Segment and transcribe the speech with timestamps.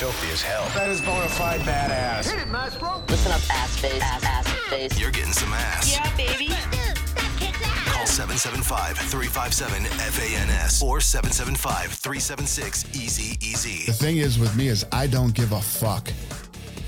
[0.00, 0.64] filthy as hell.
[0.74, 2.24] That is bona fide badass.
[3.10, 4.98] Listen up, ass face, ass, ass face.
[4.98, 5.92] You're getting some ass.
[5.92, 6.48] Yeah, baby.
[7.84, 13.84] Call 775-357-FANS or 775-376-EASY-EASY.
[13.86, 16.08] The thing is with me is I don't give a fuck.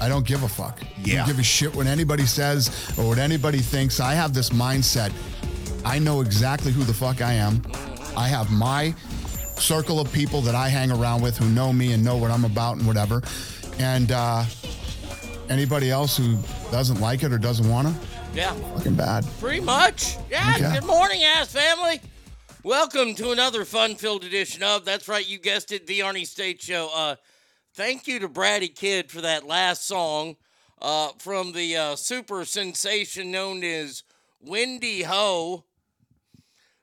[0.00, 0.81] I don't give a fuck.
[0.82, 1.17] I Yeah.
[1.19, 4.01] don't give a shit what anybody says or what anybody thinks.
[4.01, 5.13] I have this mindset.
[5.84, 7.60] I know exactly who the fuck I am.
[8.17, 8.94] I have my
[9.63, 12.45] circle of people that I hang around with who know me and know what I'm
[12.45, 13.23] about and whatever.
[13.79, 14.45] And uh,
[15.49, 16.37] anybody else who
[16.71, 17.95] doesn't like it or doesn't want to,
[18.35, 19.25] Yeah, fucking bad.
[19.41, 20.17] pretty much.
[20.31, 20.75] Yeah, Okay.
[20.81, 22.01] good morning, ass family.
[22.65, 26.91] Welcome to another fun-filled edition of, that's right, you guessed it, The Arnie State Show.
[26.95, 27.17] Uh,
[27.75, 30.37] thank you to Bratty Kid for that last song
[30.81, 34.03] uh, from the uh, super sensation known as
[34.41, 35.65] Wendy Ho.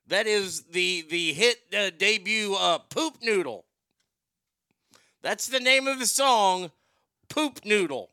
[0.10, 3.66] That is the, the hit uh, debut uh, Poop Noodle.
[5.22, 6.72] That's the name of the song,
[7.30, 8.10] Poop Noodle.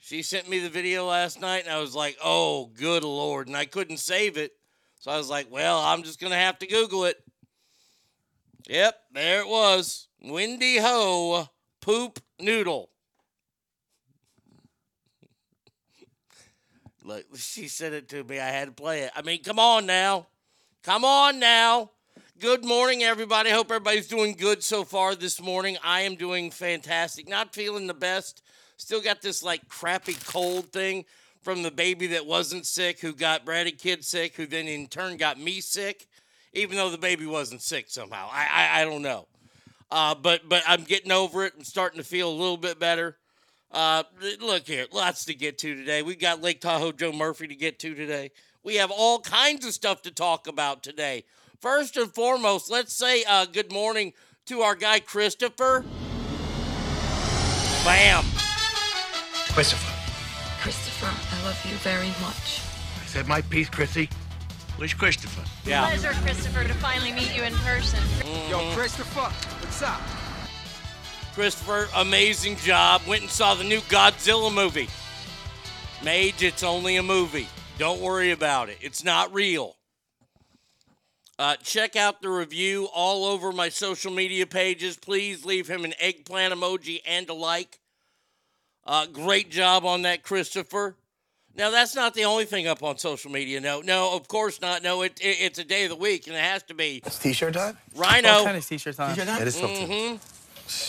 [0.00, 3.46] She sent me the video last night, and I was like, oh, good Lord.
[3.46, 4.52] And I couldn't save it.
[5.00, 7.22] So I was like, well, I'm just to have to Google it.
[8.68, 10.08] Yep, there it was.
[10.22, 11.46] Wendy Ho
[11.82, 12.88] Poop Noodle.
[17.04, 18.38] Look, she sent it to me.
[18.38, 19.10] I had to play it.
[19.16, 20.28] I mean, come on now.
[20.84, 21.90] Come on now.
[22.38, 23.50] Good morning, everybody.
[23.50, 25.76] Hope everybody's doing good so far this morning.
[25.82, 27.28] I am doing fantastic.
[27.28, 28.42] Not feeling the best.
[28.76, 31.04] Still got this like crappy cold thing
[31.40, 35.16] from the baby that wasn't sick, who got Bratty Kid sick, who then in turn
[35.16, 36.06] got me sick,
[36.52, 38.28] even though the baby wasn't sick somehow.
[38.30, 39.26] I I, I don't know.
[39.90, 41.54] Uh, but but I'm getting over it.
[41.56, 43.16] I'm starting to feel a little bit better.
[43.72, 44.02] Uh,
[44.40, 46.02] look here, lots to get to today.
[46.02, 48.30] We got Lake Tahoe Joe Murphy to get to today.
[48.62, 51.24] We have all kinds of stuff to talk about today.
[51.58, 54.12] First and foremost, let's say uh, good morning
[54.46, 55.84] to our guy Christopher.
[57.84, 58.24] Bam.
[59.54, 59.92] Christopher.
[60.60, 62.60] Christopher, I love you very much.
[63.00, 64.08] I said my piece, Chrissy.
[64.76, 65.44] Where's Christopher?
[65.68, 65.86] Yeah.
[65.86, 68.00] Pleasure, Christopher, to finally meet you in person.
[68.50, 70.00] Yo, Christopher, what's up?
[71.34, 73.02] Christopher, amazing job.
[73.06, 74.88] Went and saw the new Godzilla movie.
[76.04, 77.48] Mage, it's only a movie.
[77.78, 78.78] Don't worry about it.
[78.80, 79.76] It's not real.
[81.38, 84.96] Uh, check out the review all over my social media pages.
[84.96, 87.80] Please leave him an eggplant emoji and a like.
[88.84, 90.96] Uh, great job on that, Christopher.
[91.54, 93.60] Now, that's not the only thing up on social media.
[93.60, 94.82] No, no, of course not.
[94.82, 97.18] No, it, it, it's a day of the week, and it has to be It's
[97.18, 97.76] t-shirt time?
[97.94, 98.44] Rhino.
[98.44, 99.18] Tennis t-shirts on.
[99.18, 100.18] It is filthy.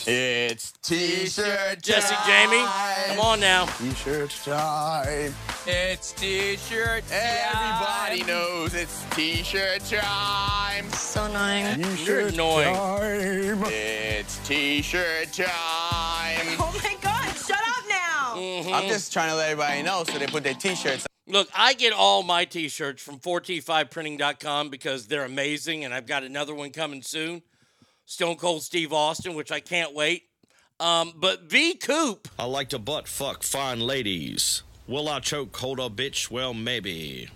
[0.06, 2.64] It's t-shirt Jesse Jamie,
[3.06, 3.66] come on now.
[3.66, 5.34] T-shirt time.
[5.66, 7.04] It's t-shirt.
[7.10, 10.90] Everybody knows it's t-shirt time.
[10.90, 11.84] So annoying.
[12.04, 12.74] You're annoying.
[12.74, 13.64] time.
[13.66, 15.46] It's t-shirt time.
[16.58, 18.34] Oh my God, shut up now.
[18.36, 18.74] Mm-hmm.
[18.74, 21.06] I'm just trying to let everybody know so they put their t-shirts.
[21.26, 26.54] Look, I get all my t-shirts from 4t5printing.com because they're amazing, and I've got another
[26.54, 27.42] one coming soon.
[28.06, 30.24] Stone Cold Steve Austin, which I can't wait.
[30.80, 34.62] Um, but V Coop, I like to butt fuck fine ladies.
[34.86, 36.30] Will I choke hold a bitch?
[36.30, 37.28] Well, maybe.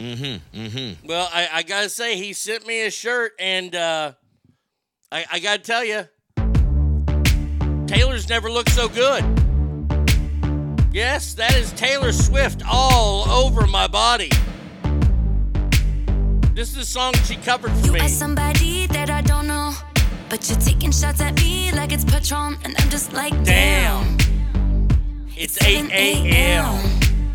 [0.00, 0.58] Mm-hmm.
[0.58, 1.06] Mm-hmm.
[1.06, 4.12] well, I, I gotta say, he sent me a shirt, and uh,
[5.12, 6.06] I, I gotta tell you,
[7.86, 9.24] Taylor's never looked so good.
[10.92, 14.30] Yes, that is Taylor Swift all over my body.
[16.54, 18.00] This is a song she covered for You me.
[18.00, 19.72] are somebody that I don't know.
[20.28, 22.56] But you're taking shots at me like it's Patron.
[22.64, 24.16] And I'm just like, Damn.
[24.16, 24.88] damn.
[25.36, 26.74] It's 8 a.m.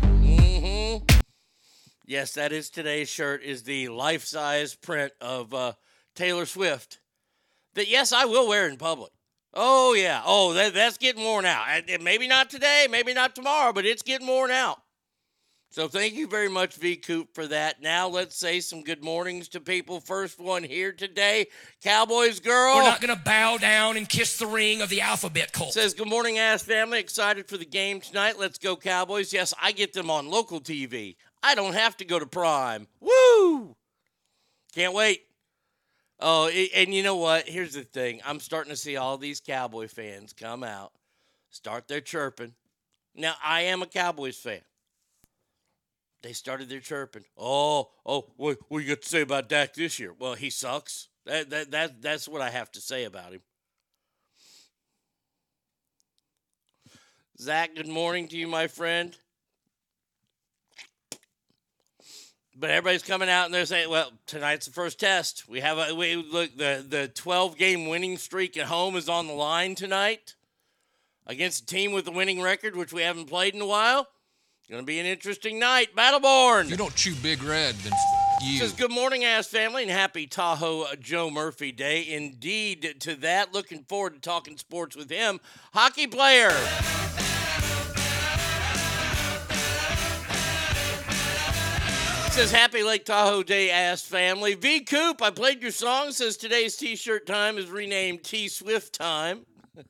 [0.02, 0.96] hmm
[2.04, 3.42] Yes, that is today's shirt.
[3.42, 5.72] Is the life-size print of uh,
[6.14, 6.98] Taylor Swift.
[7.74, 9.12] That yes, I will wear in public.
[9.54, 10.20] Oh yeah.
[10.24, 11.66] Oh, that, that's getting worn out.
[12.02, 14.81] Maybe not today, maybe not tomorrow, but it's getting worn out.
[15.72, 17.80] So thank you very much, V Coop, for that.
[17.80, 20.00] Now let's say some good mornings to people.
[20.00, 21.46] First one here today,
[21.82, 22.76] Cowboys girl.
[22.76, 25.72] We're not going to bow down and kiss the ring of the alphabet cult.
[25.72, 26.98] Says, Good morning, ass family.
[26.98, 28.38] Excited for the game tonight.
[28.38, 29.32] Let's go, Cowboys.
[29.32, 31.16] Yes, I get them on local TV.
[31.42, 32.86] I don't have to go to Prime.
[33.00, 33.74] Woo!
[34.74, 35.22] Can't wait.
[36.20, 37.48] Oh, and you know what?
[37.48, 40.92] Here's the thing I'm starting to see all these Cowboy fans come out,
[41.48, 42.52] start their chirping.
[43.14, 44.60] Now, I am a Cowboys fan.
[46.22, 47.24] They started their chirping.
[47.36, 50.14] Oh, oh, what, what you got to say about Dak this year?
[50.16, 51.08] Well, he sucks.
[51.26, 53.40] That, that, that, that's what I have to say about him.
[57.40, 59.16] Zach, good morning to you, my friend.
[62.54, 65.48] But everybody's coming out and they're saying, "Well, tonight's the first test.
[65.48, 69.26] We have a we look the the 12 game winning streak at home is on
[69.26, 70.34] the line tonight
[71.26, 74.06] against a team with a winning record, which we haven't played in a while.
[74.72, 75.94] Going to be an interesting night.
[75.94, 76.70] Battleborn.
[76.70, 78.56] You don't chew Big Red, then f- you.
[78.56, 82.08] Says good morning, ass family, and happy Tahoe uh, Joe Murphy Day.
[82.08, 83.52] Indeed, to that.
[83.52, 85.40] Looking forward to talking sports with him.
[85.74, 86.52] Hockey player.
[92.30, 94.54] Says happy Lake Tahoe Day, ass family.
[94.54, 96.12] V Coop, I played your song.
[96.12, 99.44] Says today's T-shirt time is renamed T Swift time.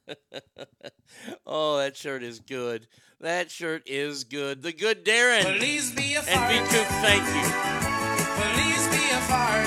[1.46, 2.88] oh, that shirt is good.
[3.22, 4.62] That shirt is good.
[4.62, 5.56] The good Darren.
[5.58, 6.50] Please be a and fart.
[6.50, 7.46] V Coop, thank you.
[8.34, 9.64] Please be a fart.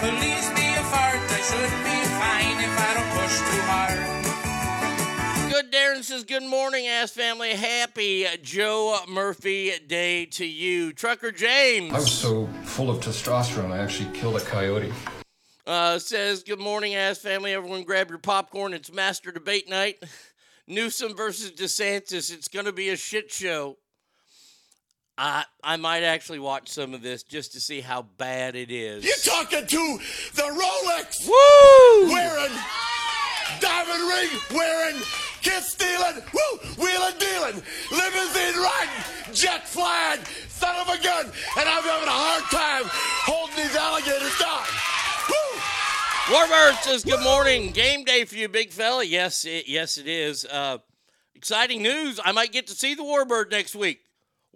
[0.00, 1.20] Please be a fart.
[1.20, 5.52] I should be fine if I don't push too hard.
[5.52, 7.50] Good Darren says, Good morning, ass family.
[7.50, 10.94] Happy Joe Murphy Day to you.
[10.94, 11.92] Trucker James.
[11.92, 14.94] I was so full of testosterone, I actually killed a coyote.
[15.66, 17.52] Uh, says, Good morning, ass family.
[17.52, 18.72] Everyone grab your popcorn.
[18.72, 20.02] It's master debate night.
[20.72, 22.32] Newsom versus DeSantis.
[22.32, 23.76] It's going to be a shit show.
[25.18, 29.04] I, I might actually watch some of this just to see how bad it is.
[29.04, 29.98] You're talking to
[30.34, 32.12] the Rolex Woo!
[32.12, 32.52] wearing,
[33.60, 34.96] diamond ring wearing,
[35.42, 37.62] kiss stealing, woo, wheeling dealing,
[37.92, 42.84] limousine riding, jet flying, son of a gun, and I'm having a hard time
[43.28, 44.81] holding these alligators down.
[46.32, 47.72] Warbird says, "Good morning.
[47.72, 50.46] Game day for you, big fella." Yes, it, yes, it is.
[50.46, 50.78] Uh,
[51.34, 52.18] exciting news!
[52.24, 54.00] I might get to see the Warbird next week.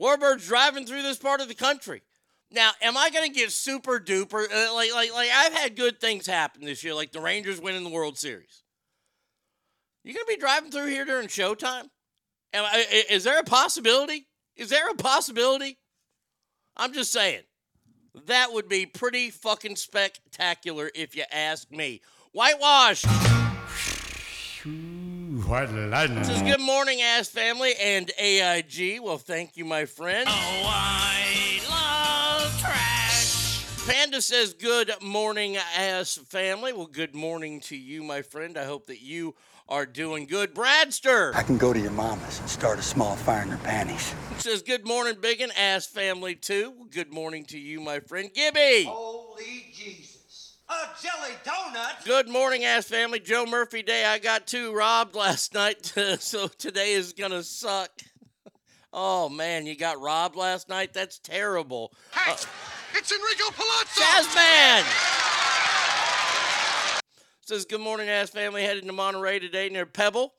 [0.00, 2.00] Warbird's driving through this part of the country.
[2.50, 4.50] Now, am I going to get super duper?
[4.50, 7.84] Uh, like, like, like I've had good things happen this year, like the Rangers winning
[7.84, 8.62] the World Series.
[10.02, 11.90] You going to be driving through here during showtime?
[12.54, 14.28] Am i- is there a possibility?
[14.56, 15.76] Is there a possibility?
[16.74, 17.42] I'm just saying.
[18.24, 22.00] That would be pretty fucking spectacular if you ask me.
[22.32, 23.04] Whitewash
[24.64, 26.24] White lightning.
[26.24, 29.00] says, Good morning, ass family and AIG.
[29.00, 30.28] Well, thank you, my friend.
[30.28, 30.32] Oh,
[30.66, 33.64] I love trash.
[33.86, 36.72] Panda says, Good morning, ass family.
[36.72, 38.58] Well, good morning to you, my friend.
[38.58, 39.36] I hope that you
[39.68, 40.54] are doing good.
[40.54, 44.14] Bradster I can go to your mama's and start a small fire in her panties.
[44.38, 46.72] says, Good morning, big and ass family, too.
[46.90, 48.30] Good morning to you, my friend.
[48.32, 48.84] Gibby.
[48.84, 50.56] Holy Jesus.
[50.68, 52.04] A jelly donut?
[52.04, 53.20] Good morning, ass family.
[53.20, 54.04] Joe Murphy Day.
[54.04, 55.86] I got two robbed last night,
[56.18, 57.90] so today is gonna suck.
[58.92, 60.92] Oh man, you got robbed last night?
[60.92, 61.92] That's terrible.
[62.12, 62.36] Hey, Uh,
[62.94, 64.00] it's Enrico Palazzo.
[64.00, 65.25] Jazzman
[67.46, 68.64] says, "Good morning, ass family.
[68.64, 70.34] Headed to Monterey today near Pebble.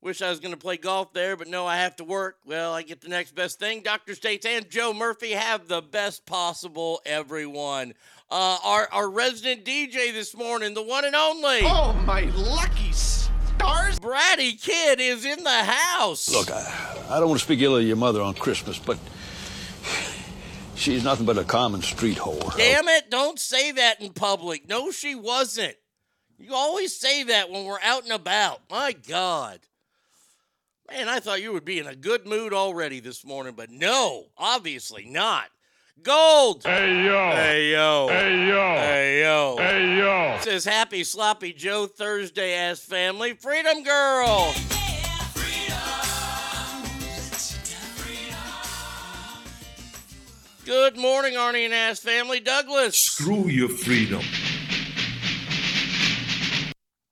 [0.00, 2.38] Wish I was gonna play golf there, but no, I have to work.
[2.44, 3.82] Well, I get the next best thing.
[3.82, 7.00] Doctor States and Joe Murphy have the best possible.
[7.06, 7.94] Everyone."
[8.30, 11.60] Uh, our, our resident DJ this morning, the one and only.
[11.62, 13.98] Oh, my lucky stars.
[14.00, 16.28] Bratty Kid is in the house.
[16.28, 18.98] Look, I, I don't want to speak ill of your mother on Christmas, but
[20.74, 22.54] she's nothing but a common street whore.
[22.56, 24.68] Damn it, don't say that in public.
[24.68, 25.76] No, she wasn't.
[26.38, 28.60] You always say that when we're out and about.
[28.70, 29.58] My God.
[30.90, 34.26] Man, I thought you would be in a good mood already this morning, but no,
[34.38, 35.46] obviously not.
[36.02, 36.62] Gold.
[36.64, 37.30] Hey yo.
[37.32, 38.08] Hey yo.
[38.08, 38.76] Hey yo.
[38.76, 39.56] Hey yo.
[39.58, 40.38] Hey yo.
[40.40, 43.34] Says happy sloppy Joe Thursday ass family.
[43.34, 44.54] Freedom girl.
[44.54, 45.76] Yeah, freedom.
[47.96, 48.38] Freedom.
[50.64, 52.38] Good morning, Arnie and ass family.
[52.38, 52.96] Douglas.
[52.96, 54.22] Screw your freedom.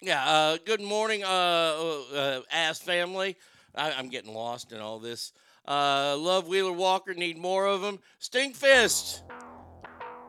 [0.06, 3.36] Yeah, uh, good morning, uh, uh, uh, ass family.
[3.74, 5.32] I, I'm getting lost in all this.
[5.66, 7.98] Uh, love Wheeler Walker, need more of them.
[8.20, 9.22] Stinkfist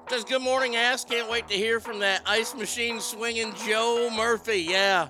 [0.09, 1.05] says, Good morning, ass.
[1.05, 4.65] Can't wait to hear from that ice machine swinging Joe Murphy.
[4.67, 5.09] Yeah.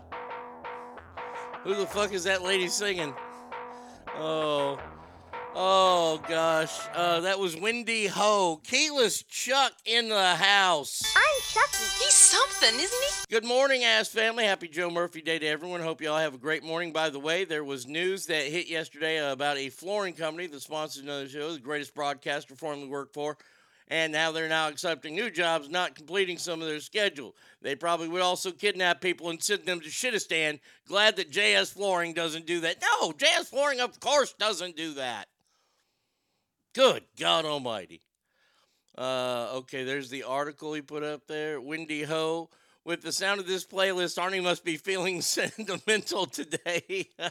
[1.64, 3.14] Who the fuck is that lady singing?
[4.18, 4.78] Oh.
[5.60, 6.78] Oh, gosh.
[6.94, 8.62] Uh, that was Wendy Ho.
[8.64, 11.02] Keyless Chuck in the house.
[11.16, 11.84] I'm Chucky.
[11.98, 13.26] He's something, isn't he?
[13.28, 14.44] Good morning, ass family.
[14.44, 15.82] Happy Joe Murphy Day to everyone.
[15.82, 16.94] Hope you all have a great morning.
[16.94, 21.02] By the way, there was news that hit yesterday about a flooring company that sponsors
[21.02, 23.36] another show, the greatest broadcaster formerly worked for,
[23.88, 27.36] and now they're now accepting new jobs, not completing some of their schedule.
[27.64, 30.60] They probably would also kidnap people and send them to Shitistan.
[30.88, 32.80] Glad that JS Flooring doesn't do that.
[32.80, 35.28] No, JS Flooring, of course, doesn't do that.
[36.78, 38.02] Good God Almighty.
[38.96, 41.60] Uh, okay, there's the article he put up there.
[41.60, 42.52] Wendy Ho.
[42.86, 47.08] With the sound of this playlist, Arnie must be feeling sentimental today.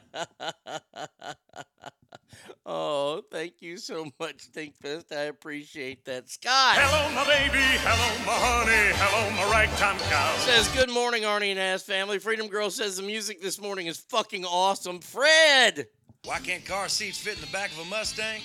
[2.66, 5.12] oh, thank you so much, Thinkfest.
[5.12, 6.28] I appreciate that.
[6.28, 7.62] Scott Hello, my baby.
[7.84, 8.90] Hello, my honey.
[8.96, 10.34] Hello, my ragtime cow.
[10.38, 12.18] says, Good morning, Arnie and Ass family.
[12.18, 14.98] Freedom Girl says the music this morning is fucking awesome.
[14.98, 15.86] Fred!
[16.24, 18.40] Why can't car seats fit in the back of a Mustang?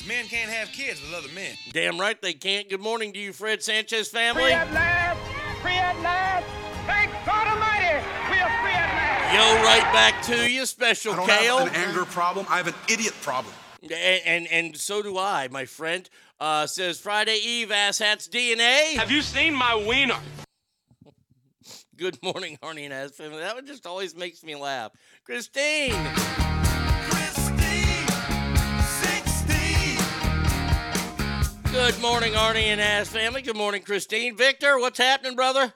[0.00, 1.56] Because men can't have kids with other men.
[1.72, 2.68] Damn right they can't.
[2.68, 4.42] Good morning to you, Fred Sanchez family.
[4.44, 5.20] Free at last!
[5.60, 6.46] Free at last!
[6.86, 8.06] Thank God Almighty!
[8.30, 9.34] We are free at last!
[9.34, 11.22] Yo, right back to you, Special Kale.
[11.22, 11.58] I don't Kale.
[11.58, 12.46] have an anger problem.
[12.48, 13.52] I have an idiot problem.
[13.82, 16.08] And, and and so do I, my friend.
[16.38, 18.96] Uh, says Friday Eve, ass hats DNA.
[18.96, 20.18] Have you seen my wiener?
[21.96, 23.40] Good morning, Arnie and Ass family.
[23.40, 24.92] That one just always makes me laugh.
[25.24, 25.92] Christine.
[31.72, 33.42] Good morning, Arnie and Ass family.
[33.42, 34.36] Good morning, Christine.
[34.36, 35.72] Victor, what's happening, brother?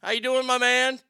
[0.00, 1.00] How you doing, my man?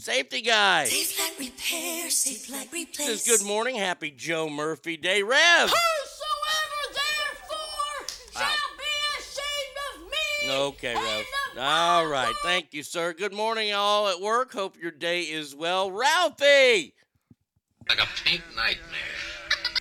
[0.00, 0.86] Safety guy.
[0.86, 3.24] Safe like repair, safe like replace.
[3.24, 3.76] Says good morning.
[3.76, 5.22] Happy Joe Murphy Day.
[5.22, 5.68] Rev.
[5.68, 8.38] Whosoever therefore ah.
[8.38, 8.84] shall be
[9.18, 10.50] ashamed of me.
[10.68, 11.24] Okay, Rev.
[11.58, 12.34] All right.
[12.42, 13.12] Thank you, sir.
[13.12, 14.52] Good morning, all at work.
[14.54, 15.90] Hope your day is well.
[15.90, 16.94] Ralphie
[17.86, 19.27] Like a pink nightmare.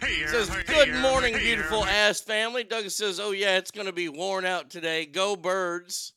[0.02, 2.64] Says, Good morning, beautiful ass family.
[2.64, 5.06] Douglas says, Oh, yeah, it's going to be worn out today.
[5.06, 6.14] Go, birds.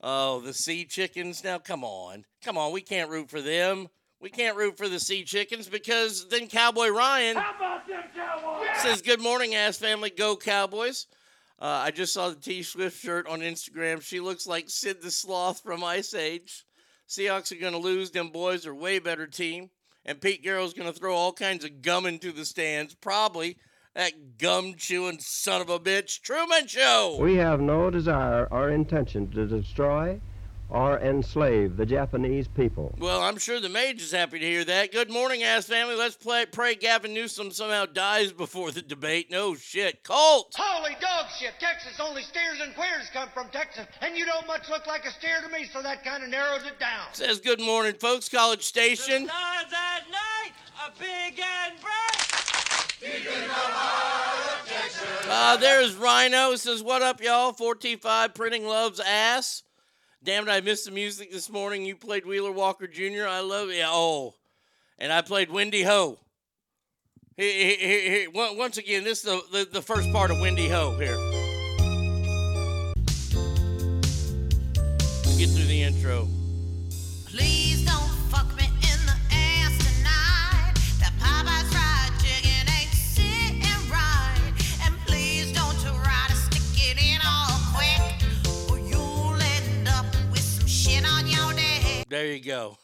[0.00, 1.42] Oh, the sea chickens.
[1.42, 2.24] Now, come on.
[2.44, 2.72] Come on.
[2.72, 3.88] We can't root for them.
[4.20, 7.42] We can't root for the sea chickens because then Cowboy Ryan
[8.78, 10.10] says, Good morning, ass family.
[10.10, 11.06] Go, Cowboys.
[11.58, 14.02] Uh, I just saw the T Swift shirt on Instagram.
[14.02, 16.66] She looks like Sid the Sloth from Ice Age.
[17.08, 18.10] Seahawks are going to lose.
[18.10, 19.70] Them boys are way better team.
[20.06, 22.94] And Pete Carroll's going to throw all kinds of gum into the stands.
[22.94, 23.58] Probably
[23.94, 26.20] that gum chewing son of a bitch.
[26.20, 27.18] Truman Show.
[27.20, 30.20] We have no desire or intention to destroy
[30.68, 32.94] or enslave the Japanese people.
[32.98, 34.92] Well, I'm sure the mage is happy to hear that.
[34.92, 35.94] Good morning, ass family.
[35.94, 39.30] Let's play, pray Gavin Newsom somehow dies before the debate.
[39.30, 40.02] No shit.
[40.02, 40.54] Colt.
[40.56, 41.54] Holy dog shit!
[41.60, 45.10] Texas only steers and queers come from Texas, and you don't much look like a
[45.10, 47.06] steer to me, so that kind of narrows it down.
[47.12, 48.28] Says good morning, folks.
[48.28, 49.26] College Station.
[49.26, 50.52] Stars at night
[50.82, 52.26] are big and bright.
[55.28, 56.56] Uh, there's Rhino.
[56.56, 57.52] Says, what up, y'all?
[57.52, 59.62] 4T5 printing loves ass.
[60.26, 61.84] Damn it, I missed the music this morning.
[61.84, 63.28] You played Wheeler Walker Jr.
[63.28, 63.84] I love it.
[63.86, 64.34] Oh,
[64.98, 66.18] and I played Wendy Ho.
[67.36, 68.28] Here.
[68.34, 71.14] Once again, this is the, the, the first part of Wendy Ho here.
[75.38, 76.26] Get through the intro.
[92.08, 92.78] There you go.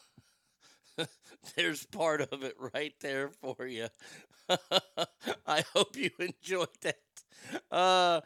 [1.55, 3.87] There's part of it right there for you.
[5.47, 6.97] I hope you enjoyed that.
[7.71, 8.19] Uh,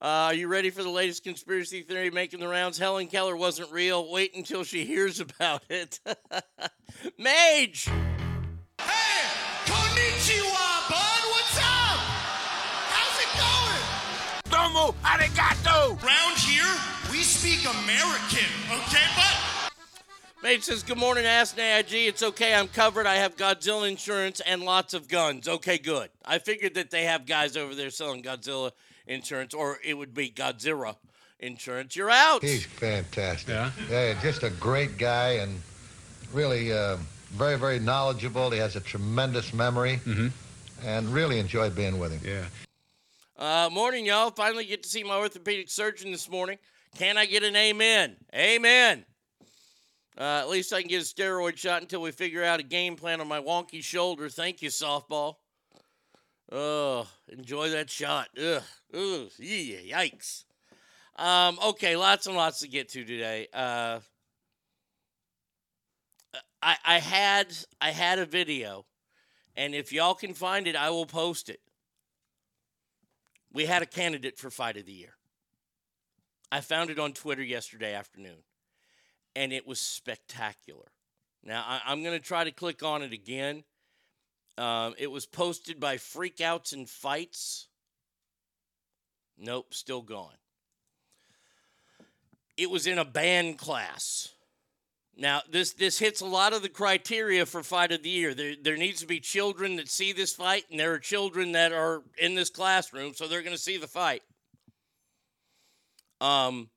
[0.00, 2.78] uh, are you ready for the latest conspiracy theory making the rounds?
[2.78, 4.10] Helen Keller wasn't real.
[4.10, 6.00] Wait until she hears about it.
[7.18, 7.84] Mage!
[8.80, 9.28] Hey!
[9.66, 11.22] Konnichiwa, bud.
[11.30, 12.00] What's up?
[12.88, 14.72] How's it going?
[14.72, 16.02] Domo arigato.
[16.02, 16.74] Round here,
[17.10, 19.47] we speak American, okay, bud?
[20.40, 21.92] Mage says, Good morning, Ask AIG.
[21.92, 22.54] It's okay.
[22.54, 23.06] I'm covered.
[23.06, 25.48] I have Godzilla insurance and lots of guns.
[25.48, 26.10] Okay, good.
[26.24, 28.70] I figured that they have guys over there selling Godzilla
[29.08, 30.94] insurance, or it would be Godzilla
[31.40, 31.96] insurance.
[31.96, 32.42] You're out.
[32.42, 33.56] He's fantastic.
[33.90, 34.14] Yeah?
[34.22, 35.60] just a great guy and
[36.32, 36.98] really uh,
[37.30, 38.50] very, very knowledgeable.
[38.50, 40.00] He has a tremendous memory
[40.84, 42.20] and really enjoyed being with him.
[42.24, 42.44] Yeah.
[43.36, 44.30] Uh, morning, y'all.
[44.30, 46.58] Finally get to see my orthopedic surgeon this morning.
[46.96, 48.16] Can I get an amen?
[48.32, 49.04] Amen.
[50.18, 52.96] Uh, at least I can get a steroid shot until we figure out a game
[52.96, 54.28] plan on my wonky shoulder.
[54.28, 55.36] Thank you, softball.
[56.50, 58.28] Oh, enjoy that shot.
[58.36, 58.62] Ugh.
[58.94, 59.30] Ugh.
[59.38, 60.44] Yeah, yikes.
[61.14, 63.48] Um, okay, lots and lots to get to today.
[63.52, 64.00] Uh,
[66.62, 68.86] I, I had I had a video,
[69.56, 71.60] and if y'all can find it, I will post it.
[73.52, 75.14] We had a candidate for fight of the year.
[76.50, 78.42] I found it on Twitter yesterday afternoon,
[79.34, 80.86] and it was spectacular.
[81.44, 83.64] Now I, I'm going to try to click on it again.
[84.56, 87.68] Um, it was posted by Freakouts and Fights.
[89.38, 90.34] Nope, still gone.
[92.56, 94.30] It was in a band class.
[95.20, 98.34] Now, this this hits a lot of the criteria for fight of the year.
[98.34, 101.72] There there needs to be children that see this fight, and there are children that
[101.72, 104.22] are in this classroom, so they're going to see the fight.
[106.20, 106.68] Um,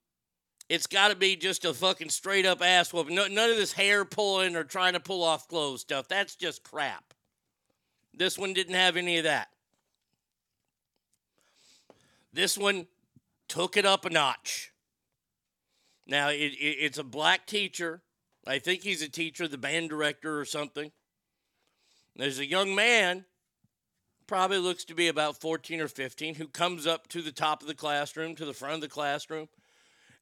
[0.72, 3.14] it's got to be just a fucking straight up ass whooping.
[3.14, 6.08] No, none of this hair pulling or trying to pull off clothes stuff.
[6.08, 7.14] That's just crap.
[8.14, 9.50] This one didn't have any of that.
[12.32, 12.88] This one
[13.50, 14.72] took it up a notch.
[16.08, 18.02] Now, it, it, it's a black teacher.
[18.48, 20.90] I think he's a teacher, the band director or something.
[22.16, 23.26] There's a young man,
[24.26, 27.68] probably looks to be about 14 or 15, who comes up to the top of
[27.68, 29.50] the classroom, to the front of the classroom,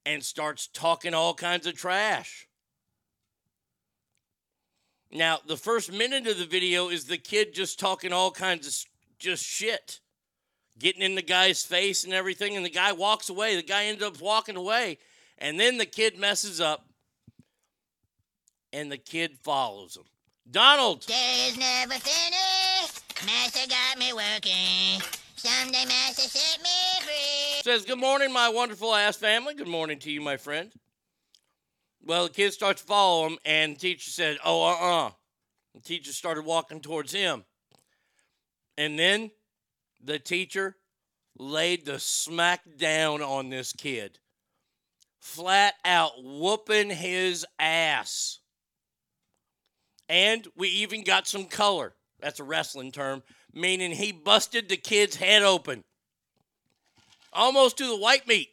[0.05, 2.47] and starts talking all kinds of trash.
[5.11, 8.75] Now, the first minute of the video is the kid just talking all kinds of
[9.17, 9.99] just shit,
[10.77, 13.55] getting in the guy's face and everything, and the guy walks away.
[13.55, 14.99] The guy ends up walking away,
[15.37, 16.85] and then the kid messes up,
[18.71, 20.03] and the kid follows him.
[20.49, 21.05] Donald!
[21.05, 23.03] Day's never finished.
[23.25, 25.18] Master got me working.
[25.39, 26.69] Someday Master set me
[27.01, 27.61] free.
[27.63, 29.53] says, Good morning, my wonderful ass family.
[29.53, 30.69] Good morning to you, my friend.
[32.05, 35.11] Well, the kid starts to follow him, and the teacher said, Oh, uh uh
[35.75, 37.45] The teacher started walking towards him.
[38.77, 39.31] And then
[40.03, 40.75] the teacher
[41.37, 44.19] laid the smack down on this kid,
[45.19, 48.39] flat out whooping his ass.
[50.09, 51.93] And we even got some color.
[52.19, 55.83] That's a wrestling term, meaning he busted the kid's head open
[57.33, 58.49] almost to the white meat.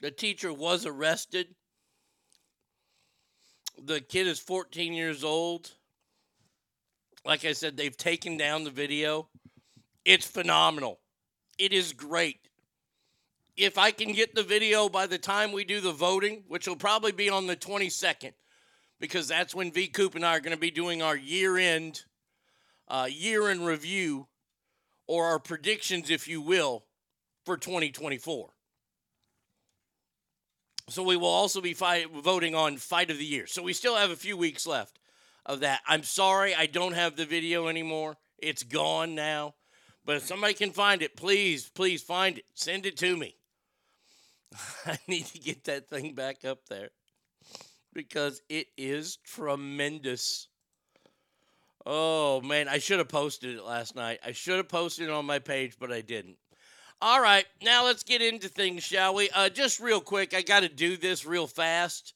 [0.00, 1.48] The teacher was arrested.
[3.82, 5.72] The kid is 14 years old.
[7.24, 9.28] Like I said, they've taken down the video.
[10.04, 11.00] It's phenomenal.
[11.58, 12.38] It is great.
[13.56, 16.76] If I can get the video by the time we do the voting, which will
[16.76, 18.32] probably be on the 22nd,
[19.00, 22.04] because that's when V Coop and I are going to be doing our year end
[22.88, 24.28] uh, year in review
[25.06, 26.84] or our predictions, if you will,
[27.44, 28.50] for 2024.
[30.88, 33.46] So we will also be fight, voting on fight of the year.
[33.46, 34.98] So we still have a few weeks left
[35.44, 35.80] of that.
[35.86, 38.16] I'm sorry I don't have the video anymore.
[38.38, 39.54] It's gone now.
[40.04, 42.44] But if somebody can find it, please, please find it.
[42.54, 43.36] Send it to me.
[44.86, 46.90] I need to get that thing back up there
[47.96, 50.48] because it is tremendous.
[51.86, 54.20] Oh man, I should have posted it last night.
[54.24, 56.36] I should have posted it on my page, but I didn't.
[57.00, 59.30] All right, now let's get into things, shall we?
[59.30, 62.12] Uh, just real quick, I got to do this real fast.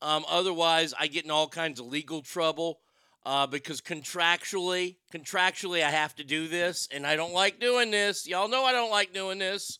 [0.00, 2.80] Um, otherwise, I get in all kinds of legal trouble
[3.24, 8.26] uh, because contractually, contractually, I have to do this, and I don't like doing this.
[8.26, 9.78] Y'all know I don't like doing this.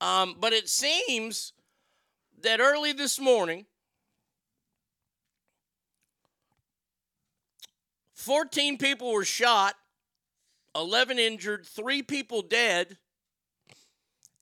[0.00, 1.52] Um, but it seems
[2.42, 3.66] that early this morning,
[8.22, 9.74] 14 people were shot,
[10.76, 12.96] 11 injured, three people dead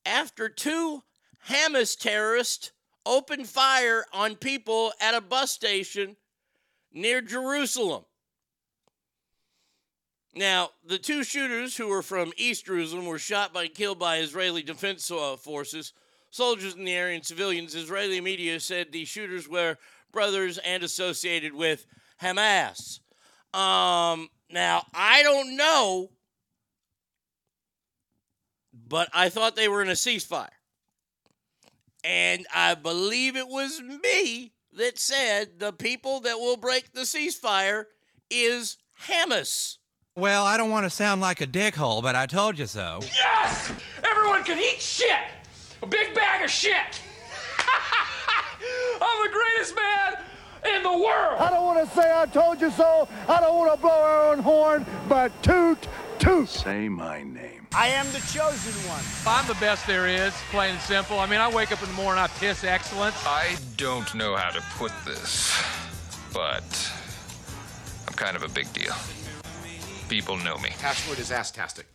[0.04, 1.02] after two
[1.48, 2.72] Hamas terrorists
[3.06, 6.16] opened fire on people at a bus station
[6.92, 8.04] near Jerusalem.
[10.34, 14.62] Now, the two shooters who were from East Jerusalem were shot by killed by Israeli
[14.62, 15.94] defense uh, forces,
[16.28, 17.74] soldiers in the area, and civilians.
[17.74, 19.78] Israeli media said the shooters were
[20.12, 21.86] brothers and associated with
[22.20, 23.00] Hamas.
[23.52, 26.10] Um, now, I don't know,
[28.72, 30.48] but I thought they were in a ceasefire.
[32.04, 37.84] And I believe it was me that said the people that will break the ceasefire
[38.30, 39.78] is Hamas.
[40.16, 43.00] Well, I don't want to sound like a dickhole, but I told you so.
[43.02, 43.72] Yes!
[44.04, 45.18] Everyone can eat shit!
[45.82, 47.00] A big bag of shit!
[49.00, 50.29] I'm the greatest man
[50.64, 51.40] in the world!
[51.40, 53.08] I don't want to say I told you so.
[53.28, 56.48] I don't want to blow our own horn, but toot, toot.
[56.48, 57.66] Say my name.
[57.72, 59.02] I am the chosen one.
[59.26, 61.20] I'm the best there is, plain and simple.
[61.20, 63.14] I mean, I wake up in the morning, I piss excellence.
[63.24, 65.54] I don't know how to put this,
[66.32, 66.92] but
[68.08, 68.94] I'm kind of a big deal.
[70.08, 70.70] People know me.
[70.80, 71.86] Password is ass-tastic.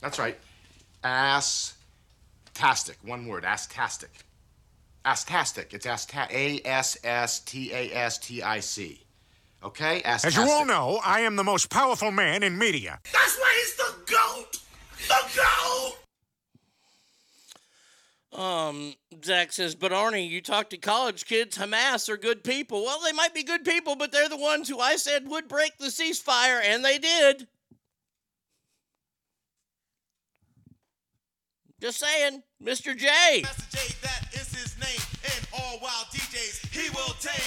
[0.00, 0.38] That's right.
[1.02, 2.96] Ass-tastic.
[3.02, 3.44] One word.
[3.44, 4.10] Ass-tastic.
[5.04, 5.74] Ass-tastic.
[5.74, 7.06] It's ass A-S-S-T-A-S-T-I-C.
[9.64, 10.02] Okay?
[10.02, 12.98] ass As you all know, I am the most powerful man in media.
[13.12, 14.58] That's why he's the GOAT!
[15.08, 15.98] The GOAT!
[18.32, 22.82] Um, Zach says, but Arnie, you talk to college kids, Hamas are good people.
[22.82, 25.76] Well, they might be good people, but they're the ones who I said would break
[25.78, 27.46] the ceasefire, and they did.
[31.80, 32.96] Just saying, Mr.
[32.96, 33.44] J.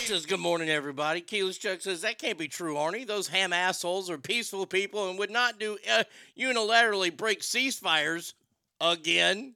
[0.05, 1.19] Says good morning, everybody.
[1.19, 3.07] Keyless Chuck says that can't be true, Arnie.
[3.07, 6.03] Those ham assholes are peaceful people and would not do uh,
[6.37, 8.33] unilaterally break ceasefires
[8.79, 9.55] again.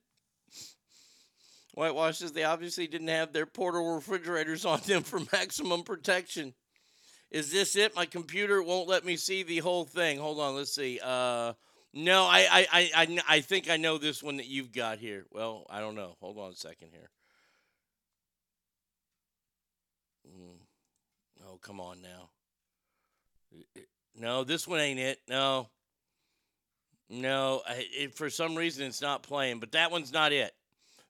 [1.75, 6.53] Whitewash says they obviously didn't have their portable refrigerators on them for maximum protection.
[7.31, 7.95] Is this it?
[7.95, 10.17] My computer won't let me see the whole thing.
[10.17, 10.99] Hold on, let's see.
[11.01, 11.53] Uh,
[11.93, 15.25] no, I, I, I, I think I know this one that you've got here.
[15.31, 16.15] Well, I don't know.
[16.21, 17.09] Hold on a second here.
[20.27, 20.57] Mm.
[21.61, 22.29] Come on now.
[24.17, 25.19] No, this one ain't it.
[25.27, 25.69] No.
[27.09, 30.53] No, it, for some reason it's not playing, but that one's not it.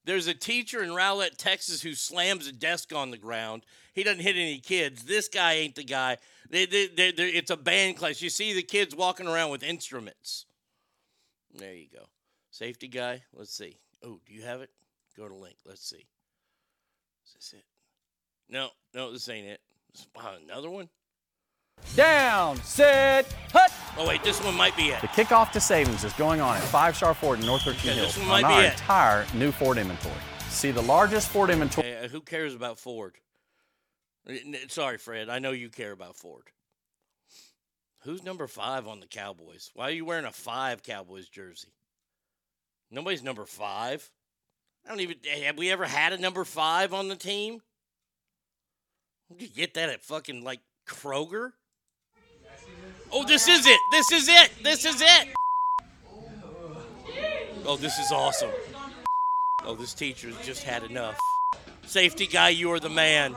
[0.05, 3.63] There's a teacher in Rowlett, Texas, who slams a desk on the ground.
[3.93, 5.03] He doesn't hit any kids.
[5.03, 6.17] This guy ain't the guy.
[6.49, 8.21] They, they, they- it's a band class.
[8.21, 10.45] You see the kids walking around with instruments.
[11.53, 12.05] There you go.
[12.49, 13.23] Safety guy.
[13.33, 13.77] Let's see.
[14.03, 14.69] Oh, do you have it?
[15.17, 15.57] Go to link.
[15.65, 16.05] Let's see.
[17.25, 17.65] Is this it?
[18.49, 19.59] No, no, this ain't it.
[20.15, 20.89] Wow, another one?
[21.95, 23.71] Down, sit, hut.
[23.97, 25.01] Oh, wait, this one might be it.
[25.01, 27.99] The kickoff to savings is going on at Five Star Ford in North Richland Okay,
[27.99, 28.71] Hills on our it.
[28.73, 30.15] entire new Ford inventory.
[30.49, 31.87] See the largest Ford inventory.
[31.87, 33.15] Hey, uh, who cares about Ford?
[34.29, 34.33] Uh,
[34.67, 35.29] Sorry, Fred.
[35.29, 36.43] I know you care about Ford.
[38.03, 39.71] Who's number five on the Cowboys?
[39.73, 41.73] Why are you wearing a five Cowboys jersey?
[42.91, 44.09] Nobody's number five.
[44.85, 45.17] I don't even.
[45.43, 47.61] Have we ever had a number five on the team?
[49.37, 51.51] You get that at fucking like Kroger?
[53.11, 53.79] Oh, this is it.
[53.91, 54.51] This is it.
[54.63, 55.27] This is it.
[57.65, 58.49] Oh, this is awesome.
[59.63, 61.17] Oh, this teacher's just had enough.
[61.85, 63.35] Safety guy, you are the man.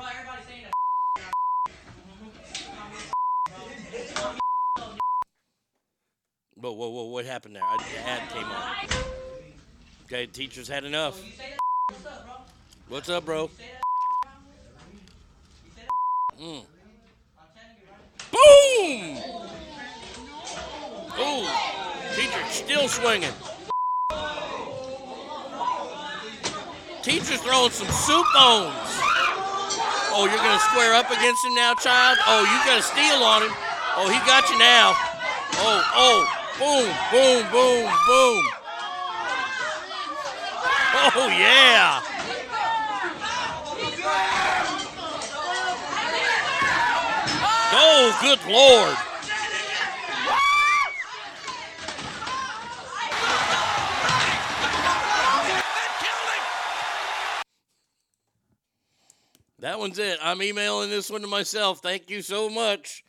[6.55, 7.63] Whoa, whoa, whoa, what happened there?
[7.79, 8.77] The ad came on.
[10.05, 11.21] Okay, teacher's had enough.
[12.89, 13.51] What's up, bro?
[16.41, 16.65] Mm.
[18.33, 19.19] Boom!
[21.19, 21.47] Ooh,
[22.17, 23.33] teacher still swinging.
[27.03, 28.73] Teacher's throwing some soup bones.
[30.15, 32.19] Oh, you're gonna square up against him now, child?
[32.27, 33.51] Oh, you got a steal on him.
[33.97, 34.95] Oh, he got you now.
[35.55, 36.25] Oh, oh,
[36.59, 38.63] boom, boom, boom, boom.
[40.95, 42.01] Oh yeah.
[47.75, 48.97] Oh, good lord.
[59.61, 60.19] That one's it.
[60.21, 61.79] I'm emailing this one to myself.
[61.79, 63.05] Thank you so much.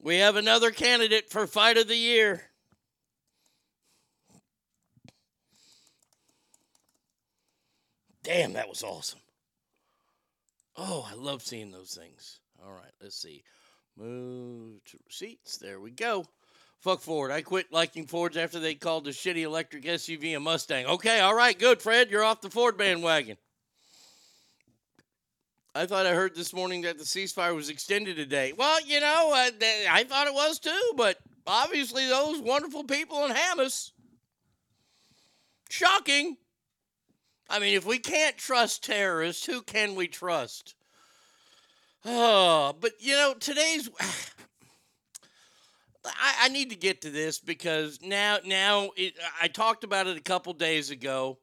[0.00, 2.42] We have another candidate for fight of the year.
[8.22, 9.20] Damn, that was awesome.
[10.74, 12.40] Oh, I love seeing those things.
[12.64, 13.42] All right, let's see.
[13.98, 15.56] Move to receipts.
[15.56, 16.24] There we go.
[16.78, 17.32] Fuck Ford.
[17.32, 20.86] I quit liking Fords after they called the shitty electric SUV a Mustang.
[20.86, 22.08] Okay, all right, good, Fred.
[22.08, 23.36] You're off the Ford bandwagon.
[25.74, 28.52] I thought I heard this morning that the ceasefire was extended today.
[28.56, 33.24] Well, you know, uh, th- I thought it was too, but obviously those wonderful people
[33.24, 33.90] in Hamas.
[35.70, 36.36] Shocking.
[37.50, 40.74] I mean, if we can't trust terrorists, who can we trust?
[42.10, 43.90] Oh, but you know, today's.
[46.06, 50.16] I, I need to get to this because now, now it, I talked about it
[50.16, 51.36] a couple days ago,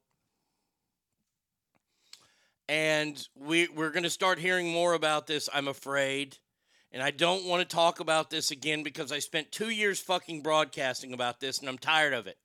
[2.67, 5.47] and we we're going to start hearing more about this.
[5.53, 6.39] I'm afraid,
[6.91, 10.41] and I don't want to talk about this again because I spent two years fucking
[10.41, 12.39] broadcasting about this, and I'm tired of it.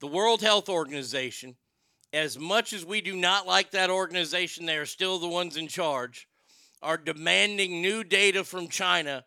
[0.00, 1.56] The World Health Organization,
[2.12, 5.68] as much as we do not like that organization, they are still the ones in
[5.68, 6.28] charge,
[6.82, 9.24] are demanding new data from China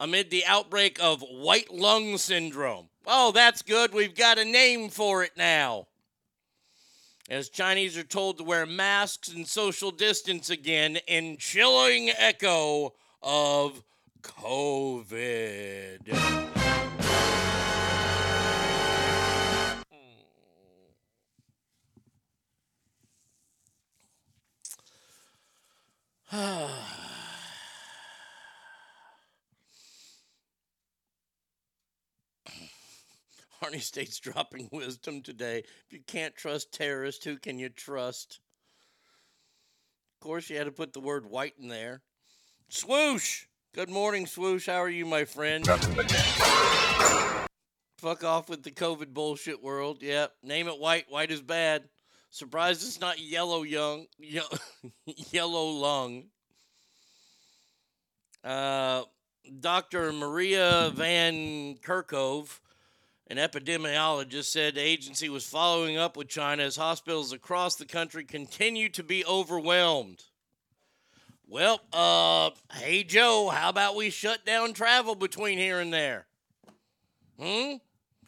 [0.00, 2.88] amid the outbreak of white lung syndrome.
[3.06, 3.92] Oh, that's good.
[3.92, 5.88] We've got a name for it now.
[7.30, 13.82] As Chinese are told to wear masks and social distance again in chilling echo of
[14.22, 15.98] COVID.
[26.32, 26.60] Arnie
[33.80, 35.60] State's dropping wisdom today.
[35.86, 38.40] If you can't trust terrorists, who can you trust?
[40.20, 42.02] Of course, you had to put the word white in there.
[42.68, 43.46] Swoosh!
[43.74, 44.66] Good morning, Swoosh.
[44.66, 45.66] How are you, my friend?
[47.96, 50.02] Fuck off with the COVID bullshit world.
[50.02, 50.34] Yep.
[50.42, 51.06] Name it white.
[51.08, 51.88] White is bad.
[52.30, 54.06] Surprised it's not yellow young.
[54.18, 54.40] Ye-
[55.30, 56.24] yellow lung.
[58.44, 59.02] Uh,
[59.60, 60.12] Dr.
[60.12, 62.60] Maria Van Kerkhove,
[63.28, 68.24] an epidemiologist, said the agency was following up with China as hospitals across the country
[68.24, 70.22] continue to be overwhelmed.
[71.46, 76.26] Well, uh, Hey, Joe, how about we shut down travel between here and there?
[77.40, 77.76] Hmm?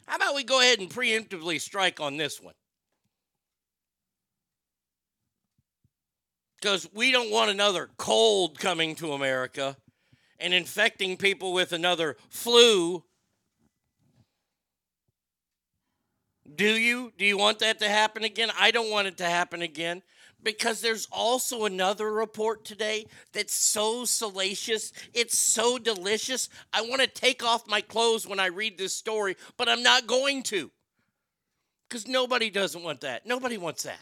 [0.06, 2.54] How about we go ahead and preemptively strike on this one?
[6.60, 9.76] Because we don't want another cold coming to America
[10.38, 13.02] and infecting people with another flu.
[16.54, 17.12] Do you?
[17.16, 18.50] Do you want that to happen again?
[18.58, 20.02] I don't want it to happen again
[20.42, 24.92] because there's also another report today that's so salacious.
[25.14, 26.48] It's so delicious.
[26.72, 30.06] I want to take off my clothes when I read this story, but I'm not
[30.06, 30.70] going to
[31.88, 33.26] because nobody doesn't want that.
[33.26, 34.00] Nobody wants that.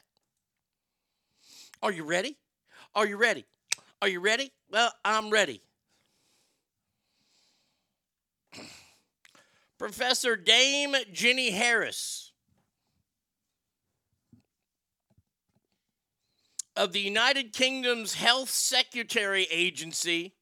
[1.83, 2.37] Are you ready?
[2.95, 3.47] Are you ready?
[4.03, 4.53] Are you ready?
[4.71, 5.63] Well, I'm ready.
[9.79, 12.33] Professor Dame Jenny Harries
[16.77, 20.35] of the United Kingdom's Health Security Agency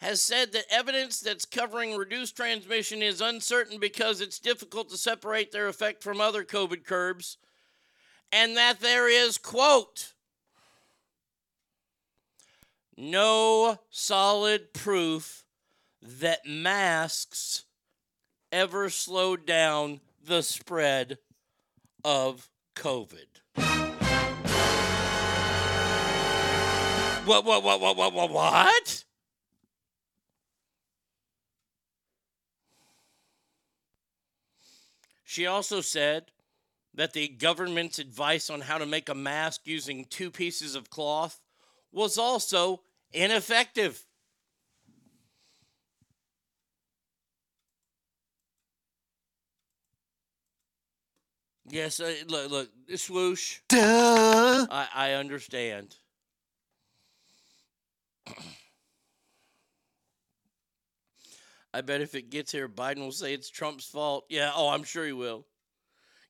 [0.00, 5.50] has said that evidence that's covering reduced transmission is uncertain because it's difficult to separate
[5.50, 7.36] their effect from other COVID curves,
[8.30, 10.12] and that there is, quote,
[12.98, 15.44] no solid proof
[16.02, 17.64] that masks
[18.50, 21.18] ever slowed down the spread
[22.04, 23.26] of COVID.
[27.24, 29.04] What, what, what, what, what, what, what?
[35.24, 36.32] She also said
[36.94, 41.40] that the government's advice on how to make a mask using two pieces of cloth
[41.92, 42.80] was also
[43.12, 44.04] ineffective.
[51.70, 53.58] Yes, uh, look, look, swoosh.
[53.68, 54.66] Duh.
[54.70, 55.96] I, I understand.
[61.74, 64.24] I bet if it gets here, Biden will say it's Trump's fault.
[64.30, 65.46] Yeah, oh, I'm sure he will.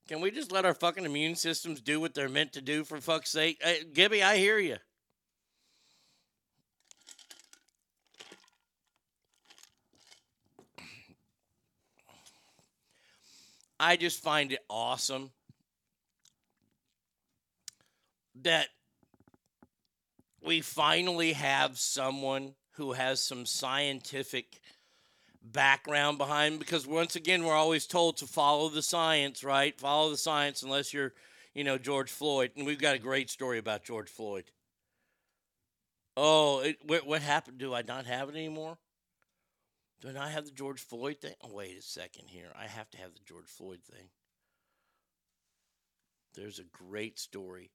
[0.09, 3.01] Can we just let our fucking immune systems do what they're meant to do for
[3.01, 3.59] fuck's sake?
[3.63, 4.79] Hey, Gibby, I hear you.
[13.81, 15.31] I just find it awesome
[18.43, 18.69] that
[20.43, 24.61] we finally have someone who has some scientific
[25.43, 29.79] background behind because once again we're always told to follow the science right?
[29.79, 31.13] Follow the science unless you're
[31.55, 32.51] you know george floyd.
[32.57, 34.45] And we've got a great story about george floyd.
[36.17, 37.59] Oh it, what, what happened?
[37.59, 38.79] Do i not have it anymore
[40.01, 41.35] do I not have the George Floyd thing?
[41.43, 42.53] Oh, wait a second here.
[42.57, 44.09] I have to have the George Floyd thing.
[46.35, 47.71] There's a great story.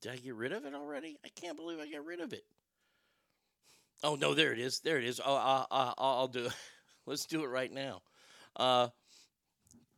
[0.00, 1.18] Did I get rid of it already?
[1.24, 2.44] I can't believe I got rid of it.
[4.02, 4.80] Oh, no, there it is.
[4.80, 5.20] There it is.
[5.24, 6.52] Oh, uh, uh, I'll do it.
[7.06, 8.02] Let's do it right now.
[8.56, 8.88] Uh,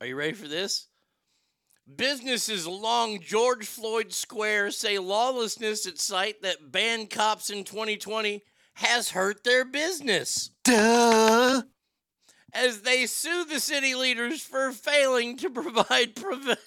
[0.00, 0.88] are you ready for this?
[1.94, 8.42] Businesses along George Floyd Square say lawlessness at site that banned cops in 2020
[8.74, 10.50] has hurt their business.
[10.64, 11.62] Duh.
[12.54, 16.58] As they sue the city leaders for failing to provide prov-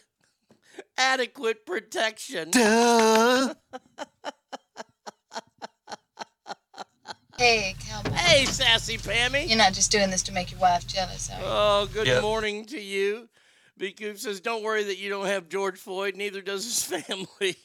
[0.97, 2.51] adequate protection.
[2.51, 3.53] Duh.
[7.37, 8.11] Hey, cowboy.
[8.11, 9.47] Hey, sassy Pammy.
[9.49, 11.45] You're not just doing this to make your wife jealous, are you?
[11.45, 12.21] Oh, good Yep.
[12.21, 13.27] morning to you.
[13.77, 13.91] B.
[13.91, 17.57] Coop says, Don't worry that you don't have George Floyd, neither does his family.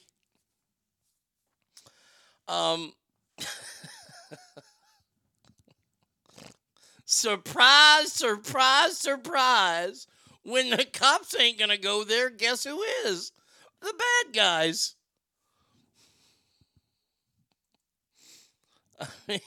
[2.49, 2.93] Um,
[7.11, 10.07] surprise, surprise, surprise.
[10.43, 13.33] When the cops ain't going to go there, guess who is?
[13.81, 14.95] The bad guys.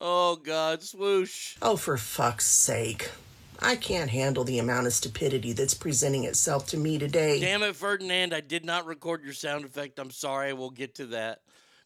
[0.00, 1.56] oh, God, swoosh.
[1.60, 3.10] Oh, for fuck's sake.
[3.58, 7.40] I can't handle the amount of stupidity that's presenting itself to me today.
[7.40, 8.32] Damn it, Ferdinand.
[8.32, 9.98] I did not record your sound effect.
[9.98, 10.52] I'm sorry.
[10.54, 11.40] We'll get to that.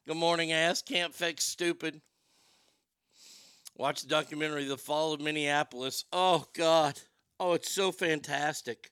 [0.07, 0.83] Good morning, ass.
[0.83, 2.01] Can't fix stupid.
[3.77, 6.05] Watch the documentary, The Fall of Minneapolis.
[6.13, 7.01] Oh, God.
[7.41, 8.91] Oh, it's so fantastic.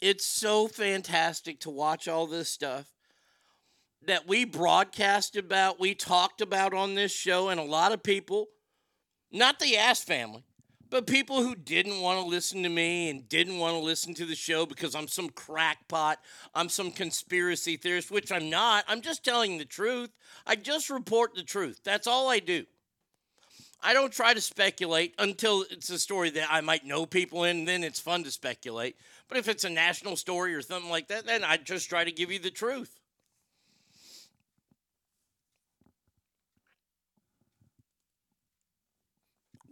[0.00, 2.92] It's so fantastic to watch all this stuff
[4.06, 8.48] that we broadcast about, we talked about on this show, and a lot of people,
[9.30, 10.44] not the ass family,
[10.90, 14.26] but people who didn't want to listen to me and didn't want to listen to
[14.26, 16.18] the show because I'm some crackpot,
[16.54, 18.84] I'm some conspiracy theorist, which I'm not.
[18.88, 20.10] I'm just telling the truth.
[20.46, 21.80] I just report the truth.
[21.84, 22.66] That's all I do.
[23.82, 27.64] I don't try to speculate until it's a story that I might know people in,
[27.64, 28.96] then it's fun to speculate.
[29.28, 32.12] But if it's a national story or something like that, then I just try to
[32.12, 33.00] give you the truth.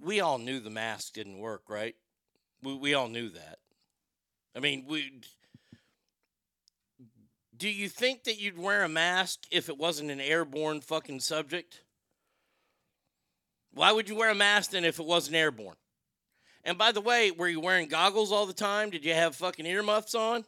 [0.03, 1.95] We all knew the mask didn't work, right?
[2.63, 3.59] We, we all knew that.
[4.57, 5.21] I mean, we.
[7.57, 11.83] Do you think that you'd wear a mask if it wasn't an airborne fucking subject?
[13.73, 15.77] Why would you wear a mask then if it wasn't airborne?
[16.65, 18.91] And by the way, were you wearing goggles all the time?
[18.91, 20.45] Did you have fucking earmuffs on?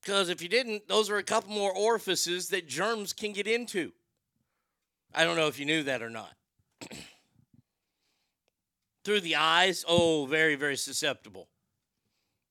[0.00, 3.92] Because if you didn't, those are a couple more orifices that germs can get into.
[5.14, 6.32] I don't know if you knew that or not.
[9.04, 11.48] Through the eyes, oh, very, very susceptible.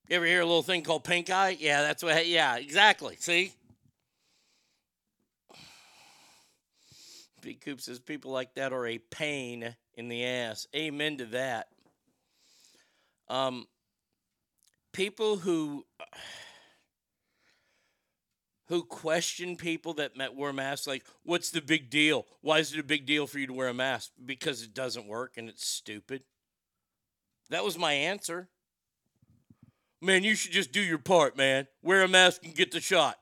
[0.07, 1.57] You ever hear a little thing called pink eye?
[1.59, 3.17] Yeah, that's what, yeah, exactly.
[3.19, 3.53] See?
[7.41, 10.67] Coop says people like that are a pain in the ass.
[10.75, 11.67] Amen to that.
[13.27, 13.67] Um,
[14.91, 15.85] people who
[18.67, 22.25] who question people that wear masks, like, what's the big deal?
[22.39, 24.11] Why is it a big deal for you to wear a mask?
[24.25, 26.23] Because it doesn't work and it's stupid.
[27.49, 28.47] That was my answer.
[30.01, 31.67] Man, you should just do your part, man.
[31.83, 33.17] Wear a mask and get the shot.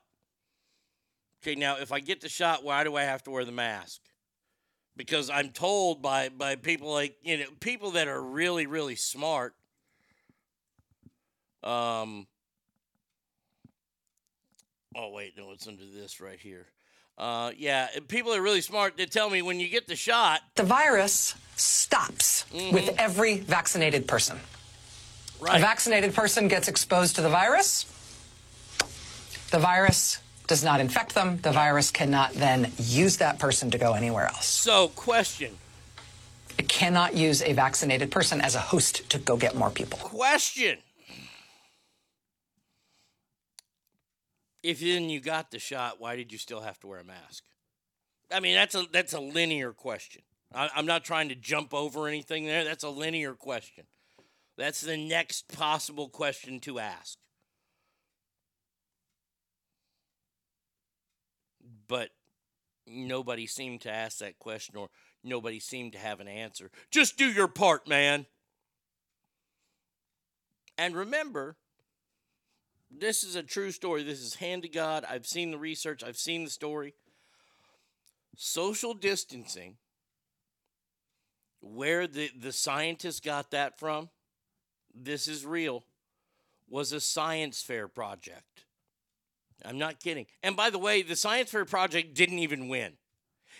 [1.42, 4.00] Okay, now if I get the shot, why do I have to wear the mask?
[5.00, 9.54] Because I'm told by by people like you know people that are really really smart.
[11.64, 12.26] Um.
[14.94, 16.66] Oh wait, no, it's under this right here.
[17.16, 18.98] Uh, yeah, people are really smart.
[18.98, 24.38] They tell me when you get the shot, The virus stops with every vaccinated person.
[25.40, 25.56] Right.
[25.56, 27.86] A vaccinated person gets exposed to the virus.
[29.50, 30.18] The virus
[30.50, 31.38] does not infect them.
[31.42, 34.46] The virus cannot then use that person to go anywhere else.
[34.46, 35.56] So, question.
[36.58, 40.00] It cannot use a vaccinated person as a host to go get more people.
[40.00, 40.78] Question.
[44.64, 47.44] If then you got the shot, why did you still have to wear a mask?
[48.32, 50.22] I mean, that's a that's a linear question.
[50.52, 52.64] I, I'm not trying to jump over anything there.
[52.64, 53.84] That's a linear question.
[54.58, 57.19] That's the next possible question to ask.
[61.90, 62.10] But
[62.86, 64.90] nobody seemed to ask that question or
[65.24, 66.70] nobody seemed to have an answer.
[66.92, 68.26] Just do your part, man.
[70.78, 71.56] And remember,
[72.96, 74.04] this is a true story.
[74.04, 75.04] This is hand to God.
[75.10, 76.94] I've seen the research, I've seen the story.
[78.36, 79.76] Social distancing,
[81.60, 84.10] where the, the scientists got that from,
[84.94, 85.82] this is real,
[86.68, 88.64] was a science fair project.
[89.64, 90.26] I'm not kidding.
[90.42, 92.94] And by the way, the science fair project didn't even win.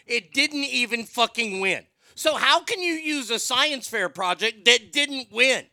[0.07, 1.85] It didn't even fucking win.
[2.15, 5.65] So, how can you use a science fair project that didn't win?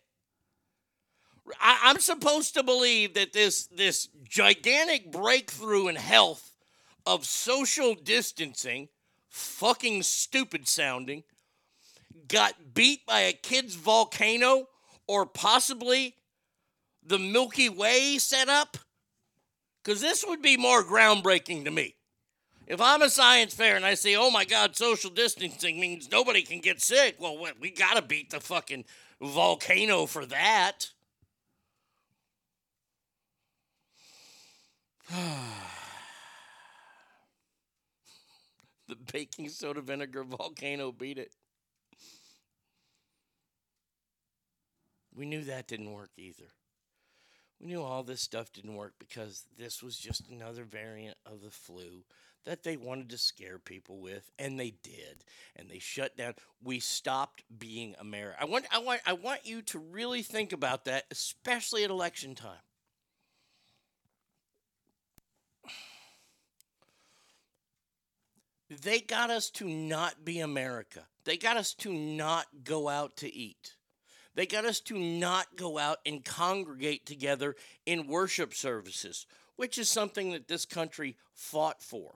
[1.60, 6.54] I, I'm supposed to believe that this this gigantic breakthrough in health
[7.06, 8.90] of social distancing,
[9.30, 11.24] fucking stupid sounding,
[12.28, 14.68] got beat by a kid's volcano
[15.08, 16.16] or possibly
[17.04, 18.78] the Milky Way setup?
[19.88, 21.96] Because this would be more groundbreaking to me.
[22.68, 26.42] If I'm a science fair and I say, oh my God, social distancing means nobody
[26.42, 28.84] can get sick, well, we got to beat the fucking
[29.22, 30.88] volcano for that.
[38.90, 41.32] the baking soda vinegar volcano beat it.
[45.16, 46.52] We knew that didn't work either.
[47.60, 51.50] We knew all this stuff didn't work because this was just another variant of the
[51.50, 52.04] flu
[52.46, 55.26] that they wanted to scare people with, and they did.
[55.56, 56.36] And they shut down.
[56.64, 58.38] We stopped being America.
[58.40, 62.36] I want, I want, I want you to really think about that, especially at election
[62.36, 62.56] time.
[68.70, 71.04] They got us to not be America.
[71.24, 73.77] They got us to not go out to eat.
[74.38, 77.56] They got us to not go out and congregate together
[77.88, 79.26] in worship services,
[79.56, 82.14] which is something that this country fought for.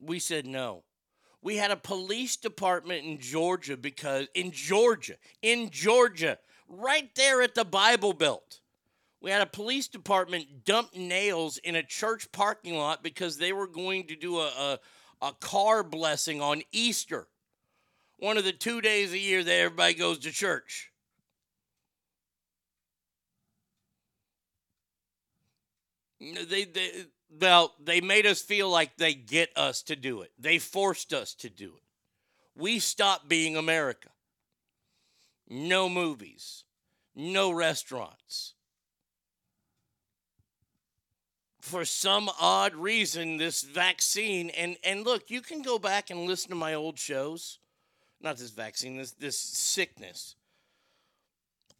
[0.00, 0.84] We said no.
[1.42, 7.56] We had a police department in Georgia because, in Georgia, in Georgia, right there at
[7.56, 8.60] the Bible Belt.
[9.20, 13.66] We had a police department dump nails in a church parking lot because they were
[13.66, 14.78] going to do a, a,
[15.26, 17.26] a car blessing on Easter,
[18.18, 20.92] one of the two days a year that everybody goes to church.
[26.20, 26.90] They, they,
[27.40, 30.32] well, they made us feel like they get us to do it.
[30.38, 31.82] They forced us to do it.
[32.56, 34.10] We stopped being America.
[35.48, 36.64] No movies,
[37.14, 38.54] no restaurants
[41.60, 46.50] for some odd reason this vaccine and and look you can go back and listen
[46.50, 47.58] to my old shows.
[48.20, 50.36] Not this vaccine this this sickness.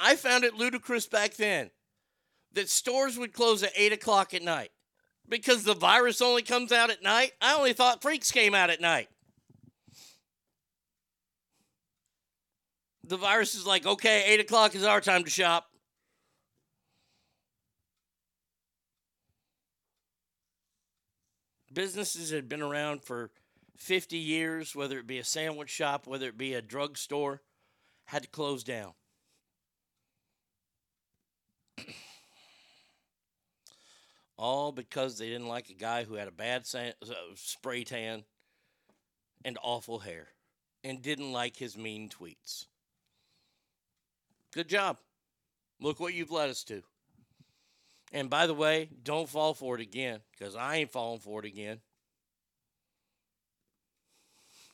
[0.01, 1.71] I found it ludicrous back then
[2.53, 4.71] that stores would close at 8 o'clock at night
[5.29, 7.33] because the virus only comes out at night.
[7.41, 9.09] I only thought freaks came out at night.
[13.05, 15.68] The virus is like okay 8 o'clock is our time to shop
[21.79, 23.31] businesses had been around for
[23.77, 27.41] 50 years, whether it be a sandwich shop, whether it be a drugstore,
[28.07, 28.95] had to close down.
[34.37, 36.91] All because they didn't like a guy who had a bad uh,
[37.37, 38.25] spray tan
[39.45, 40.31] and awful hair
[40.83, 42.67] and didn't like his mean tweets.
[44.53, 44.97] Good job.
[45.81, 46.83] Look what you've led us to.
[48.13, 51.47] And by the way, don't fall for it again because I ain't falling for it
[51.47, 51.81] again.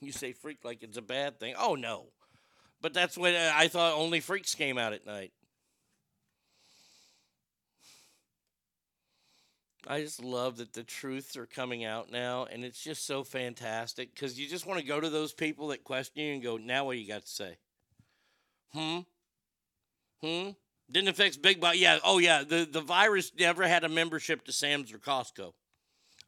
[0.00, 1.54] You say freak like it's a bad thing.
[1.58, 2.06] Oh, no.
[2.80, 5.32] But that's when uh, I thought only freaks came out at night.
[9.86, 14.14] I just love that the truths are coming out now, and it's just so fantastic
[14.14, 16.86] because you just want to go to those people that question you and go, now
[16.86, 17.58] what you got to say?
[18.72, 19.00] Hmm?
[20.22, 20.50] Hmm?
[20.90, 21.78] Didn't affect Big Box.
[21.78, 21.98] Yeah.
[22.04, 22.44] Oh, yeah.
[22.44, 25.52] The, the virus never had a membership to Sam's or Costco.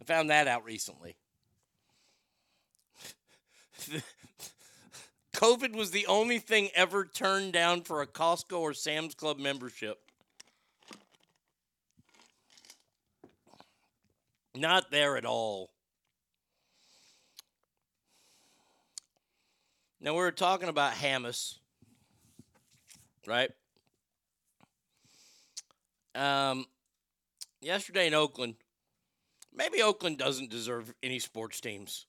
[0.00, 1.16] I found that out recently.
[5.34, 9.98] COVID was the only thing ever turned down for a Costco or Sam's Club membership.
[14.54, 15.70] Not there at all.
[20.00, 21.58] Now, we were talking about Hamas,
[23.26, 23.50] right?
[26.16, 26.66] Um,
[27.60, 28.54] yesterday in Oakland,
[29.54, 32.06] maybe Oakland doesn't deserve any sports teams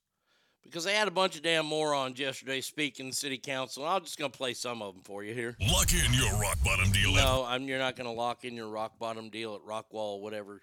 [0.64, 3.86] because they had a bunch of damn morons yesterday speaking in city council.
[3.86, 5.55] I'm just gonna play some of them for you here.
[5.70, 7.14] Lock in your rock bottom deal.
[7.14, 10.62] No, I'm, you're not gonna lock in your rock bottom deal at Rockwall, whatever.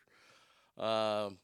[0.79, 1.39] Um,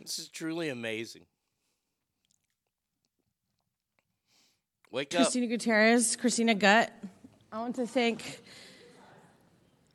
[0.00, 1.26] this is truly amazing.
[4.90, 5.22] Wake up.
[5.22, 6.92] Christina Gutierrez, Christina Gutt.
[7.54, 8.40] I want to thank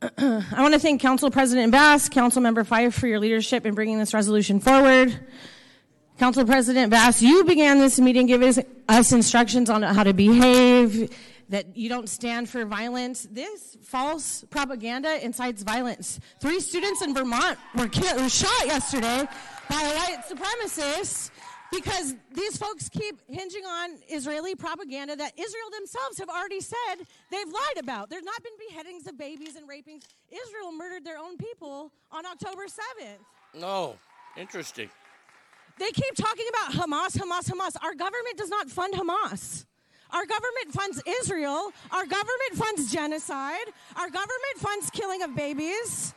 [0.00, 3.98] I want to thank Council President Bas, Council Member Fife for your leadership in bringing
[3.98, 5.18] this resolution forward.
[6.20, 11.12] Council President Bas, you began this meeting giving us instructions on how to behave,
[11.48, 13.26] that you don't stand for violence.
[13.28, 16.20] This false propaganda incites violence.
[16.40, 19.26] Three students in Vermont were, killed, were shot yesterday
[19.68, 21.32] by a white supremacist
[21.72, 27.46] because these folks keep hinging on Israeli propaganda that Israel themselves have already said they've
[27.46, 28.10] lied about.
[28.10, 30.04] There's not been beheadings of babies and rapings.
[30.30, 33.18] Israel murdered their own people on October 7th.
[33.58, 33.96] No,
[34.36, 34.90] interesting.
[35.78, 37.76] They keep talking about Hamas, Hamas, Hamas.
[37.82, 39.64] Our government does not fund Hamas.
[40.10, 41.70] Our government funds Israel.
[41.92, 43.66] Our government funds genocide.
[43.96, 46.14] Our government funds killing of babies.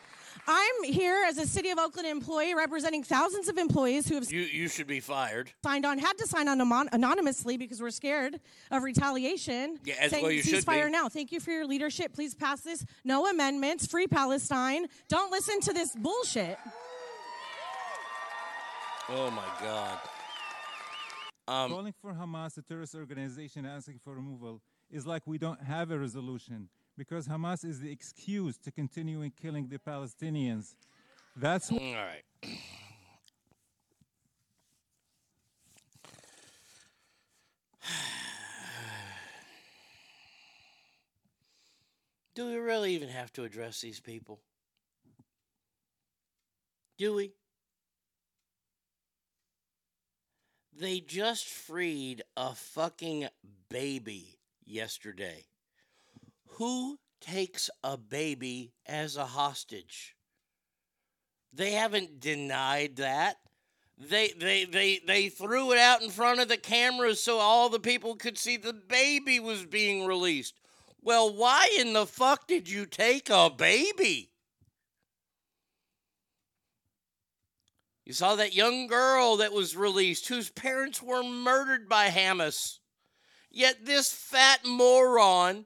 [0.47, 4.41] I'm here as a City of Oakland employee representing thousands of employees who have You
[4.41, 5.51] you should be fired.
[5.63, 8.39] signed on, had to sign on amon- anonymously because we're scared
[8.71, 9.79] of retaliation.
[9.85, 10.91] Yeah, as saying well you should ceasefire be.
[10.91, 11.09] now.
[11.09, 12.13] Thank you for your leadership.
[12.13, 12.85] Please pass this.
[13.03, 13.85] No amendments.
[13.87, 14.87] Free Palestine.
[15.09, 16.57] Don't listen to this bullshit.
[19.09, 19.99] Oh my God.
[21.47, 25.91] Um, Calling for Hamas, a terrorist organization, asking for removal is like we don't have
[25.91, 30.75] a resolution because Hamas is the excuse to continuing killing the Palestinians.
[31.35, 32.23] That's all right.
[42.33, 44.39] Do we really even have to address these people?
[46.97, 47.33] Do we?
[50.73, 53.27] They just freed a fucking
[53.69, 55.45] baby yesterday.
[56.55, 60.15] Who takes a baby as a hostage?
[61.53, 63.37] They haven't denied that.
[63.97, 67.79] They they they they threw it out in front of the cameras so all the
[67.79, 70.59] people could see the baby was being released.
[71.01, 74.31] Well, why in the fuck did you take a baby?
[78.05, 82.79] You saw that young girl that was released whose parents were murdered by Hamas.
[83.49, 85.65] Yet this fat moron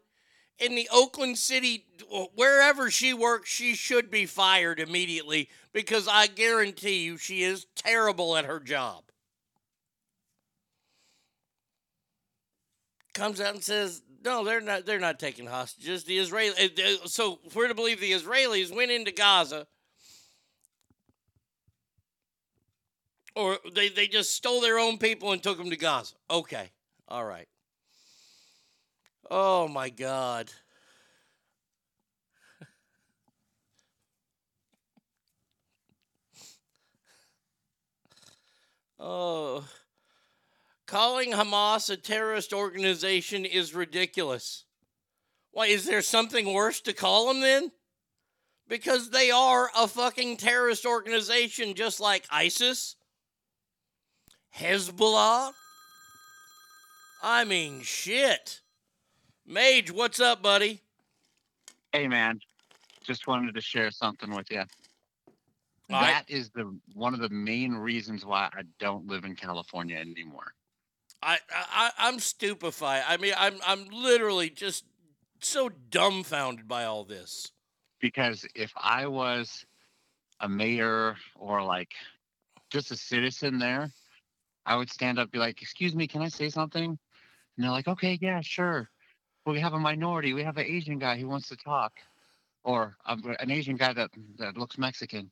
[0.59, 1.85] in the Oakland City,
[2.35, 8.37] wherever she works, she should be fired immediately because I guarantee you she is terrible
[8.37, 9.03] at her job.
[13.13, 14.85] Comes out and says No, they're not.
[14.85, 16.03] They're not taking hostages.
[16.03, 16.53] The Israeli.
[16.77, 19.67] uh, So we're to believe the Israelis went into Gaza,
[23.35, 26.15] or they they just stole their own people and took them to Gaza.
[26.29, 26.71] Okay,
[27.07, 27.47] all right.
[29.29, 30.51] Oh my God.
[38.97, 39.65] Oh.
[40.87, 44.63] Calling Hamas a terrorist organization is ridiculous.
[45.51, 47.71] Why, is there something worse to call them then?
[48.67, 52.95] Because they are a fucking terrorist organization just like ISIS,
[54.57, 55.51] Hezbollah.
[57.21, 58.61] I mean, shit.
[59.47, 60.81] Mage, what's up, buddy?
[61.93, 62.39] Hey man,
[63.03, 64.59] just wanted to share something with you.
[64.59, 64.65] All
[66.01, 66.07] right.
[66.07, 70.53] That is the one of the main reasons why I don't live in California anymore.
[71.21, 73.03] I, I I'm stupefied.
[73.07, 74.83] I mean, I'm I'm literally just
[75.39, 77.51] so dumbfounded by all this.
[78.01, 79.63] Because if I was
[80.39, 81.93] a mayor or like
[82.71, 83.91] just a citizen there,
[84.65, 87.71] I would stand up and be like, "Excuse me, can I say something?" And they're
[87.71, 88.89] like, "Okay, yeah, sure."
[89.45, 90.33] We have a minority.
[90.33, 91.93] We have an Asian guy who wants to talk,
[92.63, 95.29] or um, an Asian guy that that looks Mexican.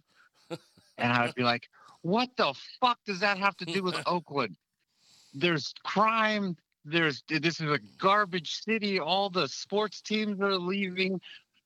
[0.98, 1.68] and I would be like,
[2.02, 4.56] "What the fuck does that have to do with Oakland?
[5.34, 6.56] There's crime.
[6.86, 9.00] There's this is a garbage city.
[9.00, 11.20] All the sports teams are leaving.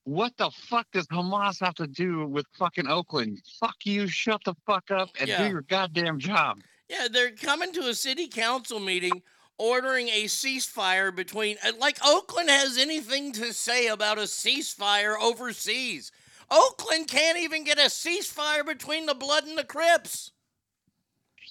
[0.05, 3.41] What the fuck does Hamas have to do with fucking Oakland?
[3.59, 4.07] Fuck you.
[4.07, 5.43] Shut the fuck up and Yeah.
[5.43, 9.21] do your goddamn job." Yeah, they're coming to a city council meeting
[9.57, 16.11] ordering a ceasefire between uh, like Oakland has anything to say about a ceasefire overseas.
[16.49, 20.31] Oakland can't even get a ceasefire between the Blood and the Crips.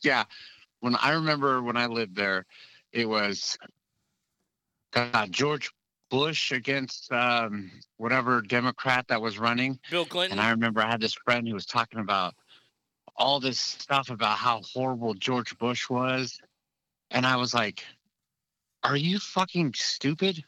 [0.02, 0.24] Yeah.
[0.80, 2.46] When I remember when I lived there,
[2.92, 3.58] it was
[4.92, 5.70] God, George
[6.10, 9.78] Bush against um, whatever Democrat that was running.
[9.90, 10.38] Bill Clinton.
[10.38, 12.34] And I remember I had this friend who was talking about
[13.16, 16.38] all this stuff about how horrible George Bush was.
[17.10, 17.84] And I was like,
[18.82, 20.44] Are you fucking stupid?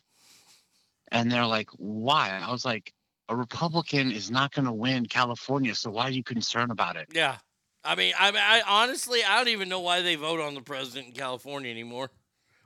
[1.11, 2.31] And they're like, Why?
[2.31, 2.93] I was like,
[3.29, 5.75] A Republican is not going to win California.
[5.75, 7.09] So why are you concerned about it?
[7.13, 7.37] Yeah.
[7.85, 11.09] I mean, I, I honestly, I don't even know why they vote on the president
[11.09, 12.11] in California anymore.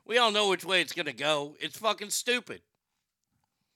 [0.05, 1.55] We all know which way it's going to go.
[1.61, 2.63] It's fucking stupid.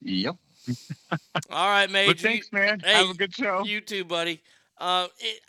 [0.01, 0.37] Yep.
[1.51, 2.13] All right, Major.
[2.13, 2.81] But thanks, man.
[2.81, 3.65] Have a good show.
[3.65, 4.43] You too, buddy.
[4.79, 5.41] Uh, it,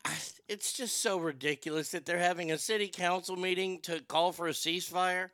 [0.47, 4.51] it's just so ridiculous that they're having a city council meeting to call for a
[4.51, 5.31] ceasefire.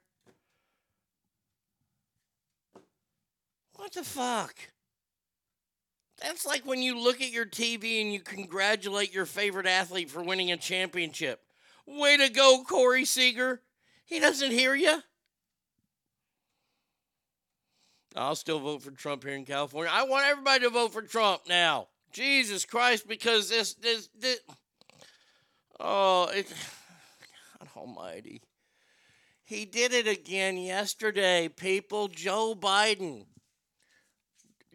[3.83, 4.55] What the fuck?
[6.21, 10.23] That's like when you look at your TV and you congratulate your favorite athlete for
[10.23, 11.41] winning a championship.
[11.85, 13.59] Way to go, Corey Seager.
[14.05, 15.01] He doesn't hear you.
[18.15, 19.91] I'll still vote for Trump here in California.
[19.93, 21.89] I want everybody to vote for Trump now.
[22.13, 24.39] Jesus Christ, because this, this, this
[25.77, 26.47] oh, it,
[27.59, 28.41] God Almighty.
[29.43, 32.07] He did it again yesterday, people.
[32.07, 33.25] Joe Biden.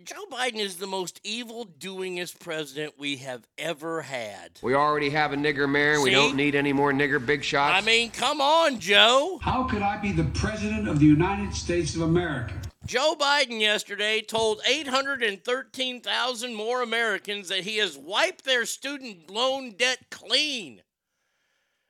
[0.04, 4.52] Joe Biden is the most evil doingest president we have ever had.
[4.62, 6.00] We already have a nigger mayor.
[6.00, 6.14] We See?
[6.14, 7.74] don't need any more nigger big shots.
[7.74, 9.40] I mean, come on, Joe.
[9.42, 12.54] How could I be the President of the United States of America?
[12.86, 19.98] Joe Biden yesterday told 813,000 more Americans that he has wiped their student loan debt
[20.10, 20.82] clean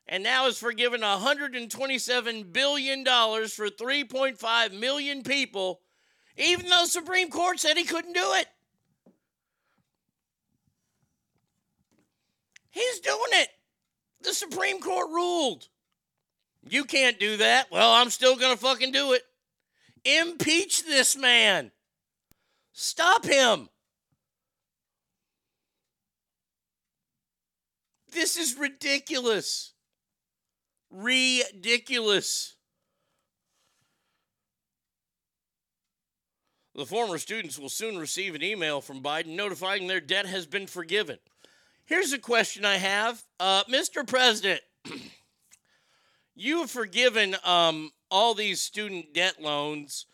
[0.06, 5.82] and now has forgiven $127 billion for 3.5 million people,
[6.38, 8.46] even though Supreme Court said he couldn't do it.
[12.70, 13.48] He's doing it.
[14.22, 15.68] The Supreme Court ruled.
[16.68, 17.70] You can't do that.
[17.70, 19.22] Well, I'm still going to fucking do it.
[20.04, 21.72] Impeach this man.
[22.72, 23.68] Stop him.
[28.12, 29.72] This is ridiculous.
[30.90, 32.54] Ridiculous.
[36.78, 40.68] The former students will soon receive an email from Biden notifying their debt has been
[40.68, 41.18] forgiven.
[41.86, 44.06] Here's a question I have uh, Mr.
[44.06, 44.60] President,
[46.36, 50.06] you have forgiven um, all these student debt loans.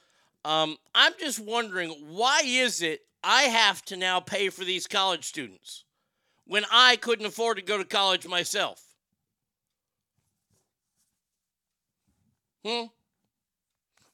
[0.43, 5.27] Um, I'm just wondering why is it I have to now pay for these college
[5.27, 5.85] students
[6.47, 8.83] when I couldn't afford to go to college myself?
[12.65, 12.85] Hmm?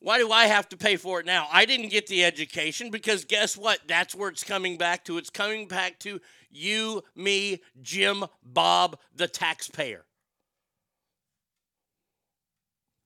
[0.01, 1.47] Why do I have to pay for it now?
[1.53, 3.81] I didn't get the education because guess what?
[3.87, 5.19] That's where it's coming back to.
[5.19, 6.21] It's coming back to
[6.51, 10.07] you, me, Jim, Bob, the taxpayer.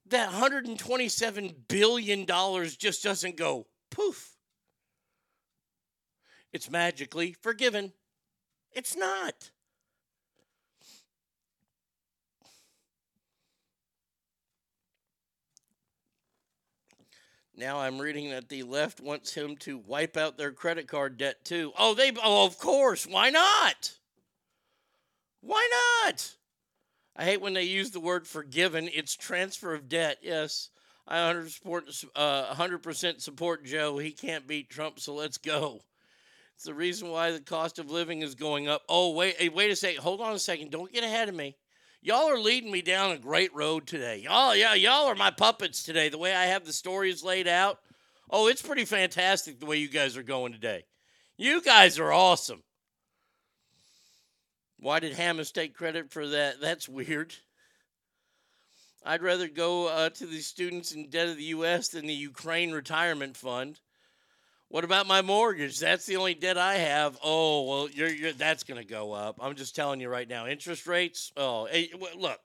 [0.07, 2.27] That $127 billion
[2.79, 4.37] just doesn't go poof.
[6.53, 7.93] It's magically forgiven.
[8.71, 9.51] It's not.
[17.57, 21.45] Now I'm reading that the left wants him to wipe out their credit card debt
[21.45, 21.73] too.
[21.79, 23.07] Oh, they oh of course.
[23.07, 23.93] Why not?
[25.41, 25.69] Why
[26.05, 26.35] not?
[27.17, 28.89] I hate when they use the word forgiven.
[28.93, 30.19] It's transfer of debt.
[30.23, 30.71] Yes.
[31.07, 31.85] I 100 support,
[32.17, 33.99] uh, 100% support Joe.
[33.99, 35.83] He can't beat Trump, so let's go.
[36.57, 38.83] It's the reason why the cost of living is going up.
[38.89, 40.03] Oh, wait, wait a second.
[40.03, 40.71] Hold on a second.
[40.71, 41.57] Don't get ahead of me.
[42.05, 44.19] Y'all are leading me down a great road today.
[44.19, 46.11] Y'all, yeah, y'all are my puppets today.
[46.11, 47.79] The way I have the stories laid out.
[48.29, 50.85] Oh, it's pretty fantastic the way you guys are going today.
[51.39, 52.63] You guys are awesome.
[54.79, 56.57] Why did Hamas take credit for that?
[56.61, 57.35] That's weird.
[59.03, 61.89] I'd rather go uh, to the students in debt of the U.S.
[61.89, 63.81] than the Ukraine retirement fund.
[64.75, 65.79] What about my mortgage?
[65.79, 67.17] That's the only debt I have.
[67.23, 69.39] Oh, well, you're, you're that's going to go up.
[69.41, 70.49] I'm just telling you right now.
[70.49, 71.31] Interest rates.
[71.37, 72.41] Oh, eh, hey, look.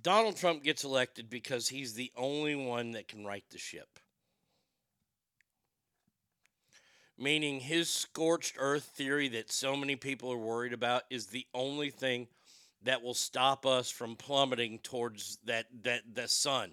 [0.00, 3.98] Donald Trump gets elected because he's the only one that can right the ship.
[7.16, 11.90] Meaning his scorched earth theory that so many people are worried about is the only
[11.90, 12.26] thing
[12.82, 16.72] that will stop us from plummeting towards that that the sun.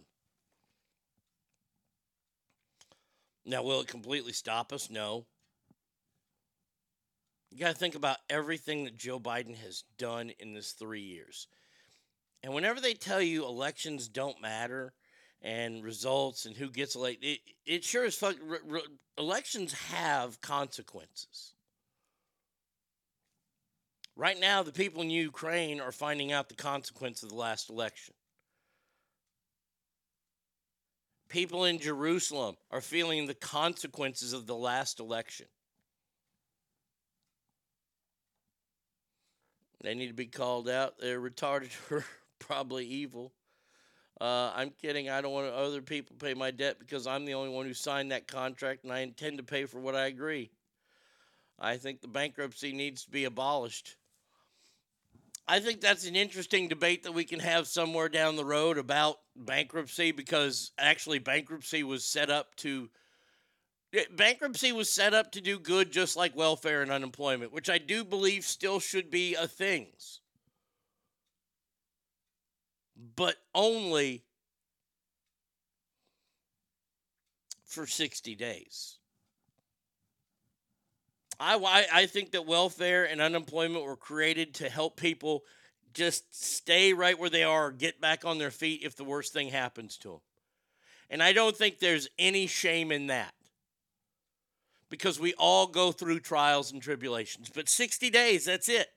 [3.45, 4.89] Now will it completely stop us?
[4.89, 5.25] No.
[7.51, 11.47] You got to think about everything that Joe Biden has done in this 3 years.
[12.43, 14.93] And whenever they tell you elections don't matter
[15.41, 18.35] and results and who gets elected, it, it sure as fuck.
[18.43, 18.81] Re, re,
[19.17, 21.53] elections have consequences.
[24.15, 28.13] Right now, the people in Ukraine are finding out the consequence of the last election.
[31.29, 35.47] People in Jerusalem are feeling the consequences of the last election.
[39.81, 40.99] They need to be called out.
[40.99, 42.05] They're retarded or
[42.37, 43.31] probably evil.
[44.21, 45.09] Uh, I'm kidding.
[45.09, 48.11] I don't want other people pay my debt because I'm the only one who signed
[48.11, 50.51] that contract and I intend to pay for what I agree.
[51.59, 53.95] I think the bankruptcy needs to be abolished.
[55.47, 59.17] I think that's an interesting debate that we can have somewhere down the road about
[59.35, 62.91] bankruptcy because actually bankruptcy was set up to
[64.15, 68.05] bankruptcy was set up to do good just like welfare and unemployment, which I do
[68.05, 70.20] believe still should be a things
[73.15, 74.23] but only
[77.65, 78.97] for 60 days.
[81.39, 85.43] I, I think that welfare and unemployment were created to help people
[85.93, 89.49] just stay right where they are get back on their feet if the worst thing
[89.49, 90.19] happens to them.
[91.09, 93.33] And I don't think there's any shame in that
[94.89, 97.49] because we all go through trials and tribulations.
[97.53, 98.89] But 60 days, that's it.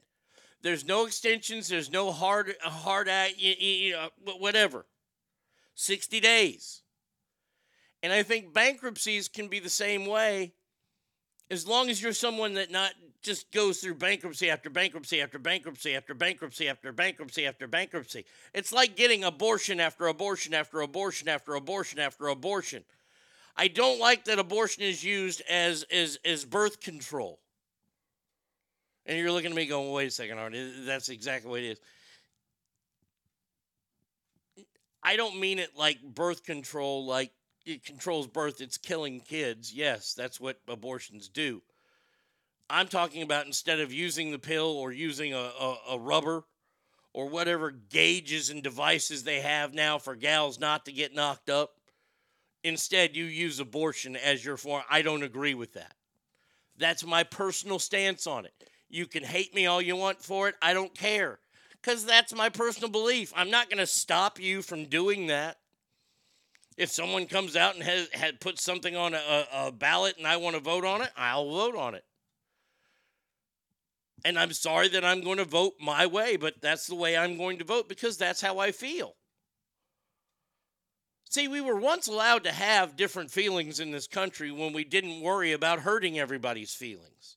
[0.64, 1.68] There's no extensions.
[1.68, 4.08] There's no hard hard act, you know,
[4.38, 4.86] whatever.
[5.74, 6.80] 60 days.
[8.02, 10.54] And I think bankruptcies can be the same way
[11.50, 15.94] as long as you're someone that not just goes through bankruptcy after bankruptcy after bankruptcy
[15.94, 18.24] after bankruptcy after bankruptcy after bankruptcy.
[18.54, 22.84] It's like getting abortion after abortion after abortion after abortion after abortion.
[23.54, 27.40] I don't like that abortion is used as as as birth control.
[29.06, 31.80] And you're looking at me going, wait a second, Arnie, that's exactly what it is.
[35.02, 37.32] I don't mean it like birth control, like
[37.66, 39.72] it controls birth, it's killing kids.
[39.72, 41.62] Yes, that's what abortions do.
[42.70, 46.44] I'm talking about instead of using the pill or using a, a, a rubber
[47.12, 51.74] or whatever gauges and devices they have now for gals not to get knocked up,
[52.62, 54.82] instead you use abortion as your form.
[54.90, 55.94] I don't agree with that.
[56.78, 58.54] That's my personal stance on it.
[58.88, 60.54] You can hate me all you want for it.
[60.62, 61.38] I don't care
[61.80, 63.32] because that's my personal belief.
[63.36, 65.58] I'm not going to stop you from doing that.
[66.76, 70.38] If someone comes out and has, has put something on a, a ballot and I
[70.38, 72.04] want to vote on it, I'll vote on it.
[74.24, 77.36] And I'm sorry that I'm going to vote my way, but that's the way I'm
[77.36, 79.14] going to vote because that's how I feel.
[81.28, 85.20] See, we were once allowed to have different feelings in this country when we didn't
[85.20, 87.36] worry about hurting everybody's feelings.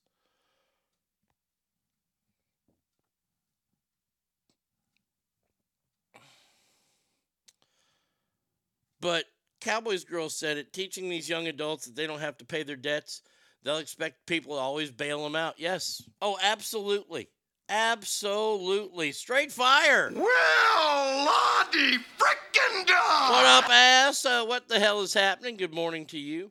[9.00, 9.24] But
[9.60, 12.76] Cowboys Girl said it teaching these young adults that they don't have to pay their
[12.76, 13.22] debts.
[13.62, 15.54] They'll expect people to always bail them out.
[15.58, 16.02] Yes.
[16.22, 17.28] Oh, absolutely.
[17.68, 19.12] Absolutely.
[19.12, 20.10] Straight fire.
[20.14, 23.30] Well, Lottie frickin' dog!
[23.32, 24.24] What up, ass?
[24.24, 25.56] Uh, what the hell is happening?
[25.56, 26.50] Good morning to you.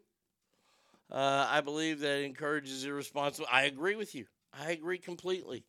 [1.09, 3.47] Uh, I believe that encourages irresponsible.
[3.51, 4.25] I agree with you.
[4.53, 5.63] I agree completely.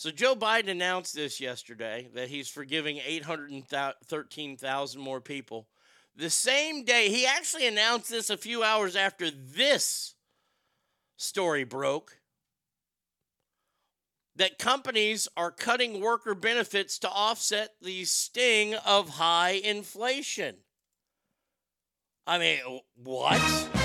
[0.00, 5.68] So Joe Biden announced this yesterday that he's forgiving 813,000 more people.
[6.16, 10.14] The same day, he actually announced this a few hours after this
[11.18, 12.16] story broke
[14.36, 20.56] that companies are cutting worker benefits to offset the sting of high inflation.
[22.26, 22.60] I mean,
[22.94, 23.79] what?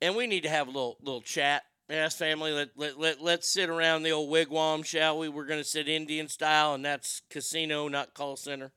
[0.00, 1.64] And we need to have a little little chat.
[1.88, 5.30] Yes, family, let, let, let, let's sit around the old wigwam, shall we?
[5.30, 8.72] We're going to sit Indian style, and that's casino, not call center.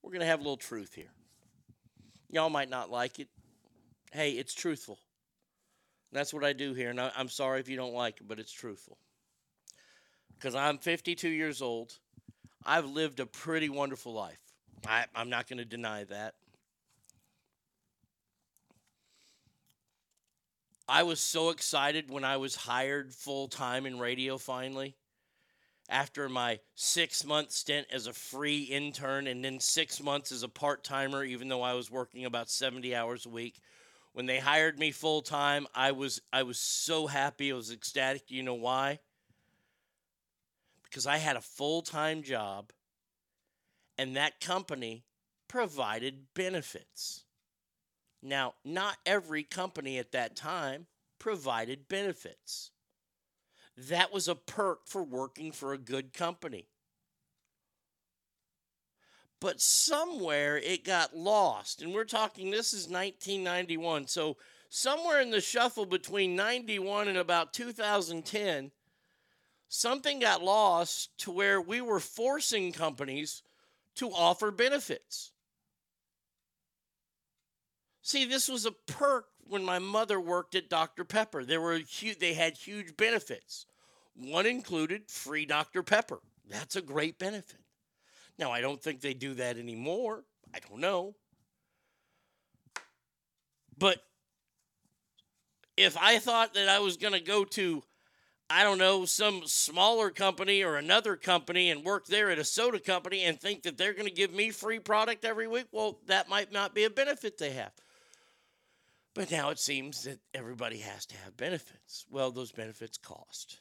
[0.00, 1.10] We're going to have a little truth here.
[2.30, 3.28] Y'all might not like it.
[4.12, 5.00] Hey, it's truthful.
[6.12, 8.38] That's what I do here, and I, I'm sorry if you don't like it, but
[8.38, 8.96] it's truthful.
[10.36, 11.98] Because I'm 52 years old.
[12.64, 14.38] I've lived a pretty wonderful life.
[14.86, 16.34] I, I'm not going to deny that.
[20.88, 24.96] I was so excited when I was hired full time in radio finally.
[25.88, 30.48] After my six month stint as a free intern and then six months as a
[30.48, 33.60] part timer, even though I was working about 70 hours a week.
[34.12, 37.52] When they hired me full time, I was I was so happy.
[37.52, 38.30] I was ecstatic.
[38.30, 39.00] You know why?
[40.84, 42.72] Because I had a full time job
[43.98, 45.04] and that company
[45.48, 47.23] provided benefits.
[48.24, 50.86] Now, not every company at that time
[51.18, 52.70] provided benefits.
[53.76, 56.68] That was a perk for working for a good company.
[59.40, 61.82] But somewhere it got lost.
[61.82, 64.06] And we're talking, this is 1991.
[64.06, 64.38] So,
[64.70, 68.70] somewhere in the shuffle between 91 and about 2010,
[69.68, 73.42] something got lost to where we were forcing companies
[73.96, 75.33] to offer benefits.
[78.04, 81.04] See, this was a perk when my mother worked at Dr.
[81.04, 81.42] Pepper.
[81.42, 81.80] There were
[82.20, 83.64] they had huge benefits.
[84.14, 85.82] One included free Dr.
[85.82, 86.18] Pepper.
[86.46, 87.60] That's a great benefit.
[88.38, 90.22] Now, I don't think they do that anymore.
[90.54, 91.14] I don't know.
[93.78, 94.02] But
[95.78, 97.82] if I thought that I was going to go to,
[98.50, 102.80] I don't know, some smaller company or another company and work there at a soda
[102.80, 106.28] company and think that they're going to give me free product every week, well, that
[106.28, 107.72] might not be a benefit they have.
[109.14, 112.04] But now it seems that everybody has to have benefits.
[112.10, 113.60] Well, those benefits cost.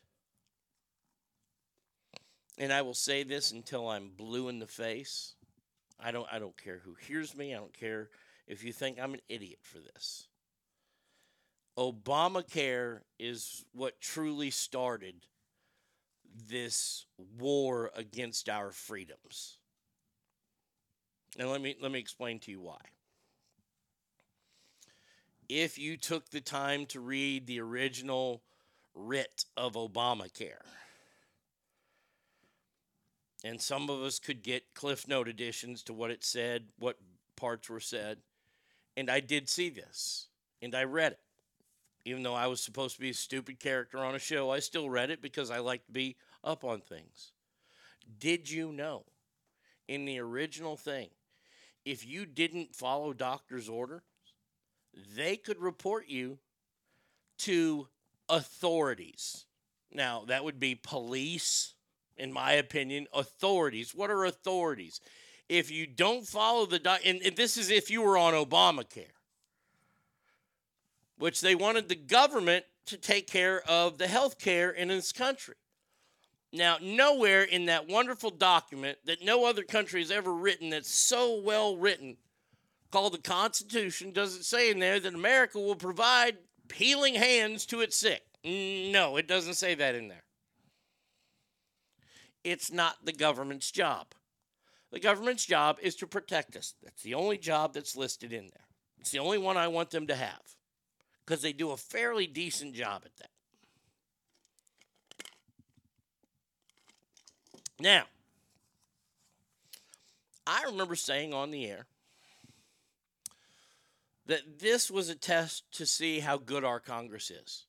[2.58, 5.36] And I will say this until I'm blue in the face.
[6.00, 7.54] I don't I don't care who hears me.
[7.54, 8.10] I don't care
[8.48, 10.28] if you think I'm an idiot for this.
[11.78, 15.26] Obamacare is what truly started
[16.50, 17.06] this
[17.40, 19.58] war against our freedoms.
[21.38, 22.82] And let me let me explain to you why
[25.62, 28.42] if you took the time to read the original
[28.96, 30.66] writ of Obamacare.
[33.44, 36.98] And some of us could get Cliff Note additions to what it said, what
[37.36, 38.18] parts were said.
[38.98, 40.26] And I did see this,
[40.60, 41.20] and I read it.
[42.06, 44.90] Even though I was supposed to be a stupid character on a show, I still
[44.90, 47.32] read it because I like to be up on things.
[48.20, 49.04] Did you know
[49.88, 51.10] in the original thing,
[51.86, 54.04] if you didn't follow doctor's order,
[55.16, 56.40] they could report you
[57.40, 57.88] to
[58.30, 59.46] authorities.
[59.92, 61.74] Now, that would be police,
[62.18, 63.08] in my opinion.
[63.14, 63.94] Authorities.
[63.94, 65.02] What are authorities?
[65.50, 69.06] If you don't follow the, doc- and, and this is if you were on Obamacare,
[71.18, 75.56] which they wanted the government to take care of the health care in this country.
[76.52, 81.42] Now, nowhere in that wonderful document that no other country has ever written that's so
[81.42, 82.18] well written
[82.94, 86.38] called the Constitution doesn't say in there that America will provide
[86.72, 88.22] healing hands to its sick.
[88.46, 90.22] No, it doesn't say that in there.
[92.44, 94.14] It's not the government's job.
[94.92, 96.76] The government's job is to protect us.
[96.84, 98.68] That's the only job that's listed in there.
[99.00, 100.56] It's the only one I want them to have
[101.26, 103.30] because they do a fairly decent job at that.
[107.80, 108.04] Now,
[110.46, 111.88] I remember saying on the air
[114.26, 117.66] that this was a test to see how good our Congress is.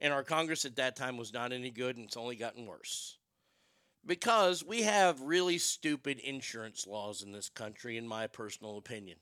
[0.00, 3.18] And our Congress at that time was not any good, and it's only gotten worse.
[4.06, 9.18] Because we have really stupid insurance laws in this country, in my personal opinion.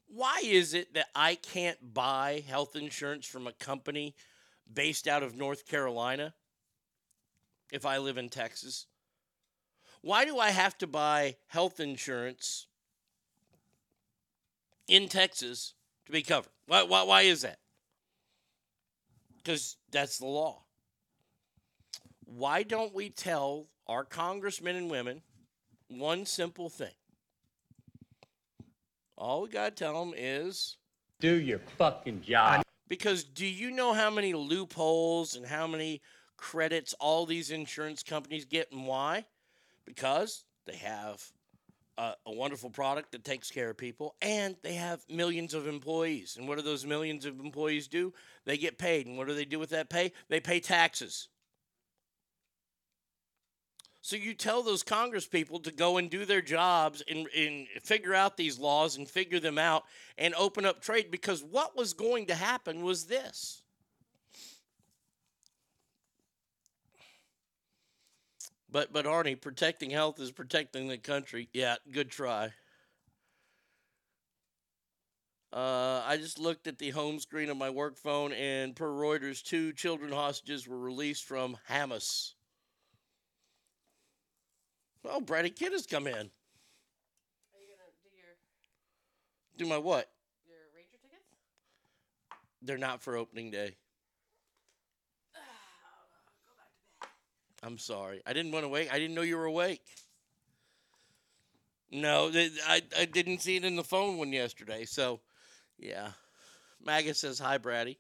[0.09, 4.15] Why is it that I can't buy health insurance from a company
[4.73, 6.35] based out of North Carolina
[7.73, 8.87] if I live in Texas?
[10.03, 12.67] Why do I have to buy health insurance
[14.91, 15.75] in Texas
[16.07, 16.51] to be covered?
[16.67, 17.59] Why, why, why is that?
[19.37, 20.65] Because that's the law.
[22.27, 25.23] Why don't we tell our congressmen and women
[25.89, 26.93] one simple thing?
[29.17, 30.77] All we got to tell them is
[31.21, 32.63] Do your fucking job.
[32.89, 36.01] because do you know how many loopholes and how many
[36.37, 39.25] credits all these insurance companies get and why?
[39.85, 41.23] Because they have
[42.01, 46.37] a, a wonderful product that takes care of people and they have millions of employees.
[46.39, 48.15] And what do those millions of employees do?
[48.47, 49.07] They get paid.
[49.07, 50.13] And what do they do with that pay?
[50.29, 51.29] They pay taxes.
[54.01, 58.15] So you tell those Congress people to go and do their jobs and, and figure
[58.15, 59.85] out these laws and figure them out
[60.17, 63.63] and open up trade because what was going to happen was this.
[68.73, 71.49] But but Arnie, protecting health is protecting the country.
[71.53, 72.53] Yeah, good try.
[75.53, 79.43] Uh, I just looked at the home screen of my work phone, and per Reuters,
[79.43, 82.35] two children hostages were released from Hamas.
[85.05, 86.15] Oh, Bratty Kid has come in.
[86.15, 86.27] Are you
[87.67, 88.37] gonna do your
[89.57, 90.09] Do my what?
[90.47, 91.41] your Ranger tickets?
[92.63, 93.75] They're not for opening day.
[97.63, 98.23] I'm sorry.
[98.27, 98.93] I didn't want to wake.
[98.93, 99.85] I didn't know you were awake.
[101.93, 102.31] No,
[102.69, 104.85] I, I didn't see it in the phone one yesterday.
[104.85, 105.21] So,
[105.79, 106.11] yeah.
[106.85, 107.99] Maga says, hi, Brady.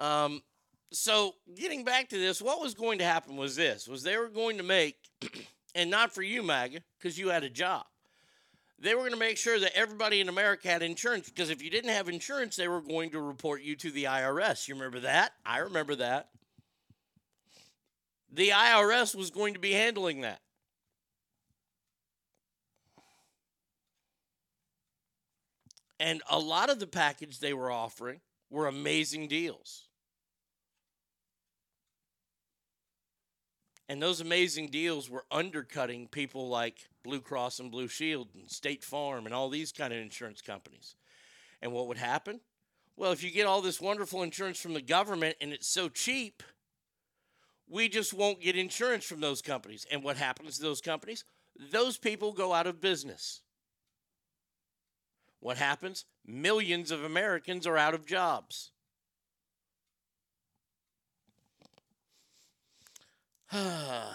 [0.00, 0.42] Um,
[0.90, 4.28] so getting back to this, what was going to happen was this, was they were
[4.28, 4.96] going to make,
[5.74, 7.84] and not for you, Maga, because you had a job.
[8.78, 11.70] They were going to make sure that everybody in America had insurance because if you
[11.70, 14.68] didn't have insurance, they were going to report you to the IRS.
[14.68, 15.32] You remember that?
[15.46, 16.28] I remember that.
[18.34, 20.40] The IRS was going to be handling that.
[26.00, 28.20] And a lot of the package they were offering
[28.50, 29.86] were amazing deals.
[33.88, 38.82] And those amazing deals were undercutting people like Blue Cross and Blue Shield and State
[38.82, 40.96] Farm and all these kind of insurance companies.
[41.62, 42.40] And what would happen?
[42.96, 46.42] Well, if you get all this wonderful insurance from the government and it's so cheap,
[47.68, 49.86] we just won't get insurance from those companies.
[49.90, 51.24] And what happens to those companies?
[51.70, 53.42] Those people go out of business.
[55.40, 56.04] What happens?
[56.26, 58.70] Millions of Americans are out of jobs.
[63.52, 64.08] uh,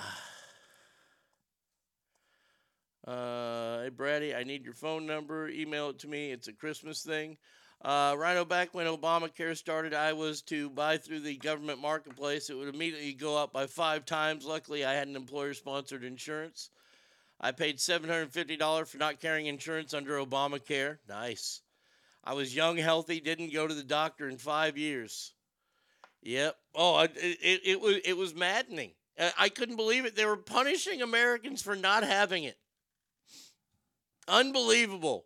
[3.07, 5.47] hey, Brady, I need your phone number.
[5.49, 6.31] Email it to me.
[6.31, 7.37] It's a Christmas thing.
[7.81, 12.49] Uh, Rhino, back when Obamacare started, I was to buy through the government marketplace.
[12.49, 14.45] It would immediately go up by five times.
[14.45, 16.71] Luckily, I had an employer sponsored insurance.
[17.39, 20.97] I paid $750 for not carrying insurance under Obamacare.
[21.07, 21.61] Nice.
[22.23, 25.33] I was young, healthy, didn't go to the doctor in five years.
[26.21, 26.57] Yep.
[26.75, 28.91] Oh, it, it, was it was maddening.
[29.37, 30.17] I couldn't believe it.
[30.17, 32.57] They were punishing Americans for not having it.
[34.27, 35.25] Unbelievable.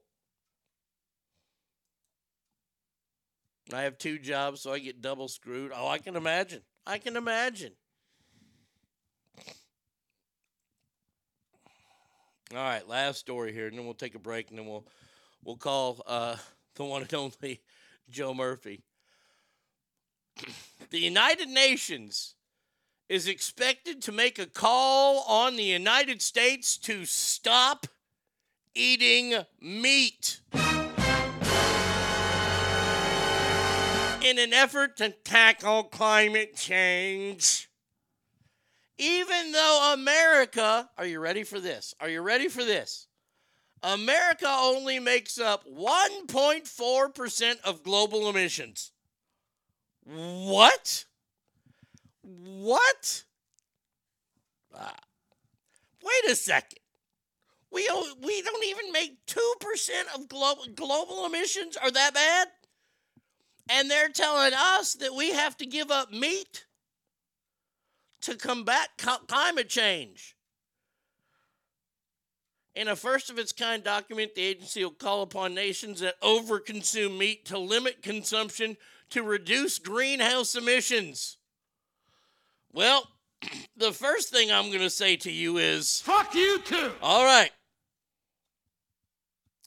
[3.72, 5.72] I have two jobs, so I get double screwed.
[5.74, 6.62] Oh, I can imagine.
[6.86, 7.72] I can imagine.
[12.52, 14.86] All right, last story here, and then we'll take a break, and then we'll
[15.44, 16.36] we'll call uh,
[16.76, 17.62] the one and only
[18.10, 18.84] Joe Murphy.
[20.90, 22.36] the United Nations
[23.10, 27.88] is expected to make a call on the United States to stop
[28.76, 30.42] eating meat.
[34.24, 37.70] In an effort to tackle climate change.
[38.98, 41.94] Even though America, are you ready for this?
[42.00, 43.08] Are you ready for this?
[43.82, 48.92] America only makes up 1.4% of global emissions.
[50.06, 51.06] What?
[52.22, 53.24] What?
[54.76, 54.96] Ah.
[56.02, 56.80] wait a second.
[57.72, 57.90] We
[58.22, 62.48] we don't even make 2% of global, global emissions are that bad?
[63.70, 66.66] And they're telling us that we have to give up meat
[68.22, 68.90] to combat
[69.28, 70.36] climate change.
[72.76, 77.18] In a first of its kind document, the agency will call upon nations that overconsume
[77.18, 78.78] meat to limit consumption
[79.12, 81.38] to reduce greenhouse emissions.
[82.72, 83.08] Well,
[83.78, 86.92] the first thing I'm going to say to you is Fuck you too.
[87.02, 87.52] all right.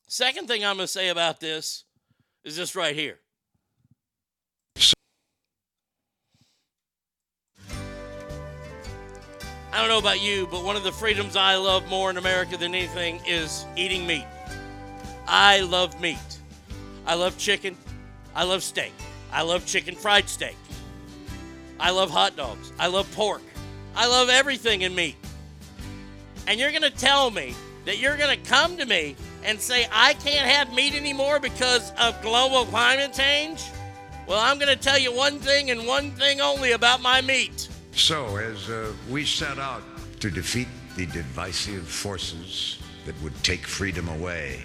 [0.08, 1.84] Second thing I'm going to say about this
[2.44, 3.20] is this right here.
[9.76, 12.56] I don't know about you, but one of the freedoms I love more in America
[12.56, 14.24] than anything is eating meat.
[15.26, 16.16] I love meat.
[17.06, 17.76] I love chicken.
[18.34, 18.94] I love steak.
[19.30, 20.56] I love chicken fried steak.
[21.78, 22.72] I love hot dogs.
[22.78, 23.42] I love pork.
[23.94, 25.16] I love everything in meat.
[26.46, 27.54] And you're going to tell me
[27.84, 31.92] that you're going to come to me and say I can't have meat anymore because
[31.98, 33.62] of global climate change?
[34.26, 37.68] Well, I'm going to tell you one thing and one thing only about my meat.
[37.92, 39.82] So, as uh, we set out
[40.18, 40.66] to defeat
[40.96, 44.62] the divisive forces that would take freedom away,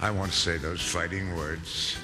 [0.00, 1.96] I want to say those fighting words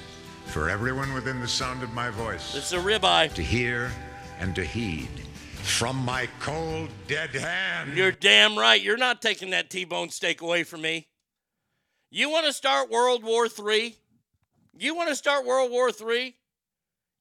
[0.47, 2.55] for everyone within the sound of my voice.
[2.55, 3.33] It's a ribeye.
[3.33, 3.91] To hear
[4.39, 5.09] and to heed
[5.63, 7.97] from my cold, dead hand.
[7.97, 8.81] You're damn right.
[8.81, 11.09] You're not taking that T-bone steak away from me.
[12.11, 13.97] You want to start World War III?
[14.79, 16.37] You want to start World War III?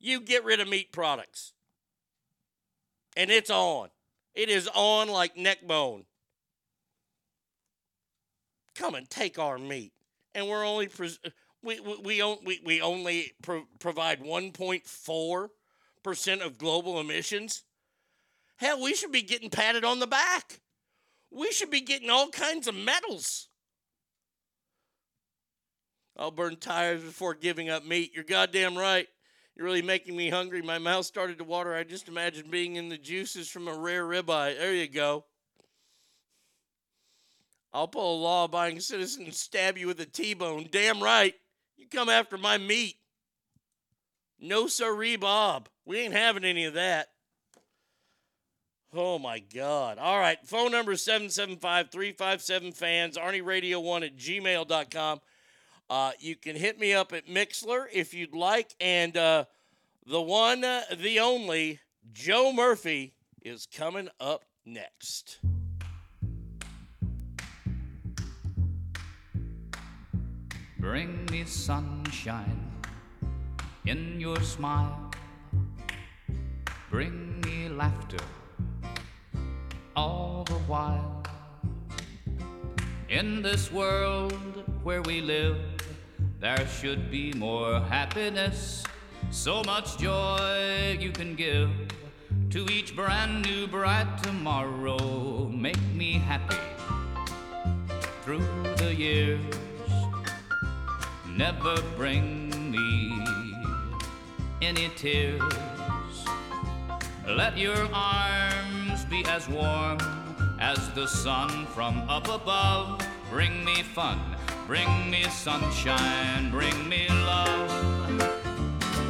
[0.04, 1.54] You get rid of meat products.
[3.16, 3.88] And it's on.
[4.36, 6.04] It is on like neck bone.
[8.76, 9.94] Come and take our meat.
[10.36, 11.20] And we're only pres-
[11.64, 17.64] we we we, we, only pro- provide 1.4% of global emissions.
[18.58, 20.60] Hell, we should be getting patted on the back.
[21.32, 23.48] We should be getting all kinds of medals.
[26.18, 28.12] I'll burn tires before giving up meat.
[28.14, 29.08] You're goddamn right.
[29.56, 30.62] You're really making me hungry.
[30.62, 31.76] My mouth started to water.
[31.76, 34.58] I just imagined being in the juices from a rare ribeye.
[34.58, 35.26] There you go.
[37.72, 40.68] I'll pull a law abiding citizen and stab you with a T bone.
[40.72, 41.34] Damn right.
[41.78, 42.98] You come after my meat.
[44.40, 45.70] No, sirree, Bob.
[45.86, 47.10] We ain't having any of that.
[48.94, 49.98] Oh my God.
[49.98, 50.38] All right.
[50.46, 55.20] Phone number 775 357 fans, ArnieRadio1 at gmail.com.
[55.94, 58.74] Uh, you can hit me up at Mixlr if you'd like.
[58.82, 59.46] And uh,
[60.08, 63.14] the one, uh, the only, Joe Murphy
[63.44, 65.38] is coming up next.
[70.80, 72.72] Bring me sunshine
[73.86, 75.12] in your smile.
[76.90, 78.18] Bring me laughter
[79.96, 81.22] all the while.
[83.10, 85.73] In this world where we live,
[86.44, 88.84] there should be more happiness.
[89.32, 91.70] So much joy you can give
[92.50, 95.48] to each brand new bright tomorrow.
[95.48, 96.58] Make me happy
[98.24, 98.46] through
[98.76, 99.40] the years.
[101.30, 103.26] Never bring me
[104.62, 105.40] any tears.
[107.26, 109.98] Let your arms be as warm
[110.60, 113.00] as the sun from up above.
[113.30, 114.20] Bring me fun,
[114.68, 117.70] bring me sunshine, bring me love.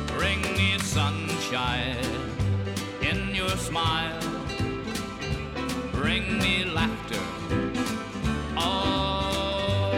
[0.07, 1.97] Bring me sunshine
[3.01, 4.19] in your smile.
[5.91, 7.21] Bring me laughter.
[8.57, 9.93] all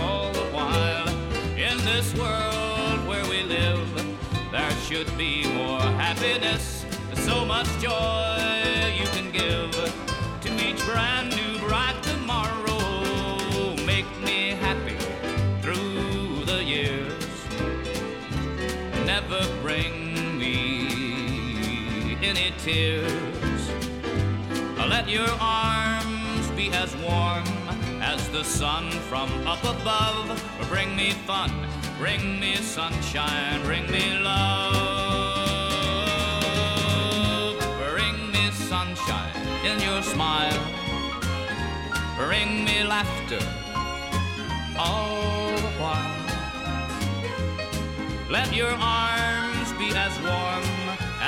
[0.00, 1.08] all the while.
[1.56, 3.88] In this world where we live,
[4.52, 6.84] there should be more happiness.
[7.14, 9.72] So much joy you can give
[10.42, 11.39] to each brand
[22.64, 23.70] tears.
[24.76, 27.46] Let your arms be as warm
[28.02, 30.28] as the sun from up above.
[30.68, 31.50] Bring me fun,
[31.98, 34.76] bring me sunshine, bring me love.
[37.94, 40.62] Bring me sunshine in your smile.
[42.18, 43.40] Bring me laughter
[44.78, 46.16] all the while.
[48.28, 50.79] Let your arms be as warm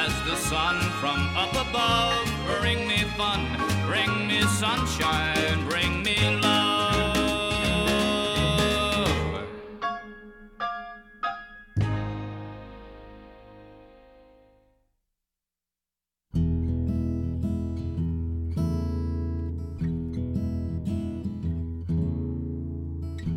[0.05, 2.27] as the sun from up above.
[2.61, 3.41] Bring me fun,
[3.87, 7.13] bring me sunshine, bring me love.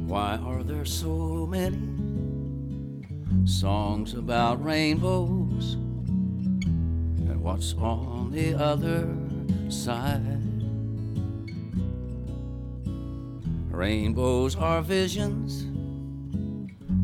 [0.08, 1.78] Why are there so many
[3.46, 5.85] songs about rainbows?
[7.46, 9.08] What's on the other
[9.70, 10.42] side?
[13.70, 15.66] Rainbows are visions,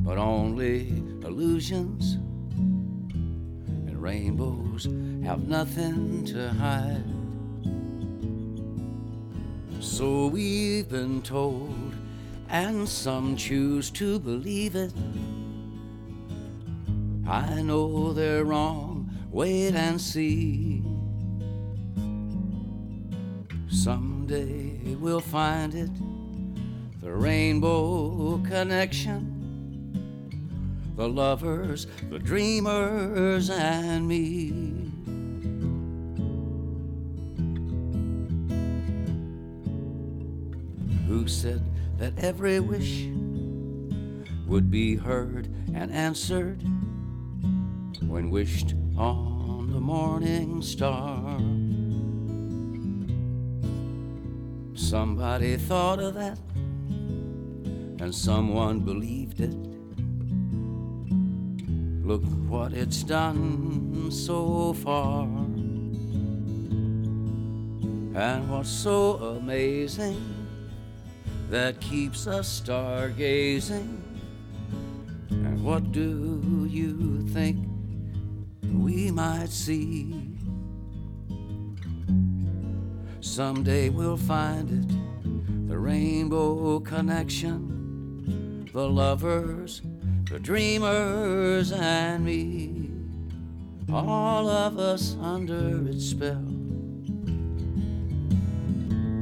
[0.03, 0.89] but only
[1.23, 2.15] illusions.
[2.55, 4.85] And rainbows
[5.23, 7.05] have nothing to hide.
[9.79, 11.93] So we've been told,
[12.49, 14.91] and some choose to believe it.
[17.27, 18.90] I know they're wrong,
[19.31, 20.83] wait and see.
[23.69, 25.89] Someday we'll find it,
[27.01, 29.37] the rainbow connection.
[30.97, 34.49] The lovers, the dreamers, and me.
[41.07, 41.63] Who said
[41.97, 43.07] that every wish
[44.45, 46.61] would be heard and answered
[48.01, 51.39] when wished on the morning star?
[54.75, 56.37] Somebody thought of that,
[58.01, 59.55] and someone believed it.
[62.05, 65.23] Look what it's done so far.
[68.13, 70.21] And what's so amazing
[71.49, 73.97] that keeps us stargazing?
[75.29, 77.70] And what do you think
[78.73, 80.13] we might see?
[83.19, 84.87] Someday we'll find it,
[85.67, 89.81] the rainbow connection, the lovers,
[90.29, 92.89] the dreamers, and me.
[93.91, 96.43] All of us under its spell.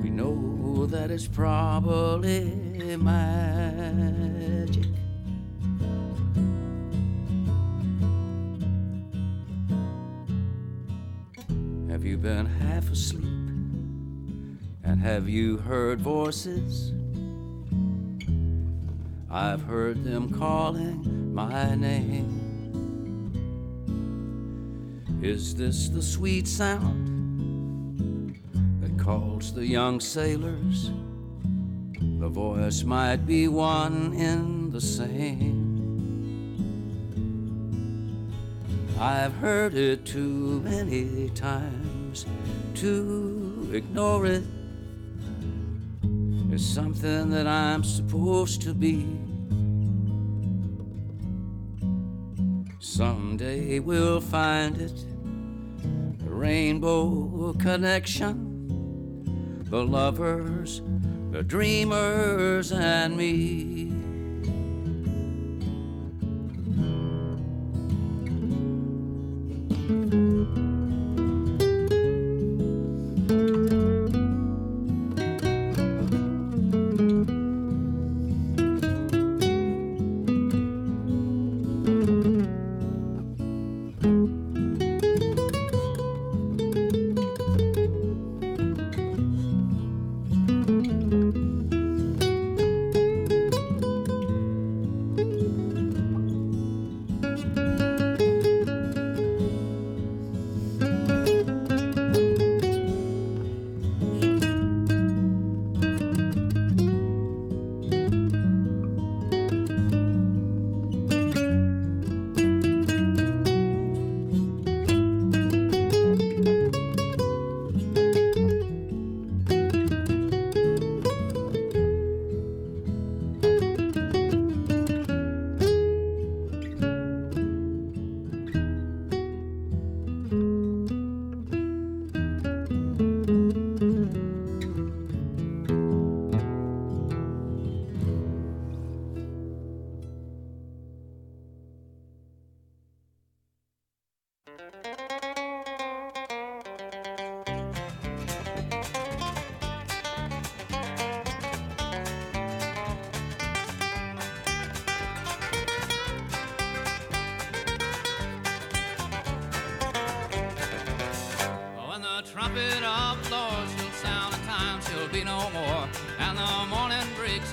[0.04, 4.86] We know that it's probably magic.
[12.00, 13.26] Have you been half asleep?
[14.86, 16.94] And have you heard voices?
[19.30, 22.40] I've heard them calling my name.
[25.22, 28.40] Is this the sweet sound
[28.80, 30.92] that calls the young sailors?
[32.00, 35.68] The voice might be one in the same.
[38.98, 41.89] I've heard it too many times
[42.76, 44.44] to ignore it.
[46.52, 49.06] It's something that I'm supposed to be.
[52.80, 55.06] Someday we'll find it
[56.20, 60.82] the rainbow connection, the lovers,
[61.32, 63.89] the dreamers, and me.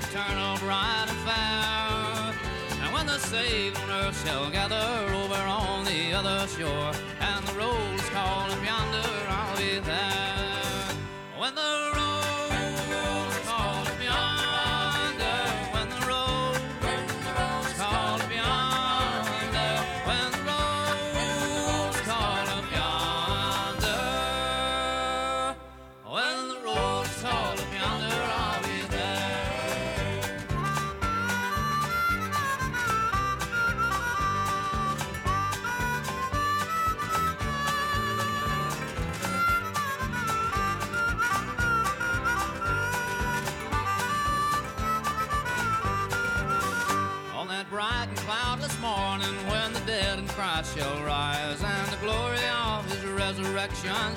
[0.07, 2.85] Breaks eternal, bright and fair.
[2.85, 4.75] And when the saved on earth shall gather
[5.15, 6.93] over on the other shore,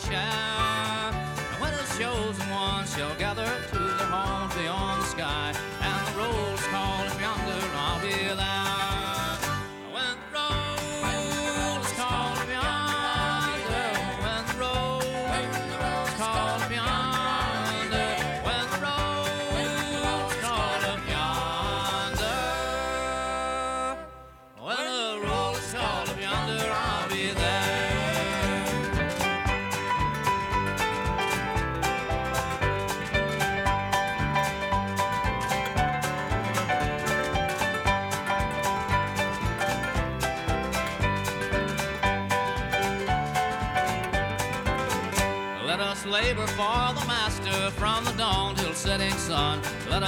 [0.10, 1.16] resurrection.
[1.52, 5.69] And when his chosen ones shall gather to their homes beyond the sky,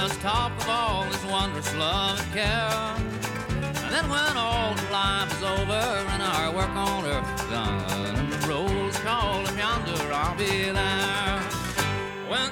[0.02, 2.96] us talk of all His wondrous love and care.
[3.84, 8.48] And then when all life is over and our work on earth done, and the
[8.48, 11.40] rolls call yonder, I'll be there.
[12.28, 12.50] When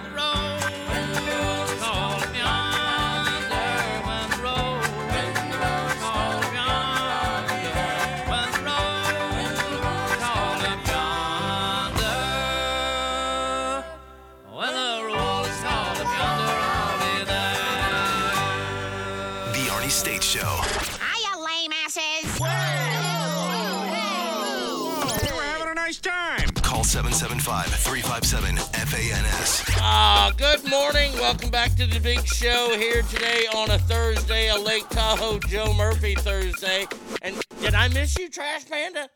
[31.31, 35.73] Welcome back to the big show here today on a Thursday, a Lake Tahoe Joe
[35.75, 36.89] Murphy Thursday.
[37.23, 39.09] And did I miss you, Trash Panda?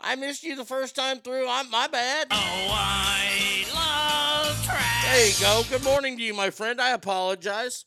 [0.00, 1.48] I missed you the first time through.
[1.48, 2.28] I'm my bad.
[2.30, 5.04] Oh, I love trash.
[5.04, 5.68] There you go.
[5.68, 6.80] Good morning to you, my friend.
[6.80, 7.86] I apologize.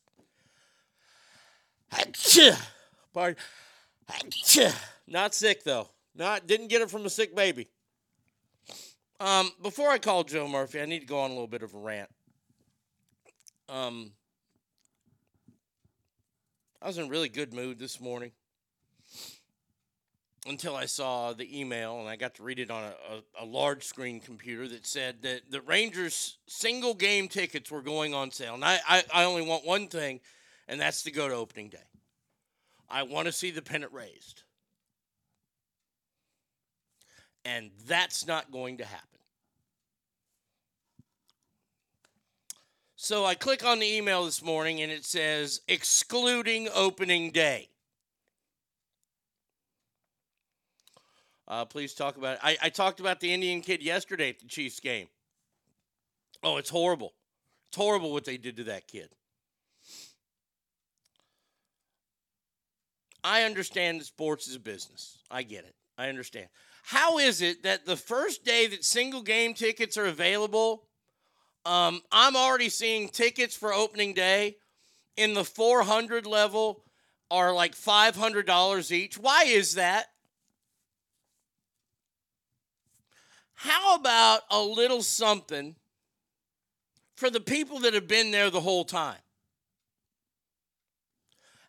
[1.93, 2.61] Achoo.
[3.13, 3.37] Pardon.
[4.11, 4.75] Achoo.
[5.07, 5.87] Not sick though.
[6.13, 7.69] Not didn't get it from a sick baby.
[9.21, 11.73] Um, before I call Joe Murphy, I need to go on a little bit of
[11.73, 12.09] a rant.
[13.71, 14.11] Um,
[16.81, 18.33] I was in really good mood this morning
[20.45, 23.45] until I saw the email and I got to read it on a, a, a
[23.45, 28.55] large screen computer that said that the Rangers single game tickets were going on sale.
[28.55, 30.19] And I, I, I only want one thing,
[30.67, 31.77] and that's to go to opening day.
[32.89, 34.43] I want to see the pennant raised.
[37.45, 39.20] And that's not going to happen.
[43.03, 47.69] So I click on the email this morning and it says excluding opening day.
[51.47, 52.41] Uh, please talk about it.
[52.43, 55.07] I, I talked about the Indian kid yesterday at the Chiefs game.
[56.43, 57.13] Oh, it's horrible.
[57.69, 59.09] It's horrible what they did to that kid.
[63.23, 65.17] I understand that sports is a business.
[65.31, 65.73] I get it.
[65.97, 66.49] I understand.
[66.83, 70.83] How is it that the first day that single game tickets are available,
[71.65, 74.57] um, I'm already seeing tickets for opening day
[75.17, 76.83] in the 400 level
[77.29, 79.17] are like $500 each?
[79.17, 80.07] Why is that?
[83.53, 85.75] How about a little something
[87.15, 89.19] for the people that have been there the whole time?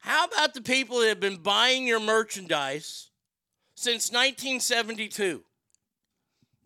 [0.00, 3.10] How about the people that have been buying your merchandise
[3.74, 5.44] since 1972?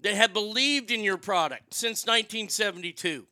[0.02, 3.26] That have believed in your product since 1972?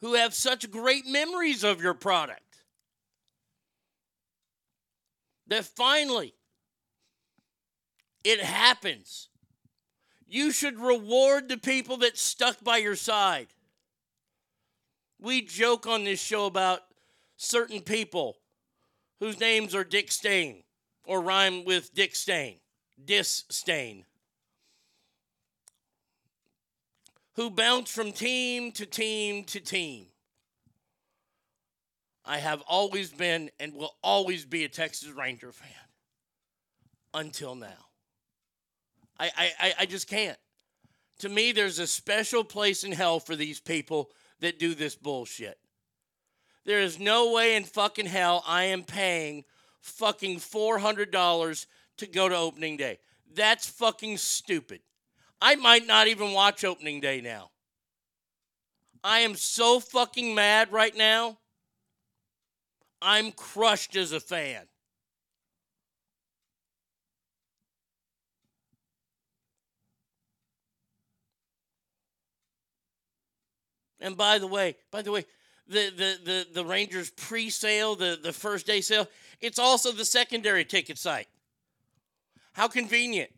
[0.00, 2.40] Who have such great memories of your product?
[5.46, 6.34] That finally
[8.22, 9.28] it happens.
[10.26, 13.48] You should reward the people that stuck by your side.
[15.20, 16.80] We joke on this show about
[17.36, 18.38] certain people
[19.20, 20.64] whose names are Dick Stain
[21.06, 22.56] or rhyme with Dick Stain,
[23.04, 24.04] Dis Stain,
[27.34, 30.06] who bounce from team to team to team.
[32.24, 35.68] I have always been and will always be a Texas Ranger fan
[37.12, 37.88] until now.
[39.18, 39.30] I,
[39.60, 40.38] I, I just can't.
[41.20, 45.58] To me, there's a special place in hell for these people that do this bullshit.
[46.64, 49.44] There is no way in fucking hell I am paying
[49.80, 51.66] fucking $400
[51.98, 52.98] to go to opening day.
[53.34, 54.80] That's fucking stupid.
[55.46, 57.50] I might not even watch opening day now.
[59.04, 61.36] I am so fucking mad right now.
[63.02, 64.62] I'm crushed as a fan.
[74.00, 75.26] And by the way, by the way,
[75.68, 79.08] the the the, the Rangers pre-sale, the, the first day sale,
[79.42, 81.28] it's also the secondary ticket site.
[82.54, 83.33] How convenient.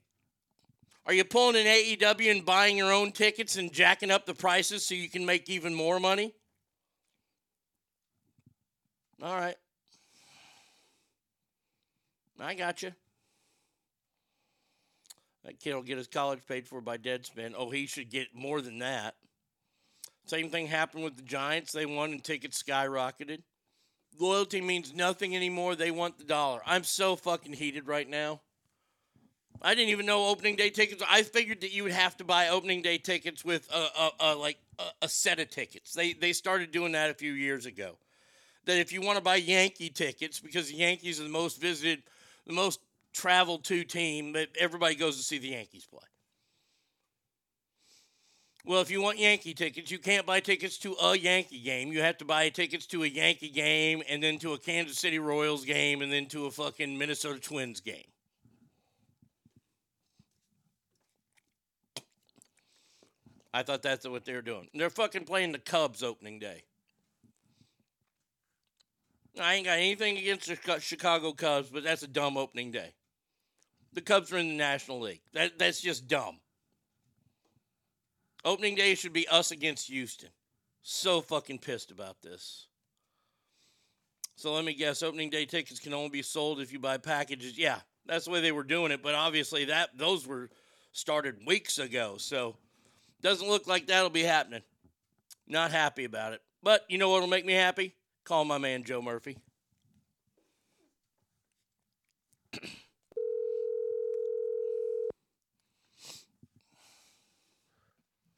[1.06, 4.84] Are you pulling an AEW and buying your own tickets and jacking up the prices
[4.84, 6.34] so you can make even more money?
[9.22, 9.54] All right.
[12.40, 12.92] I got you.
[15.44, 17.54] That kid will get his college paid for by Deadspin.
[17.56, 19.14] Oh, he should get more than that.
[20.26, 21.70] Same thing happened with the Giants.
[21.70, 23.42] They won and tickets skyrocketed.
[24.18, 25.76] Loyalty means nothing anymore.
[25.76, 26.60] They want the dollar.
[26.66, 28.40] I'm so fucking heated right now.
[29.66, 31.02] I didn't even know opening day tickets.
[31.10, 34.34] I figured that you would have to buy opening day tickets with a, a, a
[34.36, 35.92] like a, a set of tickets.
[35.92, 37.98] They they started doing that a few years ago.
[38.66, 42.04] That if you want to buy Yankee tickets because the Yankees are the most visited,
[42.46, 42.78] the most
[43.12, 45.98] traveled to team, that everybody goes to see the Yankees play.
[48.64, 51.92] Well, if you want Yankee tickets, you can't buy tickets to a Yankee game.
[51.92, 55.18] You have to buy tickets to a Yankee game and then to a Kansas City
[55.18, 58.06] Royals game and then to a fucking Minnesota Twins game.
[63.56, 64.68] I thought that's what they were doing.
[64.74, 66.64] They're fucking playing the Cubs opening day.
[69.40, 72.92] I ain't got anything against the Chicago Cubs, but that's a dumb opening day.
[73.94, 75.22] The Cubs are in the National League.
[75.32, 76.38] That that's just dumb.
[78.44, 80.28] Opening day should be us against Houston.
[80.82, 82.66] So fucking pissed about this.
[84.34, 87.56] So let me guess, opening day tickets can only be sold if you buy packages.
[87.56, 90.50] Yeah, that's the way they were doing it, but obviously that those were
[90.92, 92.16] started weeks ago.
[92.18, 92.56] So
[93.22, 94.62] doesn't look like that'll be happening.
[95.46, 96.42] Not happy about it.
[96.62, 97.94] But you know what'll make me happy?
[98.24, 99.38] Call my man Joe Murphy.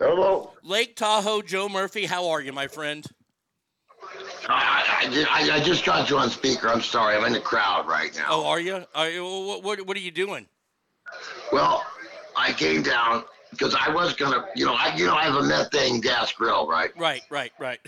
[0.01, 0.53] Hello.
[0.63, 3.05] Lake Tahoe Joe Murphy, how are you, my friend?
[4.49, 6.69] I, I, I, just got you on speaker.
[6.69, 7.17] I'm sorry.
[7.17, 8.27] I'm in the crowd right now.
[8.31, 8.85] Oh, are you?
[8.95, 10.47] Are you what, what, what are you doing?
[11.53, 11.85] Well,
[12.37, 15.43] I came down because I was gonna, you know, I you know I have a
[15.43, 16.91] methane gas grill, right?
[16.97, 17.81] Right, right, right.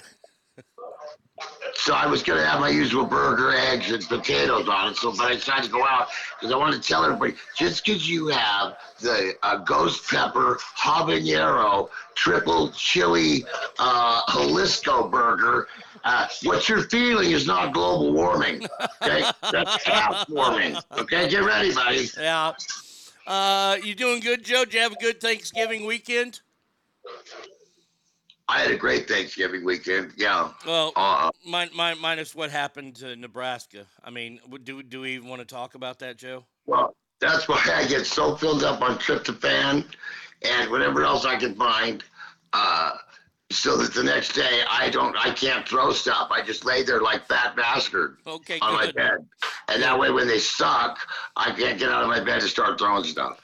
[1.75, 4.97] So I was gonna have my usual burger, eggs, and potatoes on it.
[4.97, 6.09] So, but I decided to go out
[6.39, 11.89] because I wanted to tell everybody just because you have the uh, ghost pepper habanero
[12.15, 13.45] triple chili
[13.79, 15.69] uh, Jalisco burger.
[16.05, 18.67] Uh, what you're feeling is not global warming.
[19.03, 20.77] Okay, that's half warming.
[20.99, 22.09] Okay, get ready, buddy.
[22.19, 22.53] Yeah.
[23.31, 24.65] Uh, you doing good, Joe?
[24.65, 26.41] Did you have a good Thanksgiving weekend?
[28.49, 30.15] I had a great Thanksgiving weekend.
[30.17, 30.51] Yeah.
[30.67, 33.87] Well, Uh, min- min- minus what happened to Nebraska.
[34.03, 36.45] I mean, do do we even want to talk about that, Joe?
[36.67, 39.85] Well, that's why I get so filled up on tryptophan
[40.43, 42.03] and whatever else I can find,
[42.53, 42.97] uh,
[43.51, 46.29] so that the next day I don't, I can't throw stuff.
[46.31, 49.27] I just lay there like fat bastard Okay, on my bed,
[49.69, 50.99] and that way when they suck,
[51.37, 53.41] I can't get out of my bed to start throwing stuff.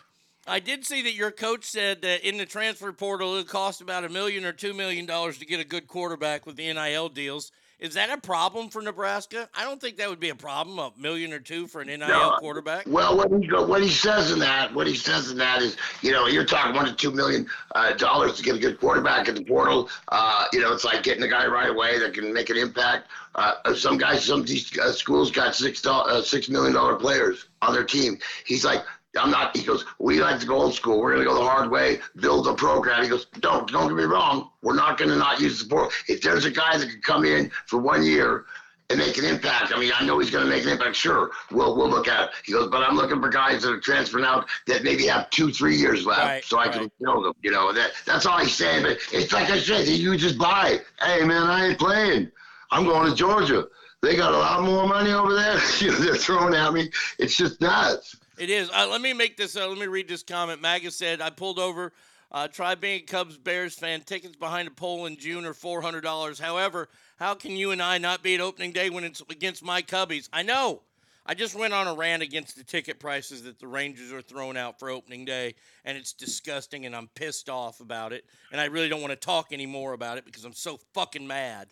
[0.46, 4.04] I did see that your coach said that in the transfer portal it cost about
[4.04, 7.50] a million or two million dollars to get a good quarterback with the NIL deals.
[7.78, 9.51] Is that a problem for Nebraska?
[9.55, 10.78] I don't think that would be a problem.
[10.78, 12.36] A million or two for an NIL No.
[12.40, 12.86] quarterback.
[12.86, 16.11] Well, what he what he says in that, what he says in that is, you
[16.11, 19.35] know, you're talking one to two million uh, dollars to get a good quarterback in
[19.35, 19.90] the portal.
[20.09, 23.09] Uh, you know, it's like getting a guy right away that can make an impact.
[23.35, 27.47] Uh, some guys, some of these uh, schools got six uh, six million dollar players
[27.61, 28.19] on their team.
[28.47, 28.82] He's like.
[29.16, 29.56] I'm not.
[29.56, 29.84] He goes.
[29.98, 31.01] We like to go old school.
[31.01, 32.01] We're gonna go the hard way.
[32.16, 33.02] Build a program.
[33.02, 33.26] He goes.
[33.40, 34.51] Don't don't get me wrong.
[34.62, 35.90] We're not gonna not use the.
[36.09, 38.47] If there's a guy that can come in for one year
[38.90, 39.72] and make an impact.
[39.74, 40.97] I mean, I know he's going to make an impact.
[40.97, 42.30] Sure, we'll we'll look at it.
[42.44, 45.52] He goes, but I'm looking for guys that are transferring out that maybe have two,
[45.52, 47.32] three years left, Right, so I can build them.
[47.43, 48.84] You know, that that's all he's saying.
[48.84, 50.80] But it's like I said, you just buy.
[51.01, 52.30] Hey, man, I ain't playing.
[52.70, 53.66] I'm going to Georgia.
[54.02, 55.59] They got a lot more money over there.
[55.80, 56.90] you know, they're throwing at me.
[57.18, 58.16] It's just nuts.
[58.38, 58.70] It is.
[58.72, 59.56] Uh, let me make this.
[59.56, 60.60] Uh, let me read this comment.
[60.60, 61.92] Maga said, "I pulled over.
[62.30, 64.02] Uh, try being a Cubs Bears fan.
[64.02, 66.38] Tickets behind a pole in June are four hundred dollars.
[66.38, 66.88] However,
[67.18, 70.28] how can you and I not be at opening day when it's against my Cubbies?
[70.32, 70.82] I know.
[71.28, 74.56] I just went on a rant against the ticket prices that the Rangers are throwing
[74.56, 78.24] out for opening day, and it's disgusting, and I'm pissed off about it.
[78.52, 81.68] And I really don't want to talk anymore about it because I'm so fucking mad.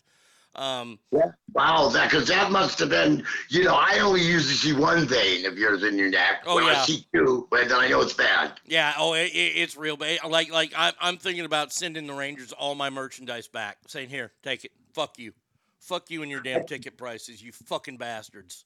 [0.55, 1.31] Um, Yeah.
[1.53, 3.23] Wow, that because that must have been.
[3.49, 6.43] You know, I only usually see one vein of yours in your neck.
[6.45, 6.81] Oh, well, yeah.
[6.81, 8.53] I see two, but then I know it's bad.
[8.65, 10.19] Yeah, oh, it, it, it's real bad.
[10.27, 14.31] Like, like I'm, I'm thinking about sending the Rangers all my merchandise back, saying, "Here,
[14.43, 14.71] take it.
[14.93, 15.33] Fuck you,
[15.79, 18.65] fuck you and your damn ticket prices, you fucking bastards."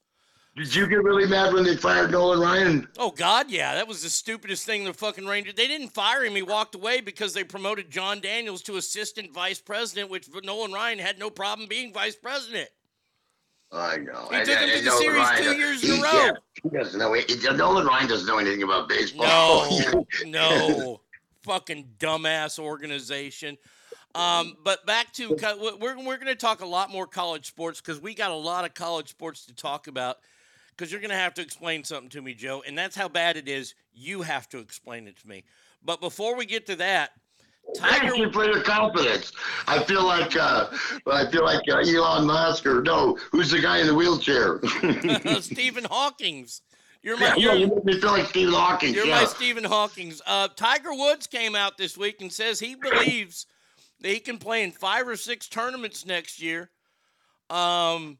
[0.59, 2.85] Did you get really mad when they fired Nolan Ryan?
[2.97, 5.53] Oh God, yeah, that was the stupidest thing the fucking Rangers.
[5.53, 6.35] They didn't fire him.
[6.35, 10.99] He walked away because they promoted Jon Daniels to assistant vice president, which Nolan Ryan
[10.99, 12.67] had no problem being vice president.
[13.71, 14.27] I know.
[14.31, 16.11] He And- took him to the series Ryan, two years in a row.
[16.25, 16.31] yeah,
[16.61, 17.13] he doesn't know.
[17.13, 17.23] He,
[17.55, 19.69] Nolan Ryan doesn't know anything about baseball.
[19.79, 21.01] No, no,
[21.43, 23.57] fucking dumbass organization.
[24.13, 25.37] Um, but back to
[25.79, 28.65] we're we're going to talk a lot more college sports because we got a lot
[28.65, 30.17] of college sports to talk about.
[30.79, 33.35] Because you're going to have to explain something to me, Joe, and that's how bad
[33.35, 33.75] it is.
[33.93, 35.43] You have to explain it to me.
[35.83, 37.11] But before we get to that,
[37.75, 39.31] Thank you for your confidence.
[39.67, 40.69] I feel like uh,
[41.05, 44.59] I feel like uh, Elon Musk or no, who's the guy in the wheelchair?
[45.41, 46.61] Stephen Hawking's.
[47.03, 48.95] You're my yeah, you're, you make me feel like Stephen Hawking.
[48.95, 49.21] You're yeah.
[49.21, 50.19] my Stephen Hawking's.
[50.25, 53.45] Uh, Tiger Woods came out this week and says he believes
[54.01, 56.71] that he can play in five or six tournaments next year.
[57.51, 58.17] Um,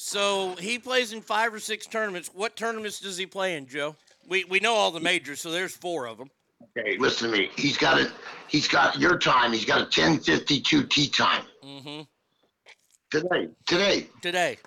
[0.00, 2.30] so he plays in five or six tournaments.
[2.32, 3.96] What tournaments does he play in, Joe?
[4.28, 6.30] We we know all the majors, so there's four of them.
[6.78, 7.50] Okay, listen to me.
[7.56, 8.12] He's got it.
[8.46, 9.52] He's got your time.
[9.52, 12.02] He's got a 10:52 tee time Mm-hmm.
[13.10, 13.48] today.
[13.66, 14.06] Today.
[14.22, 14.58] Today.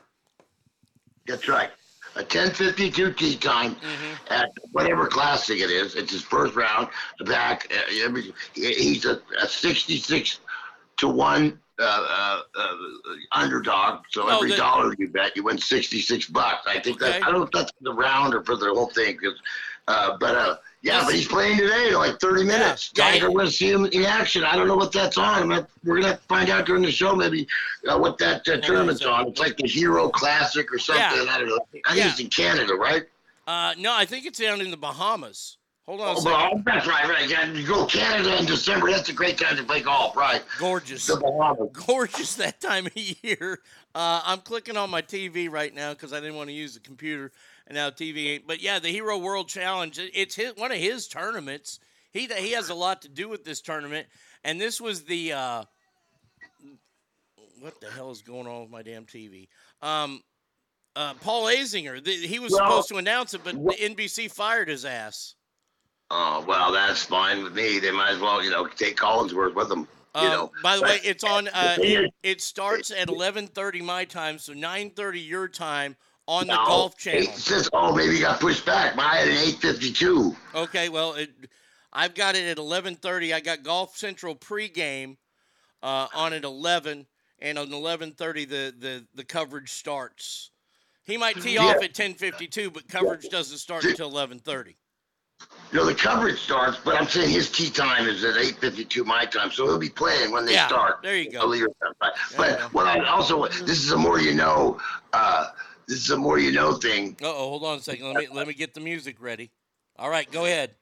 [1.28, 1.70] That's right.
[2.18, 4.34] A 10:52 tee time Mm-hmm.
[4.34, 5.96] at whatever classic it is.
[5.96, 6.90] It's his first round
[7.26, 7.72] back.
[7.74, 7.90] Uh,
[8.54, 10.42] he's a, a 66
[10.98, 12.76] to one uh, uh, uh,
[13.32, 14.04] underdog.
[14.12, 16.66] So No, every dollar you bet, you win 66 bucks.
[16.68, 17.20] I think Okay.
[17.20, 19.20] that I don't know if that's for the round or for the whole thing.
[19.88, 22.92] uh, but uh, yeah, but he's playing today, like 30 minutes.
[22.96, 24.44] Yeah, Tiger want to see him in action.
[24.44, 25.50] I don't know what that's on.
[25.50, 27.48] Gonna- we're gonna have to find out during the show maybe
[27.88, 29.28] uh, what that uh, tournament's on.
[29.30, 31.26] It's like the Hero Classic or something.
[31.26, 31.32] Yeah.
[31.34, 31.60] I don't know.
[31.86, 32.10] I think Yeah.
[32.12, 33.04] it's in Canada, right?
[33.48, 35.58] Uh, no, I think it's down in the Bahamas.
[35.88, 36.32] Hold on a Oh, second.
[36.32, 37.56] well, that's right, right.
[37.56, 38.92] You go Canada in December.
[38.92, 40.44] That's a great time to play golf, right?
[40.60, 41.10] Gorgeous.
[41.88, 43.60] Gorgeous that time of year.
[43.96, 46.80] Uh, I'm clicking on my TV right now because I didn't want to use the
[46.82, 47.32] computer,
[47.68, 48.48] and now TV ain't.
[48.48, 50.00] But yeah, the Hero World Challenge.
[50.14, 51.80] It's his, one of his tournaments.
[52.12, 54.08] He he has a lot to do with this tournament,
[54.44, 55.34] and this was the.
[55.34, 55.64] Uh,
[57.60, 59.48] what the hell is going on with my damn TV?
[59.82, 60.24] Um,
[60.96, 62.04] uh, Paul Azinger.
[62.04, 65.36] The, he was Well, supposed to announce it, but the NBC fired his ass.
[66.14, 67.80] Oh well, that's fine with me.
[67.80, 69.88] They might as well, you know, take Collinsworth with them.
[70.14, 70.52] You Uh, know.
[70.62, 71.48] by the But way, it's on.
[71.48, 75.96] Uh, it, it starts at 11:30 my time, so 9:30 your time
[76.28, 77.32] on the No, Golf Channel.
[77.34, 78.98] Says, oh, maybe got pushed back.
[78.98, 80.36] Mine had an 852.
[80.54, 81.32] Okay, well, it,
[81.94, 83.34] I've got it at 11:30.
[83.34, 85.16] I got Golf Central pregame
[85.82, 87.08] uh, on at 11,
[87.40, 88.18] and on 11:30
[88.50, 90.52] the the the coverage starts.
[91.06, 91.72] He might tee Yeah.
[91.72, 94.76] off at 10:52, but coverage doesn't start until 11:30.
[95.72, 99.26] You know, the coverage starts, but I'm saying his tee time is at 8:52 my
[99.26, 101.02] time, so he'll be playing when they Yeah, start.
[101.02, 101.50] there you go.
[101.54, 101.68] Time.
[102.00, 104.80] But, but what I also this is a more you know.
[105.14, 105.48] Uh,
[105.88, 107.16] this is a more you know thing.
[107.22, 108.06] Uh oh, hold on a second.
[108.06, 109.50] Let me let me get the music ready.
[109.98, 110.76] All right, go ahead.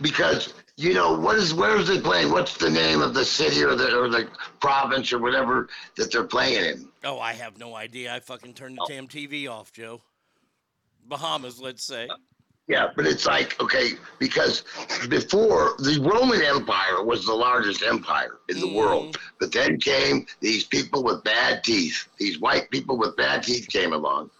[0.00, 2.30] because you know what is where is they playing?
[2.32, 4.28] What's the name of the city or the or the
[4.60, 6.88] province or whatever that they're playing in?
[7.04, 8.14] Oh, I have no idea.
[8.14, 10.00] I fucking turned the damn TV off, Joe.
[11.06, 12.08] Bahamas, let's say.
[12.68, 14.64] Yeah, but it's like okay because
[15.08, 19.20] before the Roman Empire was the largest empire in the world, mm.
[19.38, 22.08] but then came these people with bad teeth.
[22.18, 24.30] These white people with bad teeth came along.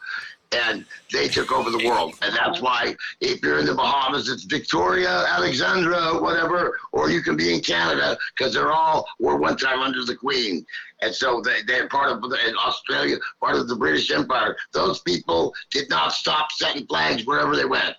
[0.53, 4.45] And they took over the world, and that's why if you're in the Bahamas, it's
[4.45, 9.81] Victoria, Alexandra, whatever, or you can be in Canada because they're all were one time
[9.81, 10.65] under the Queen,
[11.03, 14.57] and so they, they're part of the, in Australia, part of the British Empire.
[14.73, 17.97] Those people did not stop setting flags wherever they went.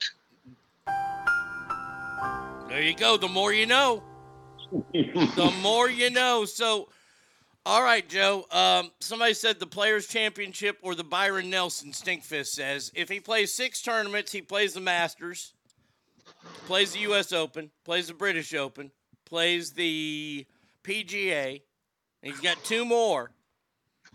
[2.69, 3.17] There you go.
[3.17, 4.03] The more you know.
[4.71, 6.45] the more you know.
[6.45, 6.89] So,
[7.65, 8.45] all right, Joe.
[8.51, 11.91] Um, somebody said the Players Championship or the Byron Nelson.
[11.91, 15.53] Stinkfist says if he plays six tournaments, he plays the Masters,
[16.65, 17.31] plays the U.S.
[17.31, 18.91] Open, plays the British Open,
[19.25, 20.45] plays the
[20.83, 21.61] PGA.
[22.23, 23.31] and He's got two more.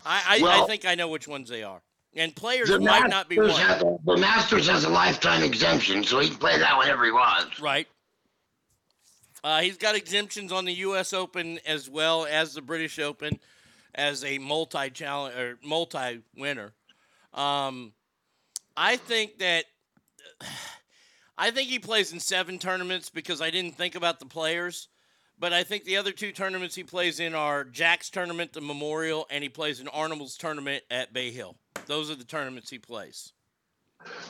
[0.05, 1.81] I, I, I think I know which ones they are.
[2.15, 3.49] And players might not be one.
[3.49, 7.59] has the Masters has a lifetime exemption, so he can play that whenever he wants.
[7.59, 7.87] Right.
[9.43, 11.11] Uh, he's got exemptions on the U.S.
[11.13, 13.39] Open as well as the British Open
[13.93, 16.73] as a multi challenge or multi winner.
[17.33, 17.93] Um,
[18.77, 19.65] I think that
[21.37, 24.87] I think he plays in seven tournaments because I didn't think about the players.
[25.39, 29.25] But I think the other two tournaments he plays in are Jack's tournament, the Memorial,
[29.29, 31.57] and he plays in Arnold's tournament at Bay Hill.
[31.87, 33.33] Those are the tournaments he plays.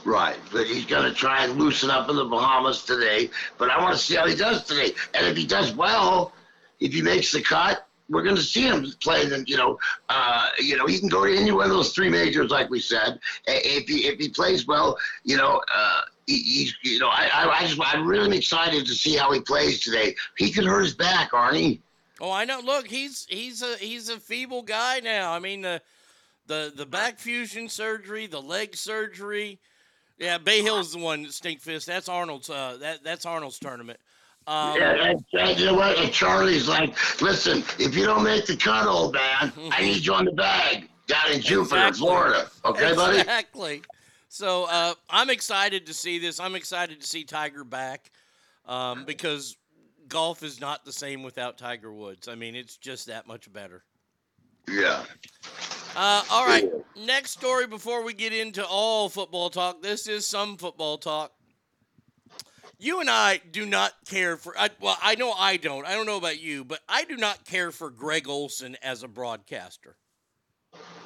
[0.06, 3.30] Right, but he's going to try and loosen up in the Bahamas today.
[3.58, 4.94] But I want to see how he does today.
[5.14, 6.34] And if he does well,
[6.80, 9.30] if he makes the cut, we're going to see him playing.
[9.30, 9.80] Then you know,
[10.10, 12.80] uh, you know, he can go to any one of those three majors, like we
[12.80, 13.20] said.
[13.48, 17.50] If he if he plays well, you know, uh, he, he's you know, I, I
[17.50, 20.16] I just I'm really excited to see how he plays today.
[20.38, 21.80] He could hurt his back, Arnie.
[22.20, 22.60] Oh, I know.
[22.60, 25.34] Look, he's he's a he's a feeble guy now.
[25.34, 25.82] I mean the
[26.48, 29.60] the the back fusion surgery, the leg surgery.
[30.20, 31.88] Yeah, Bay Hill's the one stink fist.
[31.88, 32.50] That's Arnold's.
[32.50, 34.00] Uh, that that's Arnold's tournament.
[34.46, 35.98] Um, yeah, and, and you know what?
[35.98, 40.14] And Charlie's like, listen, if you don't make the cut, old man, I need you
[40.14, 42.00] on the bag down in Jupiter, Exactly.
[42.00, 42.50] Florida.
[42.66, 43.20] Okay, buddy?
[43.20, 43.82] Exactly.
[44.28, 46.40] So uh, I'm excited to see this.
[46.40, 48.12] I'm excited to see Tiger back
[48.66, 49.56] um, because
[50.10, 52.28] golf is not the same without Tiger Woods.
[52.28, 53.84] I mean, it's just that much better.
[54.68, 55.04] Yeah.
[55.96, 56.72] Uh, all right.
[56.96, 59.82] Next story before we get into all football talk.
[59.82, 61.32] This is some football talk.
[62.80, 64.58] You and I do not care for.
[64.58, 65.86] I, well, I know I don't.
[65.86, 69.08] I don't know about you, but I do not care for Greg Olsen as a
[69.08, 69.96] broadcaster.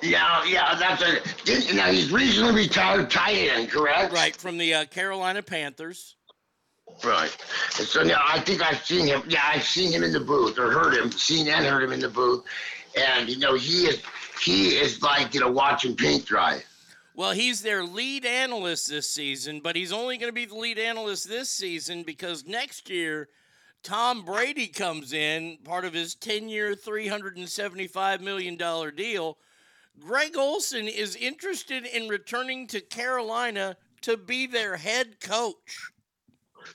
[0.01, 1.73] Yeah, yeah, that's a.
[1.75, 4.13] Now he's recently retired tight end, correct?
[4.13, 6.15] Right from the uh, Carolina Panthers.
[7.03, 7.35] Right.
[7.77, 9.23] And so now I think I've seen him.
[9.27, 11.99] Yeah, I've seen him in the booth or heard him, seen and heard him in
[11.99, 12.43] the booth,
[12.97, 14.01] and you know he is
[14.41, 16.61] he is like you know watching paint dry.
[17.15, 20.77] Well, he's their lead analyst this season, but he's only going to be the lead
[20.77, 23.29] analyst this season because next year
[23.81, 28.55] Tom Brady comes in, part of his 10 year, $375 million
[28.95, 29.37] deal.
[29.99, 35.89] Greg Olsen is interested in returning to Carolina to be their head coach.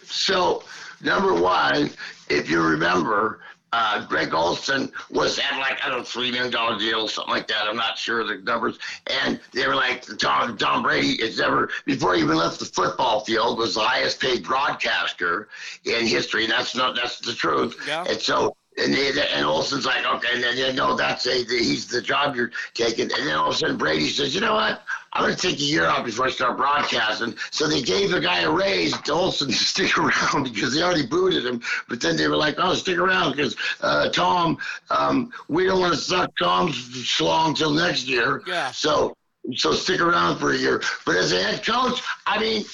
[0.04, 0.64] So
[1.02, 1.90] number one,
[2.28, 3.40] if you remember,
[3.72, 7.48] uh, Greg Olsen was at like I don't know three million dollar deal, something like
[7.48, 7.66] that.
[7.66, 8.78] I'm not sure the numbers.
[9.06, 13.20] And they were like Tom Tom Brady is ever before he even left the football
[13.20, 15.48] field was the highest paid broadcaster
[15.84, 16.44] in history.
[16.44, 17.76] And that's not that's the truth.
[17.86, 18.04] Yeah.
[18.08, 18.56] And so.
[18.78, 22.34] And, they, and Olsen's like, okay, and then you know that's a he's the job
[22.34, 23.12] you're taking.
[23.12, 24.82] And then all of a sudden Brady says, you know what?
[25.14, 27.34] I'm going to take a year off before I start broadcasting.
[27.50, 31.06] So they gave the guy a raise to Olsen to stick around because they already
[31.06, 31.60] booted him.
[31.88, 34.56] But then they were like, oh, stick around because uh, Tom,
[34.90, 38.42] um, we don't want to suck Tom's schlong until next year.
[38.46, 38.70] Yeah.
[38.70, 39.14] So
[39.54, 40.80] so stick around for a year.
[41.04, 42.64] But as a head coach, I mean,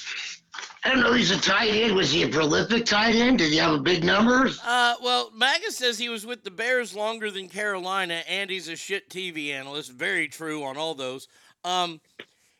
[0.83, 1.13] I don't know.
[1.13, 1.95] He's a tight end.
[1.95, 3.39] Was he a prolific tight end?
[3.39, 4.61] Did he have a big numbers?
[4.65, 8.75] Uh, well, Magus says he was with the Bears longer than Carolina, and he's a
[8.75, 9.91] shit TV analyst.
[9.91, 11.27] Very true on all those.
[11.65, 11.99] Um,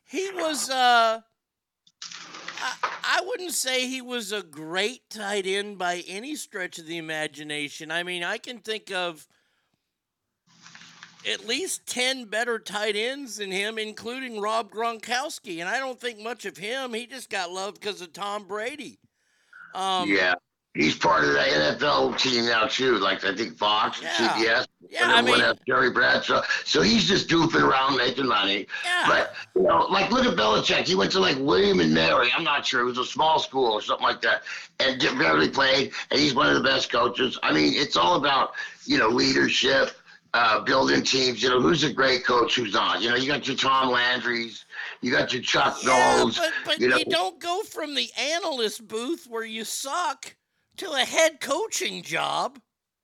[0.10, 0.70] he was.
[0.70, 1.22] Uh,
[2.62, 2.74] I,
[3.04, 7.92] I wouldn't say he was a great tight end by any stretch of the imagination.
[7.92, 9.28] I mean, I can think of
[11.30, 15.60] at least 10 better tight ends than him, including Rob Gronkowski.
[15.60, 16.94] And I don't think much of him.
[16.94, 19.00] He just got loved because of Tom Brady.
[19.76, 20.36] Um, yeah.
[20.80, 24.16] He's part of the NFL team now too, like I think Fox, Yeah.
[24.16, 26.42] CBS, Yeah, and I mean- else, Jerry Bradshaw.
[26.64, 28.66] So he's just goofing around making money.
[28.86, 29.04] Yeah.
[29.06, 30.88] But you know, like look at Belichick.
[30.88, 32.32] He went to like William and Mary.
[32.34, 32.80] I'm not sure.
[32.80, 34.44] It was a small school or something like that,
[34.80, 35.92] and barely played.
[36.12, 37.38] And he's one of the best coaches.
[37.44, 38.54] I mean, it's all about
[38.86, 39.92] you know leadership,
[40.34, 41.44] uh, building teams.
[41.44, 43.02] You know, who's a great coach, who's not.
[43.02, 44.64] You know, you got your Tom Landry's,
[45.02, 45.90] you got your Chuck Yeah,
[46.20, 46.38] Noll's.
[46.38, 50.36] but, but you you, don't go from the analyst booth where you suck
[50.80, 52.60] to a head coaching job.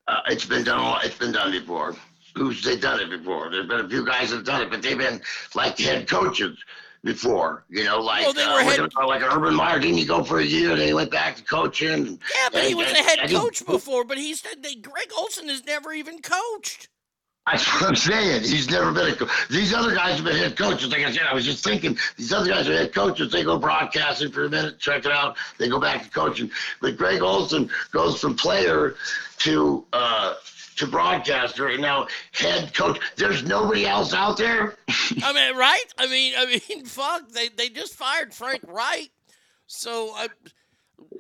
[0.08, 1.00] Uh, it's been done.
[1.04, 1.96] It's been done before.
[2.36, 3.50] Who's they done it before?
[3.50, 5.22] There's been a few guys that have done it, but they've been
[5.56, 6.58] like head coaches
[7.04, 7.66] before.
[7.70, 9.80] You know, like Well, they uh, head- like Urban Meyer.
[9.80, 10.76] Didn't he go for a year?
[10.76, 12.20] Then he went back to coaching.
[12.36, 14.04] Yeah, but he And- was and- a head and he- coach before.
[14.04, 16.90] But he said that Greg Olsen has never even coached.
[17.52, 18.42] That's what I'm saying.
[18.42, 19.30] He's never been a coach.
[19.52, 20.90] These other guys have been head coaches.
[20.92, 23.32] Like I said, I was just thinking, these other guys are head coaches.
[23.32, 25.38] They go broadcasting for a minute, check it out.
[25.60, 26.50] They go back to coaching.
[26.82, 28.96] But Greg Olsen goes from player
[29.40, 30.34] to uh,
[30.78, 33.00] to broadcaster, and now head coach.
[33.16, 34.76] There's nobody else out there.
[35.22, 35.86] I mean, right?
[36.00, 37.30] I mean, I mean, fuck.
[37.30, 39.12] They they just fired Frank Reich.
[39.68, 40.30] So I,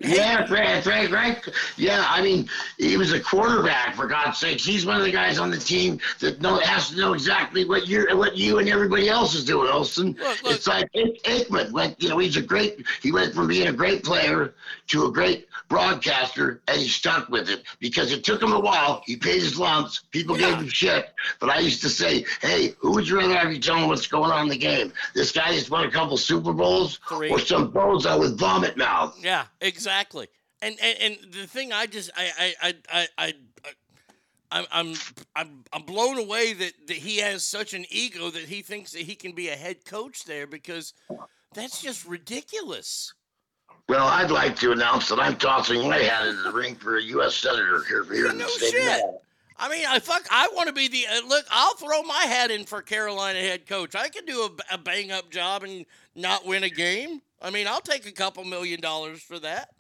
[0.02, 1.50] Yeah, Frank, Frank, Frank.
[1.78, 4.66] Yeah, I mean, he was a quarterback for God's sakes.
[4.66, 7.88] He's one of the guys on the team that know has to know exactly what
[7.88, 10.16] you what you and everybody else is doing, Olsen.
[10.46, 12.02] It's like Ik- Aikman went.
[12.02, 12.86] You know, he's a great.
[13.02, 14.54] He went from being a great player
[14.88, 19.02] to a great broadcaster, and he stuck with it because it took him a while.
[19.06, 20.04] He paid his lumps.
[20.12, 23.52] People gave him shit, but I used to say, "Hey, who would you rather have
[23.52, 24.92] you tell me what's going on in the game?
[25.14, 27.30] This guy that's won a couple Super Bowls, Three.
[27.30, 29.85] or some bozo with vomit mouth?" yeah, exactly.
[30.62, 33.08] And and, and the thing I just I I I I.
[33.18, 33.34] I
[34.72, 34.94] I'm,
[35.36, 39.02] I'm I'm blown away that, that he has such an ego that he thinks that
[39.02, 40.94] he can be a head coach there because
[41.54, 43.14] that's just ridiculous.
[43.90, 47.02] Well, I'd like to announce that I'm tossing my hat into the ring for a
[47.04, 47.36] U.S.
[47.36, 48.68] senator here, here in the No state.
[48.68, 49.04] of shit.
[49.58, 50.26] I mean, I fuck.
[50.32, 51.46] I want to be the uh, look.
[51.50, 53.96] I'll throw my hat in for Carolina head coach.
[53.96, 55.86] I can do a, a bang up job and
[56.16, 57.22] not win a game.
[57.42, 59.75] I mean, I'll take a couple million dollars for that.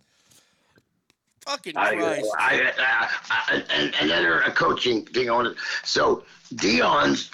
[1.45, 2.35] Fucking I, Christ.
[2.39, 5.55] I, I, I, and another a coaching thing on it.
[5.83, 6.23] So
[6.55, 7.31] Deion's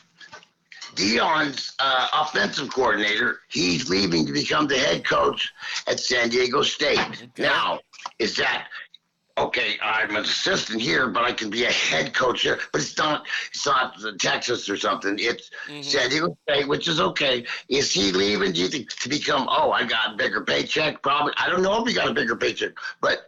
[0.95, 3.39] Deion's uh, offensive coordinator.
[3.49, 5.51] He's leaving to become the head coach
[5.87, 6.99] at San Diego State.
[7.37, 7.79] Now,
[8.19, 8.67] is that
[9.37, 9.77] okay?
[9.81, 12.59] I'm an assistant here, but I can be a head coach here.
[12.73, 13.25] But it's not.
[13.49, 15.15] It's not Texas or something.
[15.17, 15.49] It's
[15.81, 17.45] San Diego State, which is okay.
[17.69, 18.51] Is he leaving?
[18.51, 19.47] Do you think to become?
[19.49, 21.01] Oh, I got a bigger paycheck.
[21.01, 21.33] Probably.
[21.37, 23.27] I don't know if he got a bigger paycheck, but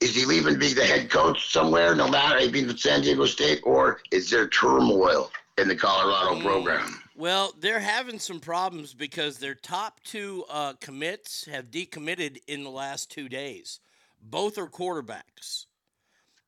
[0.00, 3.02] is he leaving to be the head coach somewhere, no matter if he's at San
[3.02, 7.02] Diego State, or is there turmoil in the Colorado program?
[7.14, 12.70] Well, they're having some problems because their top two uh, commits have decommitted in the
[12.70, 13.80] last two days.
[14.22, 15.66] Both are quarterbacks.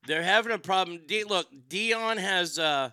[0.06, 1.00] They're having a problem.
[1.06, 2.90] De- look, Deion has uh,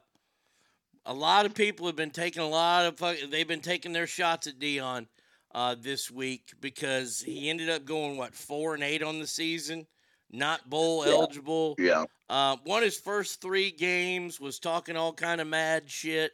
[1.06, 2.98] a lot of people have been taking a lot of.
[2.98, 5.08] fuck- They've been taking their shots at Deion
[5.56, 9.88] uh, this week because he ended up going what four and eight on the season,
[10.32, 11.14] not bowl Yeah.
[11.14, 11.76] eligible.
[11.78, 12.06] Yeah.
[12.30, 16.34] Uh, won his first three games, was talking all kind of mad shit,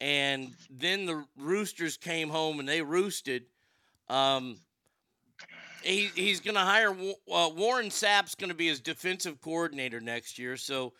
[0.00, 3.44] and then the Roosters came home and they roosted.
[4.08, 4.58] Um,
[5.82, 6.90] he, he's going to hire
[7.32, 10.56] uh, Warren Sapp's going to be his defensive coordinator next year.
[10.56, 10.92] So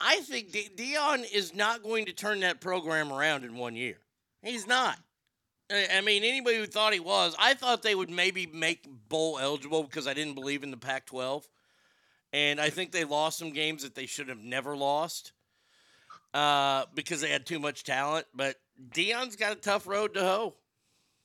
[0.00, 3.98] I think De- Deion is not going to turn that program around in one year.
[4.42, 4.98] He's not.
[5.70, 9.82] I mean, anybody who thought he was, I thought they would maybe make bowl eligible
[9.82, 11.48] because I didn't believe in the Pac 12.
[12.32, 15.32] And I think they lost some games that they should have never lost
[16.34, 18.26] uh, because they had too much talent.
[18.34, 18.56] But
[18.90, 20.54] Deion's got a tough road to hoe.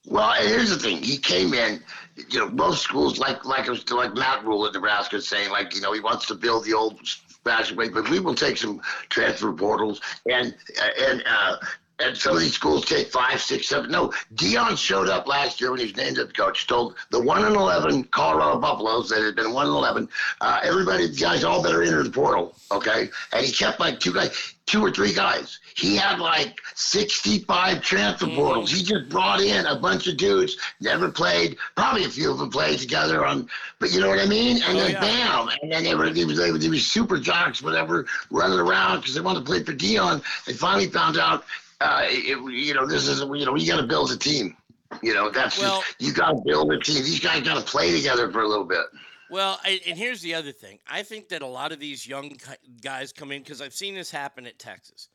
[0.07, 1.03] Well, here's the thing.
[1.03, 1.83] He came in,
[2.29, 5.75] you know, most schools like like it was like Matt Rhule at Nebraska saying, like,
[5.75, 7.05] you know, he wants to build the old
[7.43, 9.99] fashioned way, but we will take some transfer portals
[10.29, 10.55] and
[11.01, 11.57] and uh
[11.99, 13.91] and some of these schools take five, six, seven.
[13.91, 16.67] No, Deion showed up last year when he was named head coach.
[16.67, 20.09] Told the one and eleven Colorado Buffaloes that had been one and eleven.
[20.41, 22.55] Uh, everybody, the guys all better enter the portal.
[22.71, 25.59] Okay, and he kept like two guys, two or three guys.
[25.75, 28.71] He had like sixty-five transfer portals.
[28.71, 31.57] He just brought in a bunch of dudes never played.
[31.75, 33.49] Probably a few of them played together on,
[33.79, 34.57] but you know what I mean.
[34.63, 34.99] And Oh, then yeah.
[35.01, 38.59] bam, and then they were they were, they were, they were super jocks, whatever, running
[38.59, 40.21] around because they wanted to play for Deion.
[40.45, 41.45] They finally found out,
[41.81, 44.55] uh, it, you know, this is you know, you got to build a team.
[45.01, 47.03] You know, that's Well- just, you got to build a team.
[47.03, 48.85] These guys got to play together for a little bit.
[49.29, 50.79] Well, I, and here's the other thing.
[50.87, 52.35] I think that a lot of these young
[52.81, 55.09] guys come in because I've seen this happen at Texas.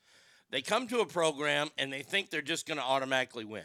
[0.50, 3.64] They come to a program and they think they're just going to automatically win.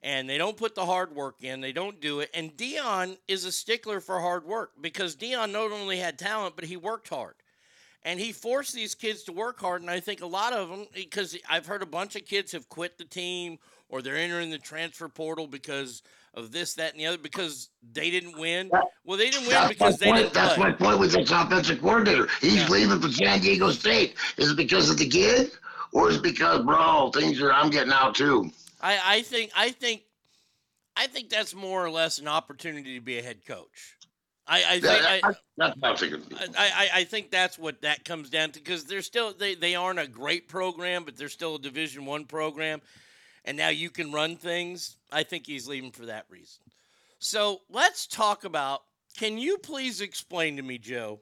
[0.00, 2.30] And they don't put the hard work in, they don't do it.
[2.34, 6.66] And Deion is a stickler for hard work because Deion not only had talent, but
[6.66, 7.34] he worked hard.
[8.04, 9.80] And he forced these kids to work hard.
[9.80, 12.68] And I think a lot of them, because I've heard a bunch of kids have
[12.68, 13.58] quit the team
[13.88, 16.02] or they're entering the transfer portal because
[16.34, 18.70] of this, that, and the other, because they didn't win.
[19.04, 20.70] Well, they didn't win That's because they didn't That's play.
[20.70, 22.28] my point with this offensive coordinator.
[22.40, 24.16] He's leaving for San Diego State.
[24.36, 25.52] Is it because of the kid,
[25.92, 28.50] or is it because, bro, things are I'm getting out too?
[28.80, 30.02] I, I think I think
[30.96, 33.96] I think that's more or less an opportunity to be a head coach.
[34.46, 35.40] I, I think Yeah, I, that's.
[36.58, 39.74] I, I, I think that's what that comes down to because they're still they, they
[39.74, 42.80] aren't a great program, but they're still a Division One program,
[43.44, 44.96] and now you can run things.
[45.10, 46.62] I think he's leaving for that reason.
[47.18, 48.82] So let's talk about.
[49.16, 51.20] Can you please explain to me, Joe,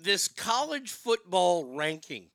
[0.00, 2.28] this college football ranking?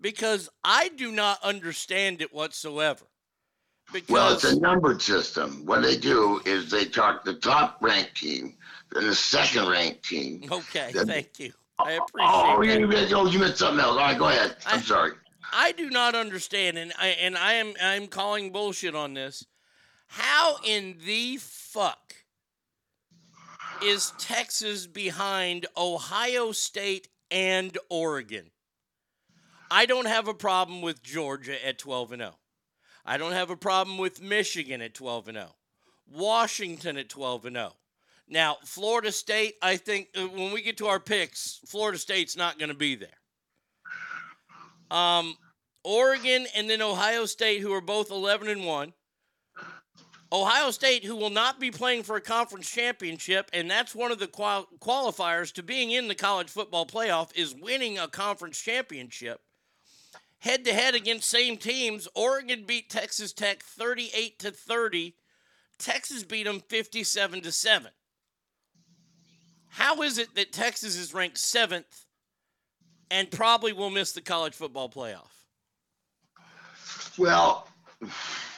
[0.00, 3.04] Because I do not understand it whatsoever.
[3.92, 5.64] Because Well, it's a numbered system.
[5.66, 8.56] What they do is they talk the top ranked team,
[8.92, 10.44] then the second ranked team.
[10.50, 11.52] Okay, Then- thank you.
[11.78, 13.12] I oh, appreciate Oh, that.
[13.14, 13.92] oh, you missed something else.
[13.92, 14.56] All right, go ahead.
[14.66, 15.12] I'm sorry.
[15.52, 19.44] I do not understand, and I and I am I'm calling bullshit on this.
[20.06, 22.14] How in the fuck
[23.82, 28.50] is Texas behind Ohio State and Oregon?
[29.70, 32.34] I don't have a problem with Georgia at 12 and 0.
[33.04, 35.54] I don't have a problem with Michigan at 12 and 0.
[36.12, 37.72] Washington at 12 and 0.
[38.28, 42.58] Now, Florida State, I think uh, when we get to our picks, Florida State's not
[42.58, 43.08] going to be there.
[44.90, 45.36] Um,
[45.82, 48.92] Oregon and then Ohio State, who are both 11 and 1.
[50.32, 54.20] Ohio State, who will not be playing for a conference championship, and that's one of
[54.20, 59.40] the qual- qualifiers to being in the college football playoff, is winning a conference championship.
[60.40, 65.14] Head to head against same teams, Oregon beat Texas Tech 38 to 30.
[65.78, 67.90] Texas beat them 57 to 7.
[69.68, 72.06] How is it that Texas is ranked seventh
[73.10, 75.30] and probably will miss the college football playoff?
[77.18, 77.68] Well,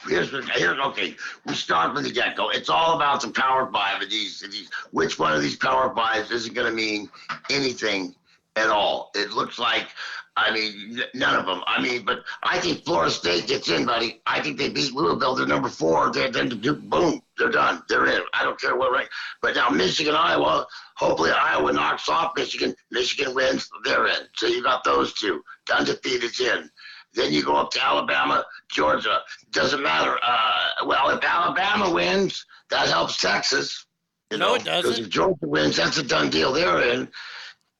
[0.07, 1.15] here's here's okay.
[1.45, 2.49] We start from the get go.
[2.49, 4.39] It's all about the power five of these.
[4.39, 7.09] these which one of these power fives isn't going to mean
[7.49, 8.15] anything
[8.55, 9.11] at all?
[9.15, 9.87] It looks like.
[10.35, 11.61] I mean, none of them.
[11.67, 14.21] I mean, but I think Florida State gets in, buddy.
[14.25, 15.35] I think they beat Louisville.
[15.35, 16.11] They're number four.
[16.11, 16.49] They're then
[16.89, 17.83] boom, they're done.
[17.87, 18.21] They're in.
[18.33, 19.09] I don't care what rank.
[19.41, 20.65] But now Michigan, Iowa.
[20.95, 22.75] Hopefully Iowa knocks off Michigan.
[22.89, 23.69] Michigan wins.
[23.83, 24.27] They're in.
[24.35, 26.69] So you got those two undefeated in.
[27.13, 29.19] Then you go up to Alabama, Georgia.
[29.51, 30.17] Doesn't matter.
[30.23, 33.85] Uh, well, if Alabama wins, that helps Texas.
[34.31, 34.81] You No, know, it doesn't.
[34.89, 36.51] Because if Georgia wins, that's a done deal.
[36.53, 37.07] They're in.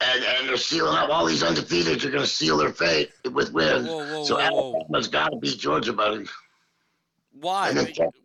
[0.01, 1.09] And, and they're sealing up.
[1.09, 3.87] All these undefeated are going to seal their fate with wins.
[3.87, 4.75] Whoa, whoa, so whoa, whoa.
[4.75, 6.25] Alabama's got to beat Georgia, buddy.
[7.39, 7.71] Why?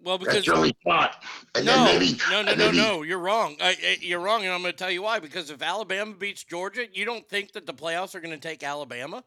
[0.05, 1.25] Well, because That's only shot.
[1.55, 3.03] And no, then maybe, no, no, no, no.
[3.03, 3.57] You're wrong.
[4.01, 5.19] You're wrong, and I'm going to tell you why.
[5.19, 8.63] Because if Alabama beats Georgia, you don't think that the playoffs are going to take
[8.63, 9.25] Alabama?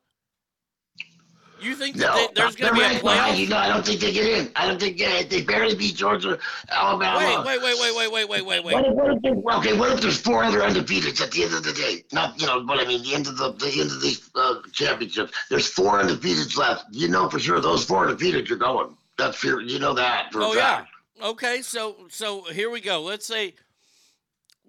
[1.62, 3.38] You think that No, they, there's going to be a behind playoff?
[3.38, 4.52] You know, I don't think they get in.
[4.56, 6.40] I don't think they, they barely beat Georgia,
[6.70, 7.44] Alabama.
[7.46, 10.02] Wait, wait, wait, wait, wait, wait, wait, wait, What if, what if okay, what if
[10.02, 12.04] there's four other undefeateds at the end of the day?
[12.12, 14.56] Not, you know, but I mean, the end of the, the end of these uh,
[14.72, 15.32] championships.
[15.50, 16.86] There's four undefeateds left.
[16.92, 18.96] You know for sure those four undefeateds are going.
[19.18, 20.86] That's for you know that for Oh a yeah.
[21.22, 23.02] Okay, so so here we go.
[23.02, 23.54] Let's say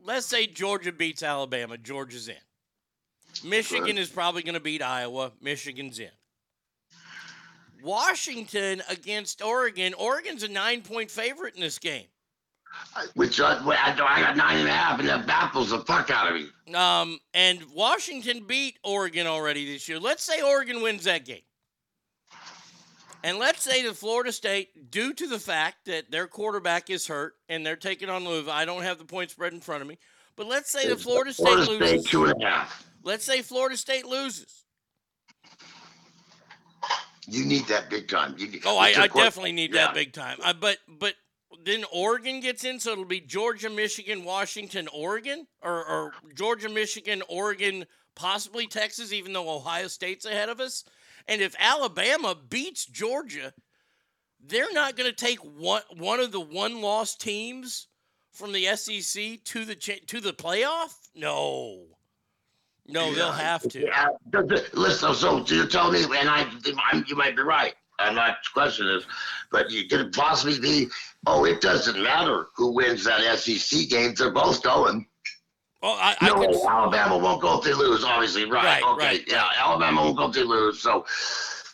[0.05, 1.78] let's say Georgia beats Alabama.
[1.78, 2.35] Georgia's in.
[3.48, 5.32] Michigan is probably going to beat Iowa.
[5.40, 6.10] Michigan's in.
[7.83, 9.95] Washington against Oregon.
[9.95, 12.07] Oregon's a nine point favorite in this game.
[13.15, 16.41] Which I, I got nine and a half, and that baffles the fuck out of
[16.41, 16.75] me.
[16.75, 19.99] Um, and Washington beat Oregon already this year.
[19.99, 21.43] Let's say Oregon wins that game.
[23.25, 27.35] And let's say that Florida State, due to the fact that their quarterback is hurt
[27.49, 29.99] and they're taking on Louisville, I don't have the point spread in front of me,
[30.35, 32.01] but let's say that Florida State Florida loses.
[32.01, 32.87] State two and a half.
[33.05, 34.65] Let's say Florida State loses.
[37.27, 38.35] You need that big time.
[38.36, 39.86] You, Oh, I, I definitely need yeah.
[39.86, 40.39] that big time.
[40.43, 41.15] I, but but
[41.65, 47.23] then Oregon gets in, so it'll be Georgia, Michigan, Washington, Oregon, or, or Georgia, Michigan,
[47.28, 47.86] Oregon,
[48.16, 50.85] possibly Texas, even though Ohio State's ahead of us.
[51.28, 53.53] And if Alabama beats Georgia,
[54.44, 57.86] they're not going to take one one of the one loss teams
[58.32, 60.94] from the SEC to the cha- to the playoff.
[61.15, 61.85] No,
[62.87, 63.81] no, they'll have to.
[63.87, 64.09] Yeah,
[64.75, 66.47] listen, so do you're telling me, and I,
[66.91, 67.75] I'm, you might be right.
[67.99, 69.07] I'm not questioning this,
[69.51, 70.89] but you could it possibly be,
[71.27, 74.15] oh, it doesn't matter who wins that SEC game.
[74.17, 75.07] They're both going.
[75.85, 78.45] Oh, I, I no, could- Alabama won't go if they lose, obviously.
[78.45, 78.65] Right.
[78.65, 79.07] Right, okay.
[79.07, 80.81] right, yeah, Alabama won't go if they lose.
[80.81, 81.05] So,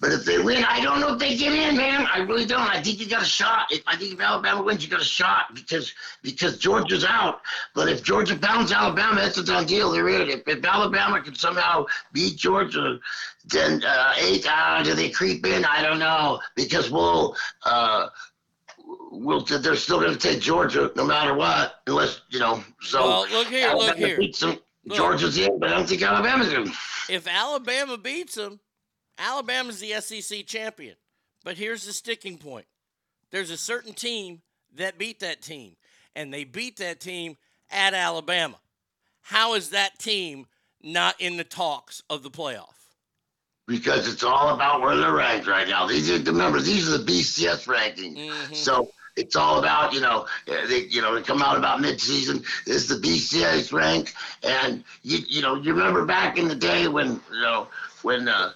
[0.00, 2.06] but if they win, I don't know if they get in, man.
[2.12, 2.60] I really don't.
[2.60, 3.66] I think you got a shot.
[3.70, 5.92] If, I think if Alabama wins, you got a shot because
[6.22, 7.40] because Georgia's out.
[7.74, 9.90] But if Georgia pounds Alabama, that's a done deal.
[9.90, 10.28] They're in.
[10.28, 12.98] If, if Alabama can somehow beat Georgia,
[13.46, 14.46] then uh, eight.
[14.48, 15.64] Uh, do they creep in?
[15.64, 17.36] I don't know because we'll.
[17.64, 18.08] Uh,
[19.10, 22.62] We'll, they're still going to take Georgia no matter what, unless you know.
[22.80, 24.18] So Well, look here, look here.
[24.18, 24.62] Look.
[24.96, 26.72] Georgia's in, but I don't think Alabama's in.
[27.08, 28.60] If Alabama beats them,
[29.18, 30.94] Alabama's the SEC champion.
[31.44, 32.66] But here's the sticking point
[33.30, 34.42] there's a certain team
[34.76, 35.76] that beat that team,
[36.14, 37.36] and they beat that team
[37.70, 38.56] at Alabama.
[39.22, 40.46] How is that team
[40.82, 42.74] not in the talks of the playoff?
[43.66, 45.86] because it's all about where they're ranked right now.
[45.86, 48.54] These are remember these are the BCS rankings, Mm-hmm.
[48.54, 52.42] so it's all about you know they you know they come out about midseason.
[52.64, 56.88] This is the BCS rank, and you you know you remember back in the day
[56.88, 57.68] when you know
[58.02, 58.52] when uh,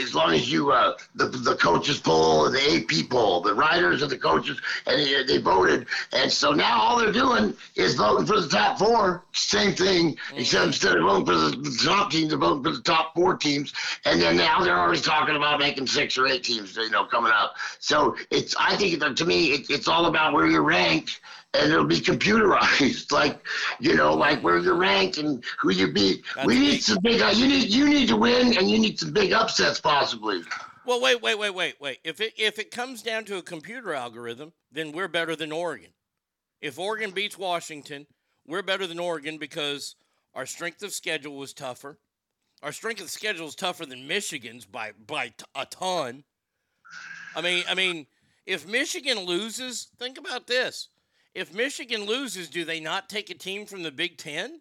[0.00, 4.02] as long as you uh, the the coaches poll and the AP poll, the writers
[4.02, 8.26] and the coaches, and they, they voted, and so now all they're doing is voting
[8.26, 9.24] for the top four.
[9.32, 13.14] Same thing, except instead of voting for the top teams, they're voting for the top
[13.14, 13.72] four teams,
[14.04, 17.32] and then now they're already talking about making six or eight teams, you know, coming
[17.34, 17.56] up.
[17.78, 21.20] So it's I think to me it, it's all about where you're ranked.
[21.54, 23.40] And it'll be computerized, like
[23.80, 26.24] you know, like where you're ranked and who you beat.
[26.44, 27.20] we need some big.
[27.22, 30.42] Uh, you need you need to win, and you need some big upsets possibly.
[30.86, 31.98] Well, wait, wait, wait, wait, wait.
[32.04, 35.90] If it if it comes down to a computer algorithm, then we're better than Oregon.
[36.60, 38.06] If Oregon beats Washington,
[38.46, 39.96] we're better than Oregon because
[40.34, 41.98] our strength of schedule was tougher.
[42.62, 46.24] Our strength of schedule is tougher than Michigan's by by t- a ton.
[47.36, 48.06] I mean, I mean,
[48.46, 50.88] if Michigan loses, think about this.
[51.34, 54.60] If Michigan loses, do they not take a team from the Big Ten?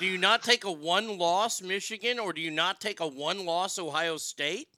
[0.00, 3.44] Do you not take a one loss Michigan or do you not take a one
[3.44, 4.68] loss Ohio State?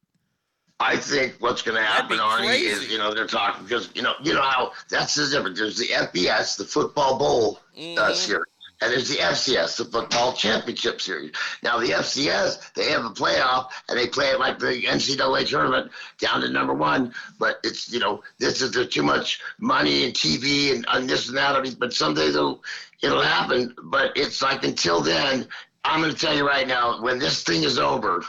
[0.79, 4.13] I think what's going to happen, Arnie, is you know they're talking because you know
[4.23, 5.59] you know how that's the difference.
[5.59, 8.15] There's the FBS, the football bowl uh, Mhm.
[8.15, 8.45] series,
[8.81, 11.33] and there's the FCS, the Football Championship Series.
[11.63, 15.91] Now the FCS, they have a playoff, and they play it like the NCAA tournament
[16.19, 17.15] down to number one.
[17.39, 21.29] But it's you know this is there's too much money and TV and, and this
[21.29, 21.57] and that.
[21.57, 22.63] I mean, but someday it'll
[23.03, 23.75] it'll happen.
[23.85, 25.49] But it's like until then,
[25.85, 28.25] I'm going to tell you right now, when this thing is over.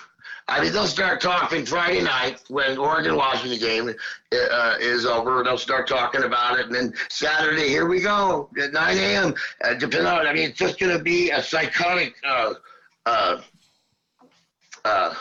[0.50, 3.90] I mean, they'll start talking Friday night when Oregon Washington game
[4.32, 5.44] uh, is over.
[5.44, 9.34] They'll start talking about it, and then Saturday, here we go at 9 a.m.
[9.64, 12.54] Uh, depending on, I mean, it's just going to be a psychotic, uh,
[13.06, 13.42] uh,
[14.86, 15.14] uh,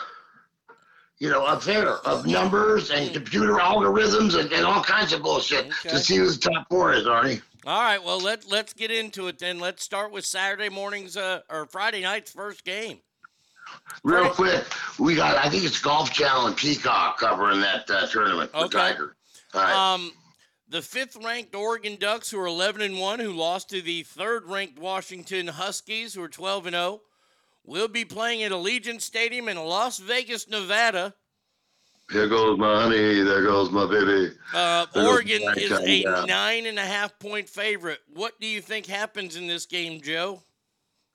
[1.19, 5.89] you know, affair of numbers and computer algorithms and, and all kinds of bullshit Okay.
[5.89, 7.41] to see who the top four is, Arnie.
[7.65, 9.59] All right, well let let's get into it then.
[9.59, 12.99] Let's start with Saturday morning's uh, or Friday night's first game.
[14.03, 14.63] Real quick,
[14.99, 18.77] we got, I think it's Golf Channel and Peacock covering that uh, tournament for Okay.
[18.77, 19.15] Tiger.
[19.53, 19.93] All right.
[19.93, 20.11] Um,
[20.69, 25.47] the fifth-ranked Oregon Ducks, who are 11 and one, who lost to the third-ranked Washington
[25.47, 27.01] Huskies, who are 12 and 0,
[27.65, 31.13] will be playing at Allegiant Stadium in Las Vegas, Nevada.
[32.11, 33.21] Here goes my honey.
[33.21, 34.33] There goes my baby.
[34.53, 37.99] Uh, Oregon is a nine and a half point favorite.
[38.13, 40.41] What do you think happens in this game, Joe?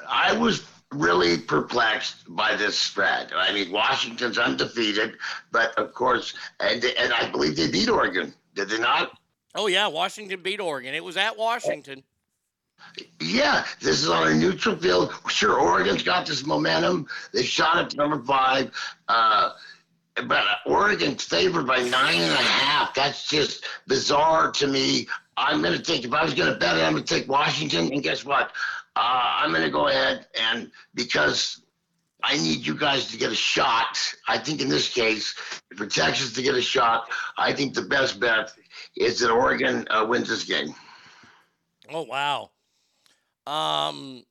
[0.09, 3.33] I was really perplexed by this spread.
[3.35, 5.17] I mean, Washington's undefeated,
[5.51, 8.35] but of course, and and I believe they beat Oregon.
[8.55, 9.19] Did they not?
[9.55, 10.95] Oh yeah, Washington beat Oregon.
[10.95, 12.03] It was at Washington.
[13.21, 15.15] Yeah, this is on a neutral field.
[15.29, 17.07] Sure, Oregon's got this momentum.
[17.33, 18.73] They shot it to number five.
[19.09, 19.53] Uh,
[20.27, 22.95] but Oregon's favored by nine and a half.
[22.95, 25.07] That's just bizarre to me.
[25.37, 27.29] I'm going to take, if I was going to bet it, I'm going to take
[27.29, 27.93] Washington.
[27.93, 28.53] And guess what?
[28.97, 31.63] Uh, I'm going to go ahead and because
[32.23, 33.99] I need you guys to get a shot.
[34.29, 35.33] I think in this case,
[35.77, 38.53] for Texas to get a shot, I think the best bet
[38.97, 40.75] is that Oregon uh, wins this game.
[41.91, 42.51] Oh wow.
[43.47, 44.25] Um,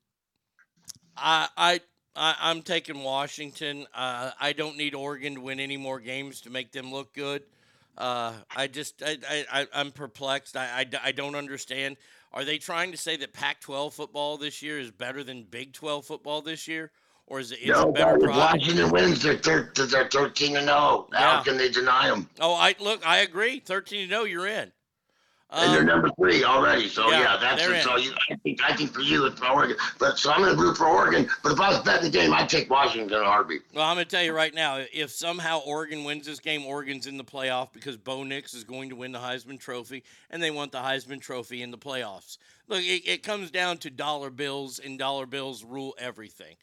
[1.17, 1.81] I I.
[2.13, 3.87] I, I'm taking Washington.
[3.95, 7.41] Uh, I don't need Oregon to win any more games to make them look good.
[7.97, 10.57] Uh, I just, I, I- I'm perplexed.
[10.57, 11.95] I, I, I don't understand.
[12.33, 16.05] Are they trying to say that Pac-12 football this year is better than Big 12
[16.05, 16.91] football this year,
[17.27, 18.37] or is it no, better product?
[18.37, 21.07] Washington wins, they're, thir- they're 13 and 0.
[21.11, 21.19] Yeah.
[21.19, 22.29] How can they deny them?
[22.39, 23.05] Oh, I look.
[23.05, 23.59] I agree.
[23.59, 24.71] 13 to 0, you're in.
[25.51, 26.87] And they're number three already.
[26.87, 27.83] So Um, yeah, yeah, that's it.
[27.83, 29.75] So you, I think I think for you it's Oregon.
[29.99, 31.27] But so I'm going to root for Oregon.
[31.43, 33.63] But if I was betting the game, I'd take Washington in a heartbeat.
[33.73, 37.07] Well, I'm going to tell you right now, if somehow Oregon wins this game, Oregon's
[37.07, 40.51] in the playoff because Bo Nix is going to win the Heisman Trophy, and they
[40.51, 42.37] want the Heisman Trophy in the playoffs.
[42.67, 46.55] Look, it, it comes down to dollar bills, and dollar bills rule everything.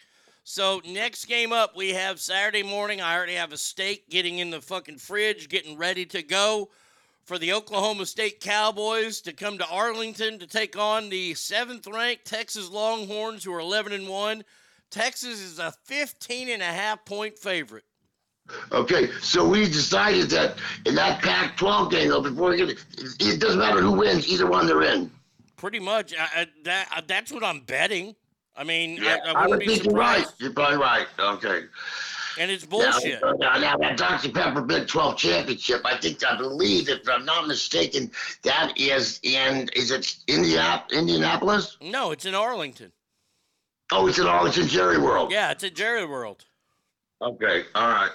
[0.45, 3.03] So next game up, we have Saturday morning.
[3.03, 6.71] I already have a steak getting in the fucking fridge, getting ready to go
[7.29, 12.71] for the Oklahoma State Cowboys to come to Arlington to take on the seventh-ranked Texas
[12.71, 14.43] Longhorns, who are 11 and one.
[14.91, 17.85] Texas is a 15 and a half point favorite.
[18.73, 20.57] Okay, so we decided that
[20.87, 22.79] in that Pac-12 game, though, before we get it,
[23.21, 25.11] it doesn't matter who wins, either one they're in.
[25.59, 26.15] Pretty much.
[26.19, 28.17] I, I, that, I, that's what I'm betting.
[28.57, 30.25] I mean, Yeah, I, I I, wouldn't would be think you're right.
[30.39, 31.07] You're probably right.
[31.19, 31.65] Okay.
[32.39, 33.21] And it's bullshit.
[33.23, 34.31] Now, now, now that Dr.
[34.31, 38.11] Pepper Big 12 championship, I think, I believe, if I'm not mistaken,
[38.45, 41.77] that is in, is it Indiana, Indianapolis?
[41.83, 42.93] No, it's in Arlington.
[43.91, 45.33] Oh, it's in Arlington, Jerry World.
[45.33, 46.45] Yeah, it's at Jerry World.
[47.21, 48.11] Okay, all right.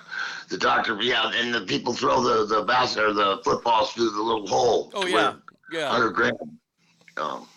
[0.50, 4.22] The doctor, yeah, and the people throw the the basket or the footballs through the
[4.22, 4.92] little hole.
[4.94, 5.34] Oh, yeah.
[5.72, 5.90] Yeah.
[5.90, 6.36] Hunter Graham.
[7.16, 7.48] Um,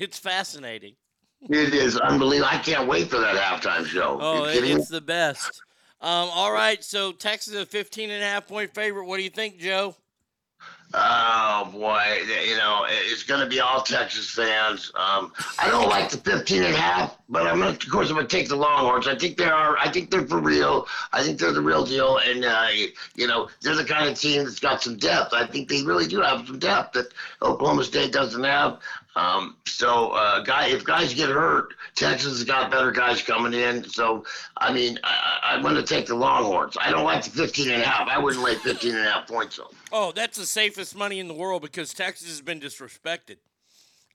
[0.00, 0.94] It's fascinating.
[1.48, 2.50] It is unbelievable.
[2.52, 4.18] I can't wait for that halftime show.
[4.20, 5.62] Oh, it, it's the best.
[6.00, 9.06] Um, all right, so Texas is a 15 and a half point favorite.
[9.06, 9.96] What do you think, Joe?
[10.94, 14.92] Oh boy, you know it's going to be all Texas fans.
[14.94, 18.14] Um, I don't like the 15 and a half, but I'm gonna, of course I'm
[18.14, 19.08] going to take the Longhorns.
[19.08, 19.76] I think they are.
[19.78, 20.86] I think they're for real.
[21.12, 22.68] I think they're the real deal, and uh,
[23.16, 25.34] you know they're the kind of team that's got some depth.
[25.34, 27.12] I think they really do have some depth that
[27.42, 28.78] Oklahoma State doesn't have.
[29.16, 33.82] Um, so, uh, guy, if guys get hurt, Texas has got better guys coming in.
[33.88, 34.24] So,
[34.58, 36.76] I mean, I, I'm going to take the Longhorns.
[36.78, 38.08] I don't like the 15 and a half.
[38.08, 39.68] I wouldn't lay 15 and a half points on.
[39.90, 43.38] Oh, that's the safest money in the world because Texas has been disrespected.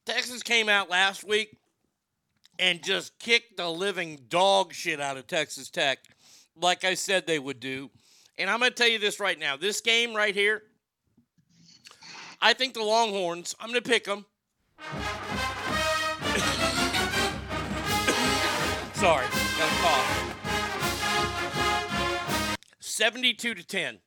[0.05, 1.57] Texas came out last week
[2.59, 5.97] and just kicked the living dog shit out of Texas Tech,
[6.55, 7.89] like I said they would do.
[8.37, 10.61] And I'm going to tell you this right now this game right here,
[12.39, 14.25] I think the Longhorns, I'm going to pick them.
[18.93, 19.25] Sorry,
[19.57, 20.27] got a cough.
[22.79, 23.97] 72 to 10.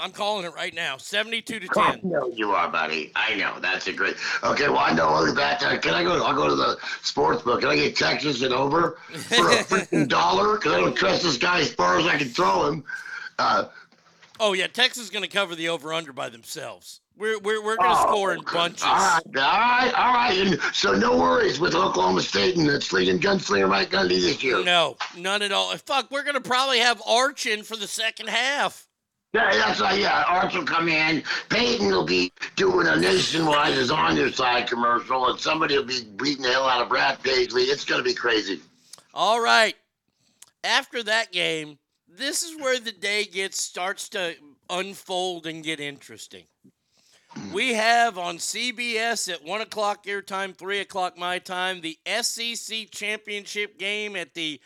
[0.00, 0.96] I'm calling it right now.
[0.96, 2.00] 72 to I 10.
[2.10, 3.12] know you are, buddy.
[3.14, 3.60] I know.
[3.60, 4.16] That's a great.
[4.42, 5.06] Okay, well, I know.
[5.08, 6.24] I'll get back to Can I go?
[6.24, 7.60] I'll go to the sports book.
[7.60, 10.56] Can I get Texas and over for a freaking dollar?
[10.56, 12.82] Because I don't trust this guy as far as I can throw him.
[13.38, 13.66] Uh,
[14.40, 17.00] Oh yeah, Texas is going to cover the over under by themselves.
[17.16, 18.82] We're we're, we're going to Oh, score in bunches.
[18.82, 20.38] all right, all right, all right.
[20.38, 24.64] And so no worries with Oklahoma State and that slinging gunslinger Mike Gundy this year.
[24.64, 25.76] No, none at all.
[25.76, 28.86] Fuck, we're going to probably have Arch in for the second half.
[29.34, 29.98] Yeah, that's right.
[29.98, 31.22] Yeah, Arch will come in.
[31.48, 36.00] Peyton will be doing a nationwide is on your side commercial, and somebody will be
[36.16, 37.62] beating the hell out of Brad Paisley.
[37.62, 38.60] It's going to be crazy.
[39.14, 39.74] All right.
[40.64, 44.34] After that game, this is where the day gets starts to
[44.68, 46.44] unfold and get interesting.
[47.52, 52.90] We have on CBS at one o'clock your time, three o'clock my time, the SEC
[52.90, 54.60] championship game at the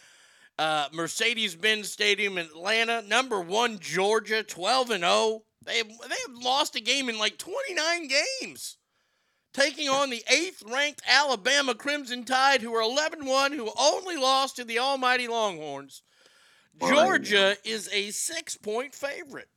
[0.58, 3.02] uh, Mercedes-Benz Stadium in Atlanta.
[3.02, 5.42] Number one Georgia, twelve and zero.
[5.64, 8.78] They have, they have lost a game in like twenty nine games
[9.56, 14.56] taking on the eighth ranked Alabama Crimson Tide, who are 11 1, who only lost
[14.56, 16.02] to the almighty Longhorns.
[16.78, 19.48] Georgia is a six point favorite.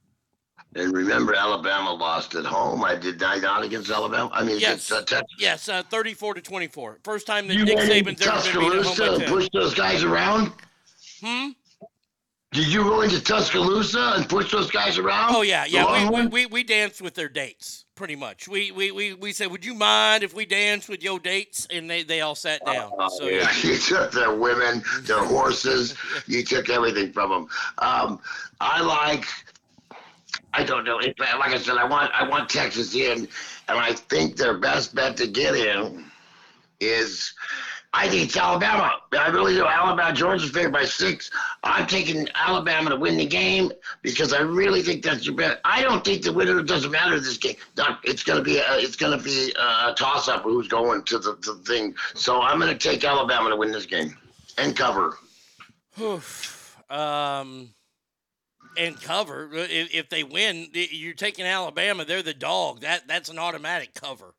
[0.76, 2.84] And remember, Alabama lost at home.
[2.84, 4.30] I did I not against Alabama.
[4.32, 4.92] I mean, Yes.
[4.92, 5.22] it's, uh.
[5.40, 7.00] Yes, uh, 34 to 24.
[7.04, 9.28] First time that You Nick Saban's ever been beat at home Tuscaloosa by 10.
[9.28, 10.52] push those guys around.
[11.24, 11.48] Hmm?
[12.52, 15.36] Did you go into Tuscaloosa and push those guys around?
[15.36, 16.10] Oh, yeah, yeah.
[16.10, 18.48] We, we, we, we danced with their dates, pretty much.
[18.48, 21.68] We, we, we, we said, Would you mind if we danced with your dates?
[21.72, 22.92] And they, they all sat down.
[22.98, 23.52] Oh, so, yeah.
[23.64, 25.96] you took their women, their horses.
[26.28, 27.48] You took everything from them.
[27.80, 28.20] Um,
[28.62, 29.26] I like.
[30.54, 30.98] I don't know.
[30.98, 33.28] Like I said, I want I want Texas in,
[33.68, 36.06] and I think their best bet to get in
[36.80, 37.34] is.
[37.92, 38.98] I think it's Alabama.
[39.14, 39.66] I really do.
[39.66, 41.32] Alabama, Georgia's favored by six.
[41.64, 43.72] I'm taking Alabama to win the game
[44.04, 45.60] because I really think that's your bet.
[45.66, 47.56] I don't think the winner doesn't matter this game.
[48.04, 51.56] It's gonna be a, it's gonna be a toss up who's going to the, the
[51.66, 51.96] thing.
[52.14, 54.16] So I'm gonna take Alabama to win this game
[54.60, 55.18] and cover.
[56.00, 56.78] Oof.
[56.92, 57.74] um,
[58.78, 59.50] and cover.
[59.54, 62.06] If, if they win, you're taking Alabama.
[62.06, 62.82] They're the dog.
[62.82, 64.34] That That's an automatic cover.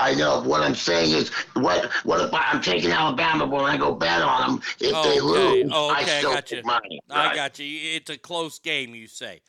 [0.00, 0.40] I know.
[0.42, 4.22] What I'm saying is, what what if I, I'm taking Alabama, when I go bet
[4.22, 6.62] on them, if they lose, Oh, I okay, I still got you.
[6.64, 7.00] money.
[7.10, 7.66] I got you.
[7.66, 9.40] It's a close game, you say.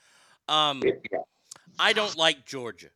[0.48, 0.81] Um,
[1.77, 2.90] I don't like Georgia.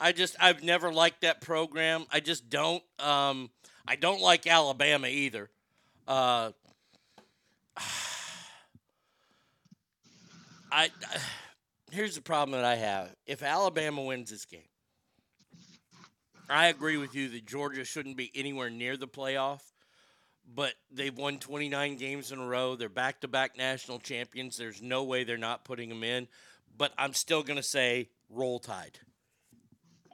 [0.00, 2.04] I just I've never liked that program.
[2.12, 2.82] I just don't.
[2.98, 3.50] Um,
[3.86, 5.50] I don't like Alabama either.
[6.06, 6.50] Uh,
[10.70, 10.90] I
[11.90, 13.14] here's the problem that I have.
[13.26, 14.60] If Alabama wins this game,
[16.48, 19.60] I agree with you that Georgia shouldn't be anywhere near the playoff
[20.54, 22.76] but they've won 29 games in a row.
[22.76, 24.56] They're back to back national champions.
[24.56, 26.28] There's no way they're not putting them in.
[26.76, 28.98] But I'm still going to say roll tide.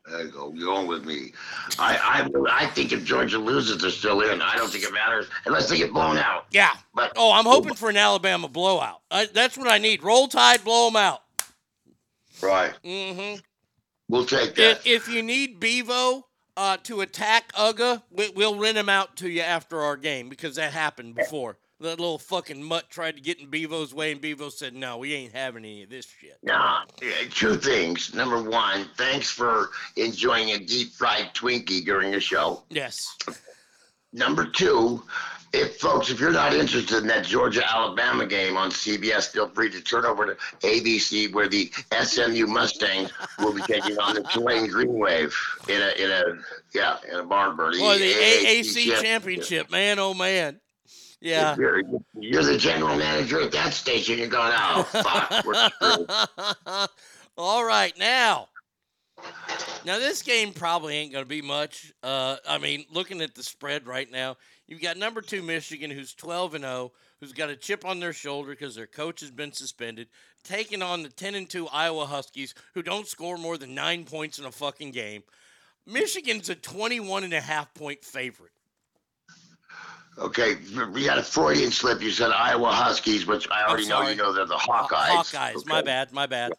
[0.06, 0.52] There you go.
[0.54, 1.32] You're going with me.
[1.78, 4.42] I, I I think if Georgia loses, they're still in.
[4.42, 6.44] I don't think it matters unless they get blown out.
[6.50, 6.72] Yeah.
[6.94, 9.00] But Oh, I'm hoping for an Alabama blowout.
[9.10, 10.02] I, that's what I need.
[10.02, 11.22] Roll tide, blow them out.
[12.42, 13.40] right, Mm-hmm.
[14.10, 14.80] we'll take that.
[14.84, 16.26] If, if you need Bevo
[16.56, 20.56] uh, to attack Uga, we, we'll rent him out to you after our game because
[20.56, 21.56] that happened before.
[21.84, 25.12] That little fucking mutt tried to get in Bevo's way, and Bevo said, "No, we
[25.12, 26.84] ain't having any of this shit." Nah,
[27.30, 28.14] two things.
[28.14, 32.64] Number one, thanks for enjoying a deep fried Twinkie during the show.
[32.70, 33.14] Yes.
[34.14, 35.02] Number two,
[35.52, 39.68] if folks, if you're not interested in that Georgia Alabama game on CBS, feel free
[39.70, 40.36] to turn over to
[40.66, 45.36] ABC, where the SMU Mustangs will be taking on the Tulane Green Wave
[45.68, 46.22] in a in a
[46.72, 47.76] yeah in a barn burner.
[47.76, 50.60] Boy, the AAC championship, man, oh man.
[51.24, 51.56] Yeah.
[51.56, 51.82] You're,
[52.14, 54.18] you're the general manager at that station.
[54.18, 56.86] You're going, oh fuck, we're.
[57.38, 58.48] All right, now.
[59.86, 61.94] Now this game probably ain't going to be much.
[62.02, 64.36] Uh, I mean, looking at the spread right now,
[64.66, 68.12] you've got number two Michigan, who's twelve and zero, who's got a chip on their
[68.12, 70.08] shoulder because their coach has been suspended,
[70.42, 74.38] taking on the ten and two Iowa Huskies, who don't score more than nine points
[74.38, 75.22] in a fucking game.
[75.86, 78.53] Michigan's a 21 and a half point favorite.
[80.18, 80.56] Okay,
[80.92, 82.00] we had a Freudian slip.
[82.00, 85.08] You said Iowa Huskies, which I already know you know they're the Hawkeyes.
[85.08, 86.52] Hawkeyes, my bad, my bad.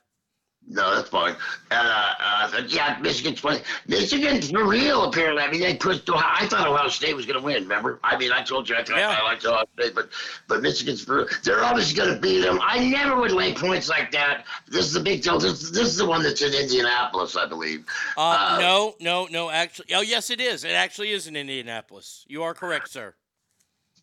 [0.68, 1.36] No, that's fine.
[1.70, 3.60] And uh, uh, yeah, Michigan's funny.
[3.88, 5.44] Michigan's for real, apparently.
[5.44, 6.26] I mean, they pushed Ohio.
[6.28, 7.64] I thought Ohio State was going to win.
[7.64, 8.00] Remember?
[8.04, 10.10] I mean, I told you I thought I liked Ohio State, but
[10.48, 11.28] but Michigan's for.
[11.44, 12.60] They're obviously going to beat them.
[12.64, 14.46] I never would lay points like that.
[14.68, 15.38] This is a big deal.
[15.38, 17.86] This this is the one that's in Indianapolis, I believe.
[18.18, 19.52] Uh, no, no, no.
[19.52, 20.64] Actually, oh yes, it is.
[20.64, 22.26] It actually is in Indianapolis.
[22.28, 23.14] You are correct, sir.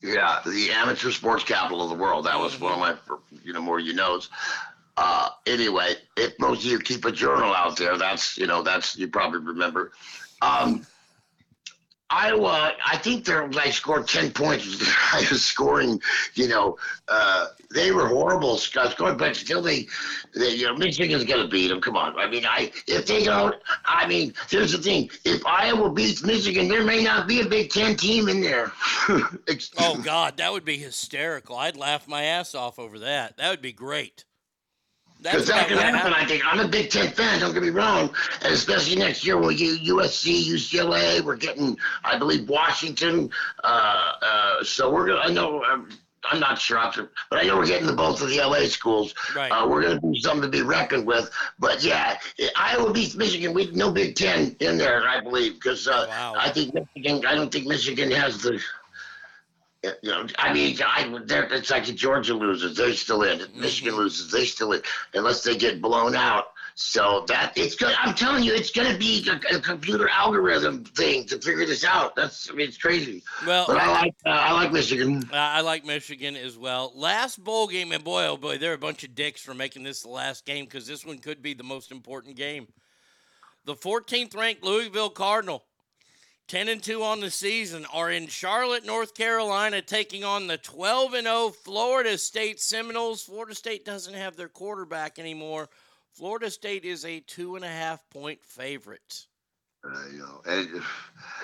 [0.02, 2.26] Yeah, the amateur sports capital of the world.
[2.26, 2.96] That was one of my,
[3.44, 4.30] you know, more you knows.
[4.96, 8.96] Uh, anyway, if most of you keep a journal out there, that's you know that's
[8.98, 9.92] you probably remember.
[10.42, 10.84] Um,
[12.12, 14.66] Iowa, I think they're like scored ten points.
[14.66, 16.00] was highest scoring.
[16.34, 16.76] You know,
[17.08, 19.86] uh, they were horrible scoring, but still they,
[20.34, 21.80] they you know, Michigan's gonna beat them.
[21.80, 23.54] Come on, I mean, I if they don't,
[23.86, 27.70] I mean, here's the thing: if Iowa beats Michigan, there may not be a Big
[27.70, 28.72] Ten team in there.
[29.78, 31.56] Oh God, that would be hysterical.
[31.56, 33.36] I'd laugh my ass off over that.
[33.36, 34.24] That would be great.
[35.22, 36.42] Because that can happen, I think.
[36.44, 38.14] I'm a Big Ten fan, don't get me wrong.
[38.42, 41.20] And especially next year, we'll get USC, UCLA.
[41.20, 43.30] We're getting, I believe, Washington.
[43.62, 45.88] Uh, uh, so we're going to, I know, um,
[46.24, 46.78] I'm not sure,
[47.30, 49.14] but I know we're getting the both of the LA schools.
[49.34, 49.50] Right.
[49.50, 51.30] Uh, we're going to do something to be reckoned with.
[51.58, 52.18] But yeah,
[52.56, 53.52] Iowa beats Michigan.
[53.52, 56.06] We no Big Ten in there, I believe, because uh,
[56.38, 58.60] I think Michigan, I don't think Michigan has the.
[59.82, 61.12] You know, I mean, I,
[61.50, 63.40] it's like if Georgia loses, they still in.
[63.40, 64.82] If Michigan loses, they still in,
[65.14, 66.52] unless they get blown out.
[66.74, 67.94] So that it's good.
[67.98, 71.84] I'm telling you, it's going to be a, a computer algorithm thing to figure this
[71.84, 72.16] out.
[72.16, 73.22] That's I mean, it's crazy.
[73.46, 75.22] Well, but I like uh, I like Michigan.
[75.30, 76.92] Uh, I like Michigan as well.
[76.94, 80.02] Last bowl game, and boy, oh boy, they're a bunch of dicks for making this
[80.02, 82.68] the last game because this one could be the most important game.
[83.64, 85.62] The 14th ranked Louisville Cardinal,
[86.52, 91.14] 10 and 2 on the season, are in Charlotte, North Carolina, taking on the 12
[91.14, 93.22] and 0 Florida State Seminoles.
[93.22, 95.70] Florida State doesn't have their quarterback anymore.
[96.12, 99.24] Florida State is a two and a half point favorite.
[99.82, 100.82] Uh, you know, and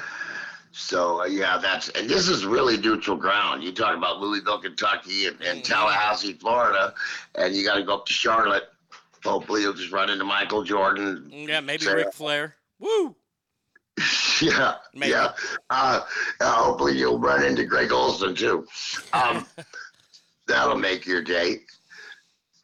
[0.72, 3.64] so uh, yeah, that's and this is really neutral ground.
[3.64, 6.93] You talk about Louisville, Kentucky, and, and Tallahassee, Florida,
[7.35, 8.64] and you got to go up to Charlotte.
[9.24, 11.30] Hopefully, you'll just run into Michael Jordan.
[11.32, 12.56] Yeah, maybe Say- Ric Flair.
[12.78, 13.16] Woo!
[14.40, 15.32] Yeah, yeah.
[15.68, 16.00] Uh,
[16.40, 18.66] uh, hopefully, you'll run into Greg Olsen too.
[19.12, 19.44] Um,
[20.46, 21.62] that'll make your day.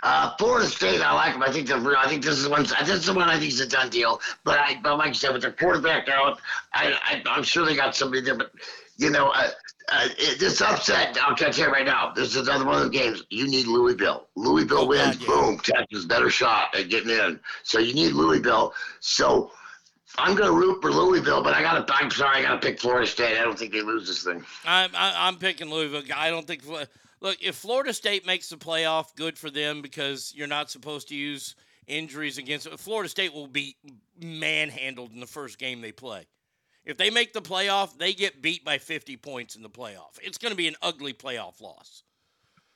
[0.04, 1.42] Uh, Florida State, I like them.
[1.42, 2.62] I think the I think this is one.
[2.62, 4.20] This is the one I think is a done deal.
[4.44, 6.40] But I, but like you said, with their quarterback out,
[6.74, 8.36] I, I I'm sure they got somebody there.
[8.36, 8.52] But
[8.98, 9.48] you know, uh,
[9.90, 12.12] uh, it, this upset, I'll tell you right now.
[12.14, 13.24] This is another one of the games.
[13.30, 14.28] You need Louisville.
[14.36, 15.16] Louisville wins.
[15.16, 15.58] Boom.
[15.58, 17.40] Texas better shot at getting in.
[17.62, 18.74] So you need Louisville.
[19.00, 19.50] So.
[20.16, 21.94] I'm going to root for Louisville, but I got to.
[21.94, 23.36] I'm sorry, I got to pick Florida State.
[23.38, 24.44] I don't think they lose this thing.
[24.64, 26.02] I'm I, I'm picking Louisville.
[26.14, 26.62] I don't think.
[27.20, 31.14] Look, if Florida State makes the playoff, good for them because you're not supposed to
[31.16, 31.54] use
[31.86, 32.68] injuries against.
[32.78, 33.76] Florida State will be
[34.20, 36.26] manhandled in the first game they play.
[36.84, 40.18] If they make the playoff, they get beat by 50 points in the playoff.
[40.22, 42.02] It's going to be an ugly playoff loss.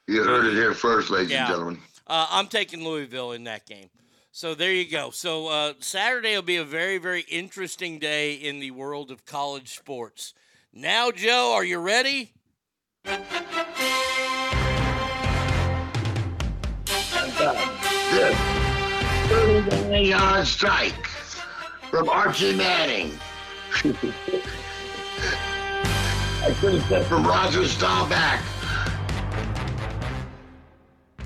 [0.07, 1.41] You heard it here first, ladies Yeah.
[1.45, 1.79] and gentlemen.
[2.07, 3.91] Uh, I'm taking Louisville in that game.
[4.39, 5.11] So there you go.
[5.11, 9.77] So uh, Saturday will be a very, very interesting day in the world of college
[9.77, 10.33] sports.
[10.73, 12.35] Now, Joe, are you ready?
[13.05, 13.25] Good.
[19.27, 21.09] 39 yard strike
[21.91, 23.19] from Archie Manning.
[23.75, 23.91] I
[26.61, 28.41] could have said from Roger Staubach.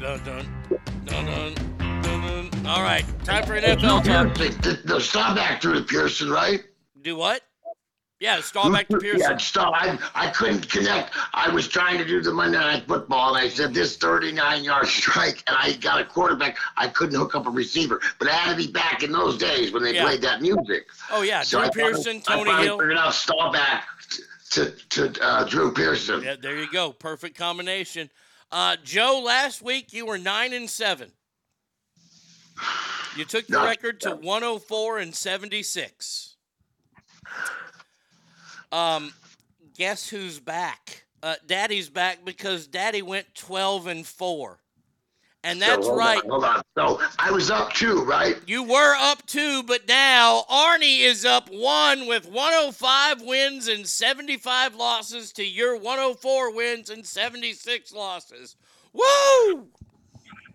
[0.01, 0.49] Dun, dun,
[1.05, 1.82] dun, dun.
[2.67, 4.35] All right, time for NFL talk.
[4.85, 6.61] The, Staubach threw to Pearson, right?
[7.03, 7.43] Do what?
[8.21, 9.21] Yeah, Staubach to Pearson.
[9.21, 9.73] Yeah, stop.
[9.75, 11.11] I, I couldn't connect.
[11.35, 14.87] I was trying to do the Monday Night Football, and I said this 39 yard
[14.89, 16.57] strike, and I got a quarterback.
[16.77, 19.73] I couldn't hook up a receiver, but I had to be back in those days
[19.73, 20.05] when they Yeah.
[20.05, 20.87] played that music.
[21.11, 22.79] Oh yeah, So Drew I finally- Pearson, I Tony finally Hill.
[22.79, 23.83] figured out Staubach
[24.51, 26.23] to to uh, Drew Pearson.
[26.23, 26.93] Yeah, there you go.
[26.93, 28.09] Perfect combination.
[28.53, 31.11] Uh, Joe, last week you were nine and seven.
[33.17, 36.37] You took the Not- record to 104 and 76.
[38.71, 39.13] Um,
[39.77, 41.05] guess who's back?
[41.23, 44.59] Uh, Daddy's back because Daddy went 12 and four,
[45.45, 46.25] and So, that's hold right.
[46.25, 46.63] On, hold on.
[46.77, 48.37] So I was up two, right?
[48.47, 54.75] You were up two, but now Arnie is up one with 105 wins and 75
[54.75, 58.57] losses to your 104 wins and 76 losses.
[58.93, 59.69] Woo!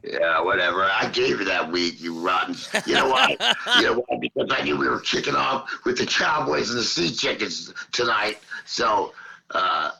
[0.04, 0.84] Yeah, whatever.
[0.84, 2.56] I gave you that week, you rotten.
[2.86, 3.36] You know why?
[3.78, 4.18] you know why?
[4.20, 8.40] Because I knew we were kicking off with the Cowboys and the Sea Chickens tonight.
[8.66, 9.14] So,
[9.52, 9.92] uh,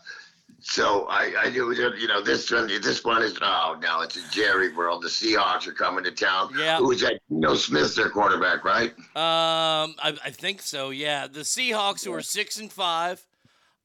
[0.60, 2.68] so I, I knew you know this one.
[2.68, 5.02] This one is oh no, it's a Jerry world.
[5.02, 6.52] The Seahawks are coming to town.
[6.58, 6.78] Yeah.
[6.78, 7.20] Who is that?
[7.30, 8.92] Geno Smith's their quarterback, right?
[9.16, 10.90] Um, I, I think so.
[10.90, 13.26] Yeah, the Seahawks who are six and five.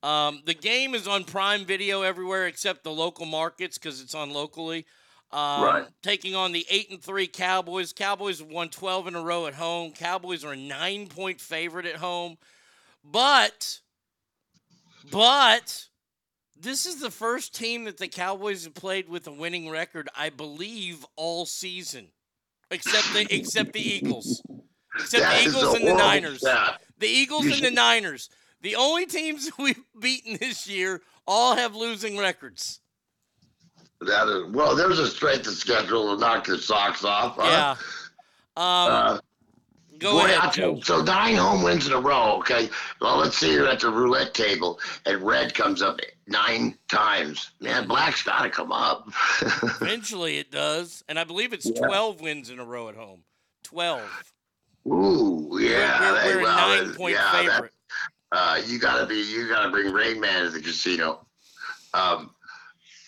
[0.03, 4.33] Um, the game is on Prime Video everywhere except the local markets because it's on
[4.33, 4.85] locally.
[5.33, 5.87] Um, Right.
[6.03, 7.93] Taking on the eight and three Cowboys.
[7.93, 9.93] Cowboys have won twelve in a row at home.
[9.93, 12.37] Cowboys are a nine point favorite at home,
[13.03, 13.81] but
[15.11, 15.87] but
[16.61, 20.31] this is the first team that the Cowboys have played with a winning record, I
[20.31, 22.09] believe, all season.
[22.71, 24.43] except the except the Eagles,
[24.97, 26.39] except That the Eagles and the Niners.
[26.41, 26.81] stat.
[26.99, 28.29] The Eagles You and the Niners,
[28.61, 32.81] the only teams we've beaten this year, all have losing records.
[34.07, 34.75] That is well.
[34.77, 37.37] There's a strength of schedule to knock your socks off.
[37.39, 37.47] huh?
[37.47, 37.71] Yeah.
[38.57, 39.19] Um, Uh,
[39.99, 40.81] go boy, ahead, Joe.
[40.83, 42.37] So nine home wins in a row.
[42.39, 42.69] Okay.
[43.01, 47.53] Well, let's see you're at the roulette table, and red comes up nine times.
[47.61, 49.09] Man, black's got to come up.
[49.81, 51.87] Eventually, it does, and I believe it's Yeah.
[51.87, 53.21] twelve wins in a row at home.
[53.63, 54.03] Twelve.
[54.87, 56.01] Ooh, yeah.
[56.01, 57.73] we're, we're a well, nine-point yeah, that- favorite.
[58.33, 61.25] uh, you gotta be, you gotta bring Rain Man to the casino.
[61.95, 62.31] Um,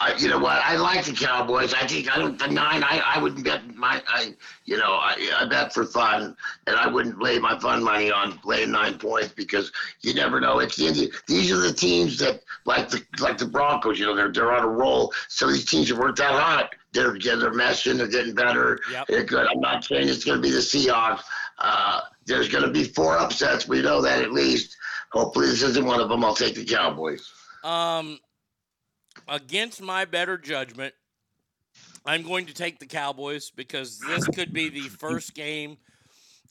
[0.05, 0.61] I, you know what?
[0.63, 1.73] I like the Cowboys.
[1.73, 2.83] I think I don't the nine.
[2.85, 4.03] I, I wouldn't bet my.
[4.07, 4.35] I
[4.67, 6.37] you know I, I bet for fun,
[6.67, 9.73] and I wouldn't lay my fun money on laying nine points because
[10.03, 10.59] you never know.
[10.59, 13.99] It's the Indi- these are the teams that like the like the Broncos.
[13.99, 15.11] You know they're they're on a roll.
[15.29, 16.75] So these teams have worked out hot.
[16.93, 17.97] They're getting they're meshing.
[17.97, 18.81] They're getting better.
[18.93, 19.07] Yep.
[19.09, 19.47] They're good.
[19.47, 21.23] I'm not saying it's going to be the Seahawks.
[21.59, 23.67] Uh, there's going to be four upsets.
[23.67, 24.77] We know that at least.
[25.13, 26.25] Hopefully this isn't one of them.
[26.25, 27.31] I'll take the Cowboys.
[27.63, 28.19] Um,
[29.29, 30.95] against my better judgment,
[32.07, 35.79] I'm going to take the Cowboys because this could be the first game,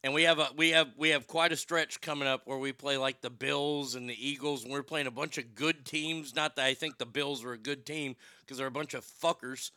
[0.04, 2.72] and we have a we have we have quite a stretch coming up where we
[2.72, 6.36] play like the Bills and the Eagles, and we're playing a bunch of good teams.
[6.36, 9.06] Not that I think the Bills are a good team because they're a bunch of
[9.06, 9.72] fuckers.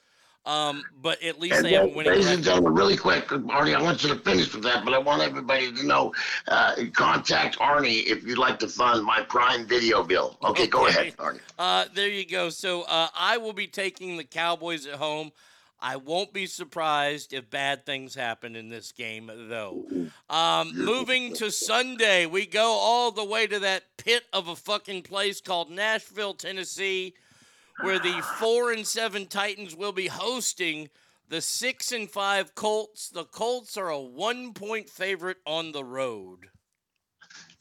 [0.47, 3.83] Um, but at least And they have winning ladies and gentlemen, really quick, Arnie, I
[3.83, 6.15] want you to finish with that, but I want everybody to know,
[6.47, 10.39] uh, contact Arnie if you'd like to fund my Prime Video bill.
[10.45, 11.41] Okay, go ahead, Arnie.
[11.59, 12.49] Uh, there you go.
[12.51, 15.33] So uh, I will be taking the Cowboys at home.
[15.81, 19.85] I won't be surprised if bad things happen in this game, though.
[20.31, 25.03] Um, moving to Sunday, we go all the way to that pit of a fucking
[25.03, 27.15] place called Nashville, Tennessee,
[27.81, 30.89] where the four and seven Titans will be hosting
[31.29, 33.09] the six and five Colts.
[33.09, 36.47] The Colts are a one point favorite on the road.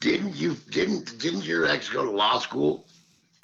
[0.00, 2.86] Didn't you didn't didn't your ex go to law school?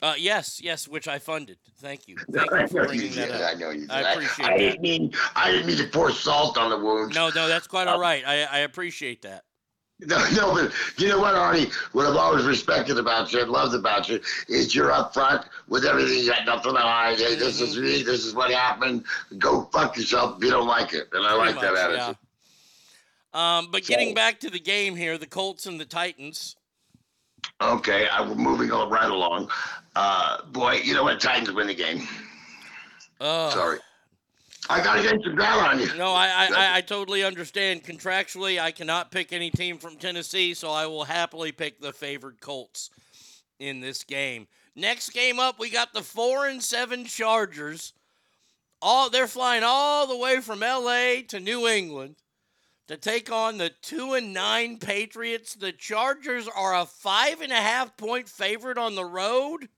[0.03, 1.59] Uh, yes, yes, which I funded.
[1.79, 2.17] Thank you.
[2.33, 3.31] Thank you for I know you that did.
[3.31, 3.55] up.
[3.55, 3.91] I know you did.
[3.91, 4.59] I appreciate I that.
[4.59, 7.15] didn't mean I didn't mean to pour salt on the wounds.
[7.15, 8.25] No, no, that's quite all right.
[8.27, 9.45] I, I appreciate that.
[10.07, 11.73] No, no, but you know what, Arnie?
[11.93, 15.85] What I've always respected about you and loved about you is you're up front with
[15.85, 16.19] everything.
[16.19, 17.19] You got nothing to hide.
[17.19, 18.03] Hey, this is me.
[18.03, 19.05] This is what happened.
[19.39, 21.09] Go fuck yourself if you don't like it.
[21.13, 22.17] And I Pretty like that attitude.
[23.35, 23.59] yeah.
[23.59, 26.57] Um, but getting back to the game here, the Colts and the Titans.
[27.61, 29.51] Okay, I, we're moving on right along.
[29.95, 31.21] Uh, boy, you know what?
[31.21, 32.07] Titans win the game.
[33.21, 33.79] Uh, Sorry.
[34.69, 35.93] I got to get some down on you.
[35.97, 37.83] No, I, I, I, I totally understand.
[37.83, 42.41] Contractually, I cannot pick any team from Tennessee, so I will happily pick the favored
[42.41, 42.91] Colts
[43.59, 44.47] in this game.
[44.75, 47.93] Next game up, we got the four and seven Chargers.
[48.81, 51.23] All they're flying all the way from L.A.
[51.29, 52.17] to New England
[52.89, 55.55] to take on the two and nine Patriots.
[55.55, 59.69] The Chargers are a five and a half point favorite on the road.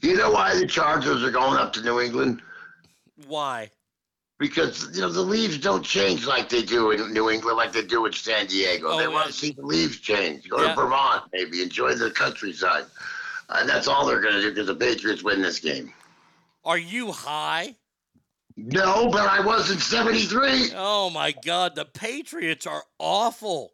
[0.00, 2.42] You know why the Chargers are going up to New England?
[3.26, 3.70] Why?
[4.38, 7.82] Because you know the leaves don't change like they do in New England, like they
[7.82, 8.88] do in San Diego.
[8.88, 9.08] Oh, they yeah.
[9.08, 10.48] want to see the leaves change.
[10.48, 10.70] Go Yeah.
[10.70, 12.84] to Vermont, maybe enjoy the countryside,
[13.50, 15.92] and that's all they're going to do because the Patriots win this game.
[16.64, 17.76] Are you high?
[18.56, 20.72] No, but I was in '73.
[20.74, 23.72] Oh my God, the Patriots are awful.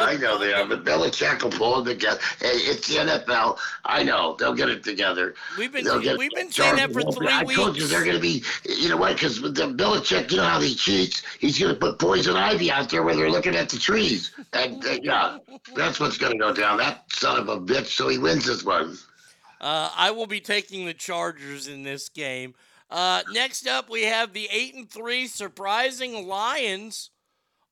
[0.00, 2.20] I know they are, but Belichick will pull them together.
[2.40, 3.58] Hey, it's the NFL.
[3.84, 5.34] I know they'll get it together.
[5.58, 7.90] We've been They'll get we've been saying that for three I told you weeks.
[7.90, 8.42] they're going to be.
[8.64, 9.14] You know what?
[9.14, 11.22] Because Belichick, you know how he cheats.
[11.38, 14.32] He's going to put poison ivy out there where they're looking at the trees.
[14.54, 15.38] And uh, yeah,
[15.76, 16.78] that's what's going to go down.
[16.78, 17.86] That son of a bitch.
[17.88, 18.96] So he wins this one.
[19.60, 22.54] Uh, I will be taking the Chargers in this game.
[22.90, 27.10] Uh, next up, we have the eight and three surprising Lions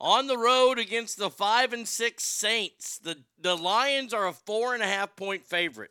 [0.01, 2.99] on the road against the five and six Saints.
[2.99, 5.91] The the Lions are a four and a half point favorite.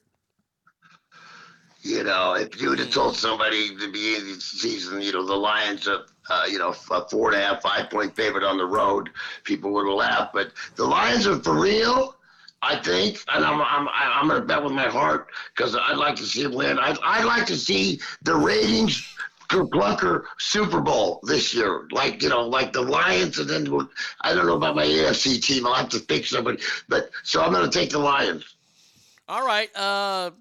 [1.81, 5.13] You know, if you would have told somebody at the beginning of the season, you
[5.13, 8.43] know, the Lions are, uh, you know, a four and a half, five point favorite
[8.43, 9.09] on the road,
[9.43, 10.34] people would have laughed.
[10.34, 12.15] But the Lions are for real,
[12.61, 16.15] I think, and I'm I'm I'm going to bet with my heart because I'd like
[16.17, 16.79] to see them win.
[16.79, 19.07] I'd, I'd like to see the ratings.
[19.48, 23.90] Clunker Super Bowl this year, like you know, like the Lions, and then
[24.22, 25.65] I don't know about my AFC team.
[25.65, 28.56] I'll have to pick somebody, but so I'm going to take the Lions.
[29.28, 29.74] All right.
[29.76, 30.32] Uh,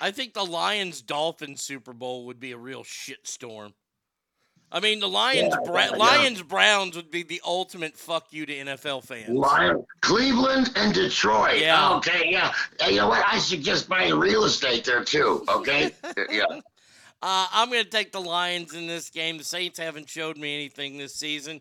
[0.00, 3.72] I think the Lions Dolphins Super Bowl would be a real shitstorm.
[4.70, 5.96] I mean, the Lions Yeah, Bra- yeah.
[5.96, 9.28] Lions Browns would be the ultimate fuck you to NFL fans.
[9.30, 11.60] Lions, Cleveland and Detroit.
[11.60, 11.94] Yeah.
[11.96, 12.52] Okay, yeah.
[12.80, 13.24] Hey, you know what?
[13.26, 15.44] I suggest buying real estate there too.
[15.48, 15.92] Okay.
[16.30, 16.44] yeah.
[17.22, 19.38] Uh, I'm going to take the Lions in this game.
[19.38, 21.60] The Saints haven't showed me anything this season.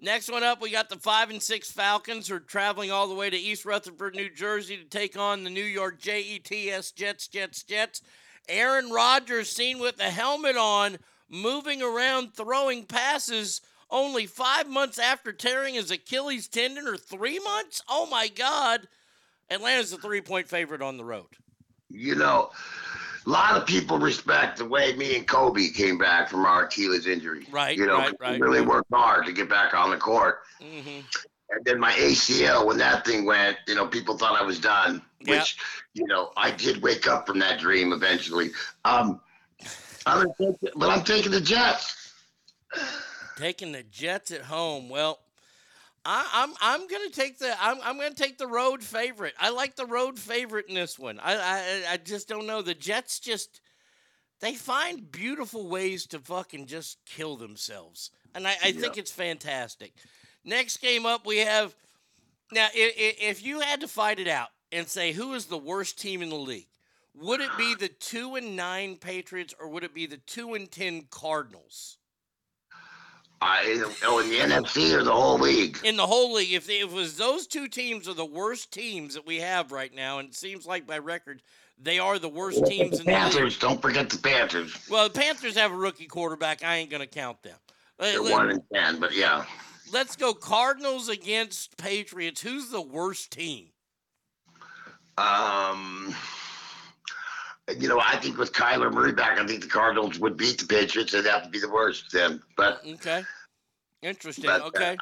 [0.00, 3.14] Next one up, we got the five and six Falcons who are traveling all the
[3.14, 7.62] way to East Rutherford, New Jersey to take on the New York Jets, Jets, Jets,
[7.62, 8.02] Jets.
[8.48, 10.98] Aaron Rodgers seen with the helmet on,
[11.30, 17.82] moving around, throwing passes only five months after tearing his Achilles tendon, or three months?
[17.88, 18.88] Oh my God.
[19.50, 21.28] Atlanta's a three point favorite on the road.
[21.88, 22.50] You know,
[23.26, 27.06] a lot of people respect the way me and Kobe came back from our Achilles
[27.06, 27.46] injury.
[27.50, 28.68] Right, You know, right, right, really right.
[28.68, 30.40] worked hard to get back on the court.
[30.60, 31.00] Mm-hmm.
[31.50, 35.02] And then my ACL, when that thing went, you know, people thought I was done.
[35.26, 35.56] Which,
[35.94, 38.50] you know, I did wake up from that dream eventually.
[38.84, 39.20] Um,
[40.06, 40.26] I'm
[40.76, 42.12] but I'm taking the Jets.
[43.36, 44.90] Taking the Jets at home.
[44.90, 45.20] Well,
[46.04, 49.34] I, I'm I'm gonna take the I'm I'm gonna take the road favorite.
[49.38, 51.18] I like the road favorite in this one.
[51.18, 52.62] I I I just don't know.
[52.62, 53.60] The Jets just
[54.40, 59.94] they find beautiful ways to fucking just kill themselves, and I, I think it's fantastic.
[60.44, 61.74] Next game up, we have
[62.52, 62.68] now.
[62.74, 66.20] If, if you had to fight it out and say who is the worst team
[66.20, 66.68] in the league,
[67.14, 70.70] would it be the two and nine Patriots or would it be the two and
[70.70, 71.96] ten Cardinals?
[73.40, 75.78] I, oh, in the NFC or the whole league?
[75.84, 79.14] in the whole league, if, if it was those two teams are the worst teams
[79.14, 81.42] that we have right now, and it seems like by record
[81.78, 83.20] they are the worst teams in the league.
[83.20, 83.58] Panthers.
[83.58, 84.74] Don't forget the Panthers.
[84.88, 86.64] Well, the Panthers have a rookie quarterback.
[86.64, 87.56] I ain't gonna count them.
[87.98, 89.44] Uh, They're let- one and ten, but yeah.
[89.92, 92.40] Let's go Cardinals against Patriots.
[92.40, 93.66] Who's the worst team?
[95.18, 96.14] Um,
[97.78, 100.66] you know, I think with Kyler Murray back, I think the Cardinals would beat the
[100.66, 101.12] Patriots.
[101.12, 102.42] They'd have to be the worst then.
[102.56, 103.22] But Okay,
[104.02, 104.44] interesting.
[104.46, 104.96] But, uh, okay,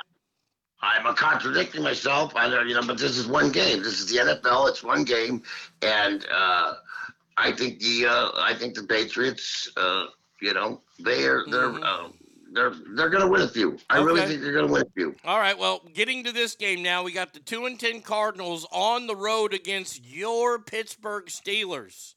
[0.80, 2.34] I'm uh, contradicting myself.
[2.36, 3.82] I don't, you know, but this is one game.
[3.82, 4.68] This is the NFL.
[4.68, 5.42] It's one game,
[5.82, 6.74] and uh,
[7.36, 9.70] I think the uh, I think the Patriots.
[9.76, 10.06] Uh,
[10.40, 12.08] you know, they're they're uh,
[12.52, 13.78] they're they're gonna win a few.
[13.90, 14.28] I really Mm-hmm.
[14.30, 15.14] Think they're gonna win a few.
[15.24, 15.56] all right.
[15.58, 19.16] Well, getting to this game now, we got the two and ten Cardinals on the
[19.16, 22.14] road against your Pittsburgh Steelers.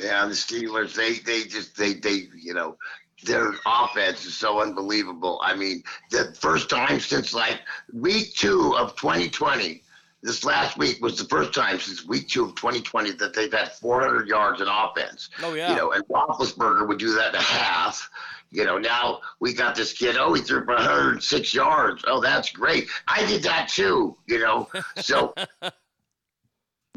[0.00, 2.76] Yeah, the Steelers, they they just they they you know
[3.24, 5.40] their offense is so unbelievable.
[5.42, 7.60] I mean, the first time since like
[7.92, 9.82] week two of 2020,
[10.22, 13.72] this last week was the first time since week two of 2020 that they've had
[13.72, 15.30] 400 yards in offense.
[15.42, 15.70] Oh, yeah.
[15.70, 18.10] You know, and Roethlisberger would do that in a half.
[18.50, 20.16] You know, now we got this kid.
[20.18, 22.04] Oh, he threw for 106 yards.
[22.06, 22.88] Oh, that's great.
[23.08, 24.16] I did that too.
[24.26, 25.34] You know, so.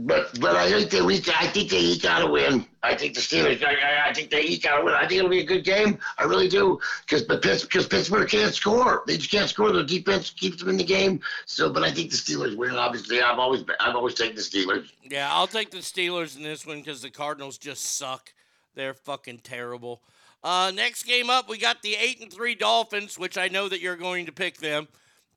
[0.02, 2.66] But but I think they eke, I think they eke out a win.
[2.84, 3.62] I think the Steelers.
[3.62, 4.94] I, I, I think they eke out a win.
[4.94, 6.00] I think it'll be a good game.
[6.18, 6.80] I really do.
[7.02, 9.04] Because but because Pittsburgh can't score.
[9.08, 9.74] They just can't score.
[9.74, 11.20] Their defense keeps them in the game.
[11.46, 12.76] So, but I think the Steelers win.
[12.76, 14.90] Obviously, I've always I've always taken the Steelers.
[15.04, 18.34] Yeah, I'll take the Steelers in this one because the Cardinals just suck.
[18.76, 20.02] They're fucking terrible.
[20.42, 23.82] Uh, next game up, we got the eight and three Dolphins, which I know that
[23.82, 24.88] you're going to pick them,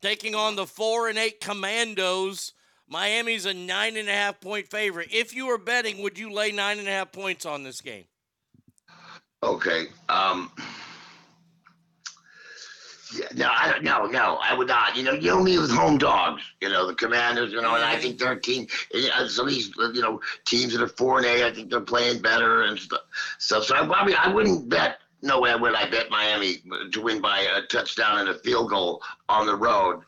[0.01, 2.53] taking on the four and eight Commanders.
[2.87, 5.09] Miami's a nine and a half point favorite.
[5.11, 8.05] If you were betting, would you lay nine and a half points on this game?
[9.41, 9.85] Okay.
[10.09, 10.51] Um.
[13.15, 13.83] Yeah, no, I don't.
[13.83, 14.97] No, no, I would not.
[14.97, 16.41] You know, you me with home dogs.
[16.61, 17.51] You know, the Commanders.
[17.51, 18.67] You know, and I think their team.
[18.95, 21.69] uh, Some of these, uh, you know, teams that are four and eight, I think
[21.69, 23.01] they're playing better and stuff.
[23.37, 24.97] So, so I probably I wouldn't bet.
[25.21, 29.01] No way would I bet Miami to win by a touchdown and a field goal
[29.29, 30.01] on the road.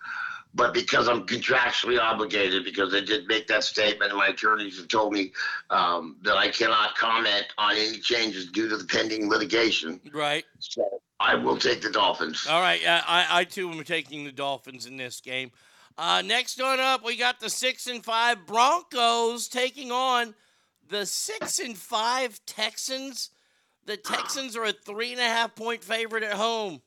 [0.56, 4.88] But because I'm contractually obligated, because I did make that statement, and my attorneys have
[4.88, 5.34] told me
[5.70, 10.00] um, that I cannot comment on any changes due to the pending litigation.
[10.14, 10.46] Right.
[10.60, 12.48] So I will take the Dolphins.
[12.50, 12.82] All right.
[12.82, 15.52] Yeah, I, I too am taking the Dolphins in this game.
[15.98, 20.36] Uh, next one up, we got the six and five Broncos taking on
[20.88, 23.30] the six and five Texans.
[23.86, 26.82] The Texans are a three and a half point favorite at home.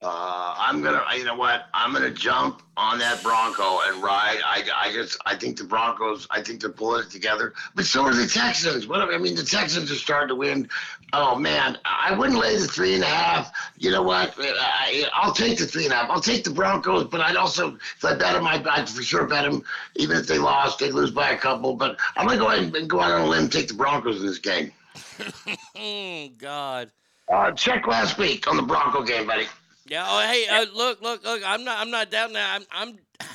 [0.00, 1.66] Uh, I'm gonna, you know what?
[1.74, 4.38] I'm gonna jump on that Bronco and ride.
[4.44, 7.52] I, I just, I think the Broncos, I think they're pulling it together.
[7.74, 8.86] But so are the Texans.
[8.86, 10.68] What I mean, the Texans are starting to win.
[11.12, 13.50] Oh man, I wouldn't lay the three and a half.
[13.76, 14.34] You know what?
[14.38, 16.10] I, I'll take the three and a half.
[16.10, 19.26] I'll take the Broncos, but I'd also, if I bet them, I'd, I'd for sure
[19.26, 19.64] bet them.
[19.96, 21.74] Even if they lost, they'd lose by a couple.
[21.74, 24.20] But I'm gonna go ahead and go out on a limb, and take the Broncos
[24.20, 24.70] in this game.
[25.76, 26.92] oh God.
[27.28, 29.48] Uh, check last week on the Bronco game, buddy.
[29.88, 30.04] Yeah.
[30.06, 31.42] Oh, hey, uh, look, look, look.
[31.44, 31.78] I'm not.
[31.78, 32.46] I'm not down there.
[32.46, 32.62] I'm.
[32.70, 32.98] I'm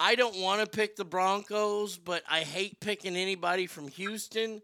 [0.00, 4.62] I don't want to pick the Broncos, but I hate picking anybody from Houston.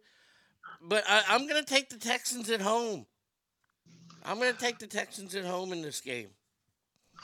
[0.81, 3.05] But I, I'm going to take the Texans at home.
[4.25, 6.29] I'm going to take the Texans at home in this game.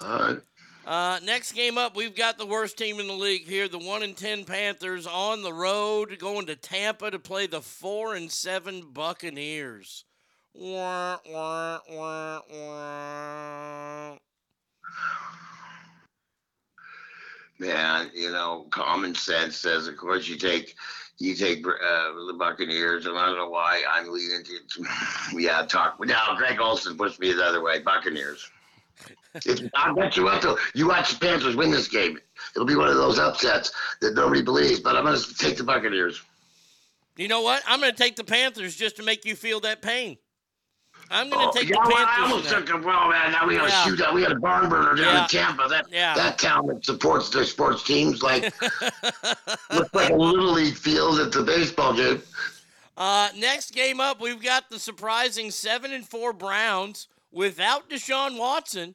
[0.00, 0.38] All right.
[0.84, 4.02] Uh, next game up, we've got the worst team in the league here, the one
[4.02, 8.82] and ten Panthers on the road, going to Tampa to play the four and seven
[8.92, 10.04] Buccaneers.
[10.54, 14.16] Wah, wah, wah, wah.
[17.58, 20.74] Man, you know, common sense says, of course, you take
[21.18, 24.84] you take uh, the Buccaneers, and I don't know why I'm leaning to.
[25.38, 26.04] yeah, talk.
[26.04, 27.78] Now, Greg Olsen pushed me the other way.
[27.78, 28.50] Buccaneers.
[29.46, 32.18] If, I bet you up to you watch the Panthers win this game.
[32.54, 35.64] It'll be one of those upsets that nobody believes, but I'm going to take the
[35.64, 36.20] Buccaneers.
[37.16, 37.62] You know what?
[37.66, 40.18] I'm going to take the Panthers just to make you feel that pain.
[41.12, 42.82] I'm going to Oh, take the well, I almost took them.
[42.82, 43.84] Well, man, now we got a Yeah.
[43.84, 44.14] shootout.
[44.14, 45.22] We got a barn burner down Yeah.
[45.22, 45.68] in Tampa.
[45.68, 46.14] That Yeah.
[46.14, 48.52] that town that supports their sports teams like
[49.70, 52.22] looks like a little league field at the baseball game.
[52.96, 58.94] Uh, next game up, we've got the surprising seven and four Browns without Deshaun Watson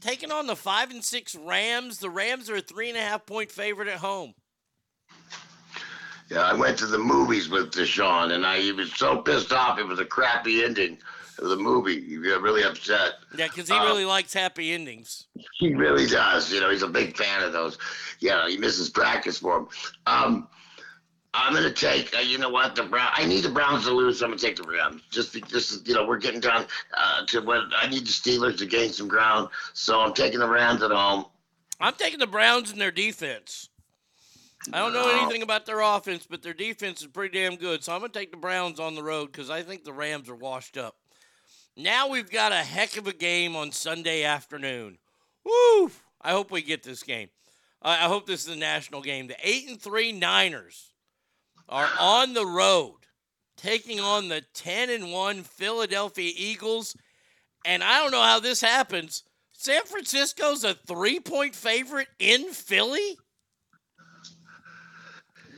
[0.00, 1.98] taking on the five and six Rams.
[1.98, 4.34] The Rams are a three and a half point favorite at home.
[6.30, 9.78] Yeah, I went to the movies with Deshaun, and I he was so pissed off.
[9.78, 10.98] It was a crappy ending
[11.44, 12.00] of the movie.
[12.00, 13.12] He got really upset.
[13.36, 15.26] Yeah, because he Uh, really likes happy endings.
[15.58, 16.52] He really does.
[16.52, 17.78] You know, he's a big fan of those.
[18.20, 19.68] Yeah, he misses practice for him.
[20.06, 20.48] Um,
[21.34, 22.14] I'm gonna take.
[22.16, 22.74] Uh, you know what?
[22.76, 23.10] The Brown.
[23.12, 24.18] I need the Browns to lose.
[24.20, 25.02] So I'm gonna take the Rams.
[25.10, 26.66] Just because you know we're getting down
[26.96, 29.48] uh, to what I need the Steelers to gain some ground.
[29.72, 31.26] So I'm taking the Rams at home.
[31.80, 33.68] I'm taking the Browns in their defense.
[34.72, 37.84] I don't know anything about their offense, but their defense is pretty damn good.
[37.84, 40.30] So I'm going to take the Browns on the road because I think the Rams
[40.30, 40.96] are washed up.
[41.76, 44.98] Now we've got a heck of a game on Sunday afternoon.
[45.44, 45.90] Woo!
[46.20, 47.28] I hope we get this game.
[47.82, 49.26] I I hope this is a national game.
[49.26, 50.92] The 8 and 3 Niners
[51.68, 53.04] are on the road
[53.56, 56.96] taking on the 10 and 1 Philadelphia Eagles.
[57.64, 59.22] And I don't know how this happens.
[59.52, 63.16] San Francisco's a three point favorite in Philly?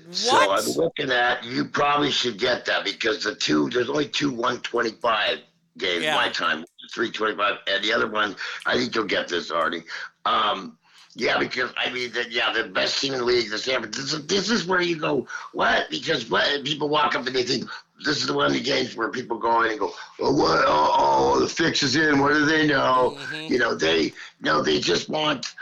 [0.07, 0.15] What?
[0.15, 1.43] So I'm looking at.
[1.45, 3.69] You probably should get that because the two.
[3.71, 5.39] There's only two 125
[5.79, 6.17] games Yeah.
[6.17, 6.65] my time.
[6.93, 8.37] 325, and the other one.
[8.65, 9.85] I think you'll get this, Arnie.
[10.25, 10.79] Um,
[11.15, 14.19] yeah, because I mean, the, yeah, the best team in the league, the San Francisco.
[14.19, 15.27] This, this is where you go.
[15.53, 15.89] What?
[15.91, 16.63] Because what?
[16.65, 17.65] People walk up and they think
[18.05, 20.65] this is the one of the games where people go in and go, oh, what?
[20.67, 22.19] Oh, oh the fix is in.
[22.19, 23.19] What do they know?
[23.49, 25.55] You know, they no, they just want.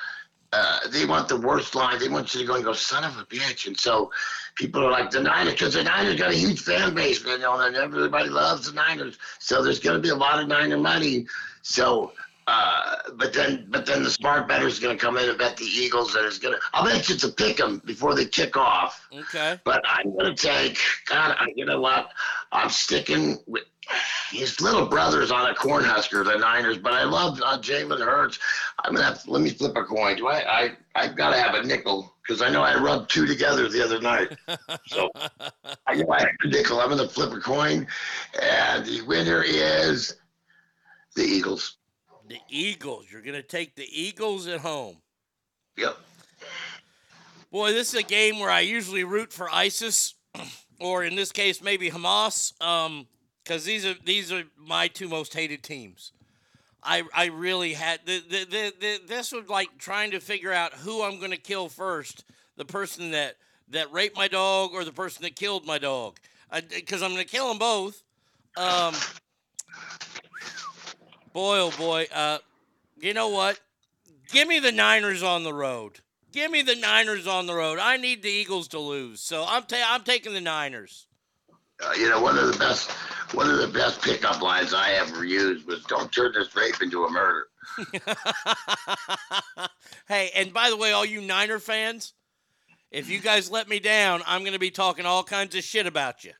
[0.57, 1.99] Uh, they want the worst line.
[1.99, 3.67] They want you to go and go, son of a bitch.
[3.67, 4.13] And so
[4.55, 7.39] people are like, the Niners, because the Niners got a huge fan base, man.
[7.41, 9.19] You know, and everybody loves the Niners.
[9.41, 11.27] So there's going to be a lot of Niner money.
[11.63, 12.13] So,
[12.47, 15.65] uh, but then, but then the smart better's going to come in and bet the
[15.65, 16.61] Eagles, and it's going to.
[16.73, 19.09] I'll bet you to pick them before they kick off.
[19.13, 19.59] Okay.
[19.65, 20.79] But I'm going to take.
[21.07, 22.11] God, I- you know what?
[22.53, 23.65] I'm sticking with.
[24.31, 28.39] His little brother's on a Cornhusker, the Niners, but I love uh, Jalen Hurts.
[28.83, 30.17] I'm gonna have to, let me flip a coin.
[30.17, 30.63] Do I?
[30.63, 33.85] I I've got to have a nickel because I know I rubbed two together the
[33.85, 34.37] other night.
[34.87, 35.11] So
[35.87, 36.81] I know I have a nickel.
[36.81, 37.87] I'm gonna flip a coin,
[38.41, 40.17] and the winner is
[41.15, 41.77] the Eagles.
[42.29, 43.07] The Eagles.
[43.11, 44.97] You're going to take the Eagles at home.
[45.77, 45.97] Yep.
[47.51, 50.15] Boy, this is a game where I usually root for ISIS,
[50.81, 52.53] or in this case, maybe Hamas,
[53.45, 56.13] because these are these are my two most hated teams.
[56.83, 60.73] I I really had the, the, the, the, this was like trying to figure out
[60.75, 62.25] who I'm going to kill first:
[62.57, 63.37] the person that
[63.71, 66.19] that raped my dog or the person that killed my dog.
[66.71, 68.03] Because I'm going to kill them both.
[68.57, 68.95] Um,
[71.33, 72.07] boy, oh boy.
[72.15, 72.39] Uh,
[73.01, 73.59] you know what?
[74.31, 76.01] Give me the Niners on the road.
[76.33, 77.79] Give me the Niners on the road.
[77.81, 81.07] I need the Eagles to lose, so I'm ta- I'm taking the Niners.
[81.83, 82.91] Uh, you know, one of the best
[83.33, 87.05] one of the best pickup lines I ever used was "Don't turn this rape into
[87.05, 87.47] a murder."
[90.07, 92.13] Hey, and by the way, all you Niner fans,
[92.91, 95.87] if you guys let me down, I'm going to be talking all kinds of shit
[95.87, 96.33] about you.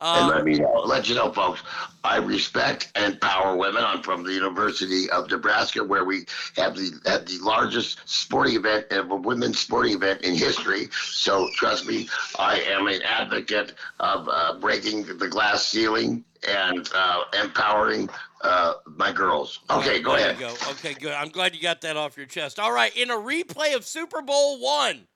[0.00, 1.62] And Um, let me know, let you know, folks.
[2.04, 3.82] I respect and empower women.
[3.84, 6.24] I'm from the University of Nebraska, where we
[6.56, 10.88] have the have the largest sporting event, uh, women's sporting event in history.
[10.92, 17.24] So trust me, I am an advocate of uh, breaking the glass ceiling and uh,
[17.42, 18.08] empowering
[18.42, 19.58] uh, my girls.
[19.68, 20.38] Okay, go there ahead.
[20.38, 20.54] Go.
[20.70, 21.12] Okay, good.
[21.12, 22.60] I'm glad you got that off your chest.
[22.60, 25.08] All right, in a replay of Super Bowl one,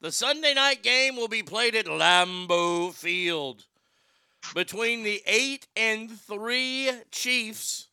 [0.00, 3.64] the Sunday night game will be played at Lambeau Field
[4.54, 7.88] between the eight and three Chiefs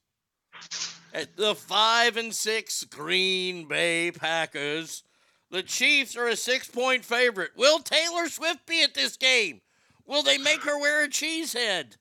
[1.14, 5.04] at the five and six Green Bay Packers.
[5.52, 7.52] The Chiefs are a six point favorite.
[7.56, 9.62] Will Taylor Swift be at this game?
[10.06, 11.96] Will they make her wear a cheese head?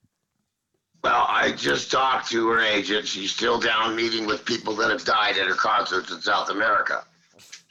[1.02, 3.06] Well, I just talked to her agent.
[3.06, 7.04] She's still down meeting with people that have died at her concerts in South America.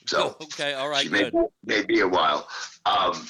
[0.06, 1.48] So Okay, all right, she may, good.
[1.66, 2.48] may be a while.
[2.86, 3.28] Um,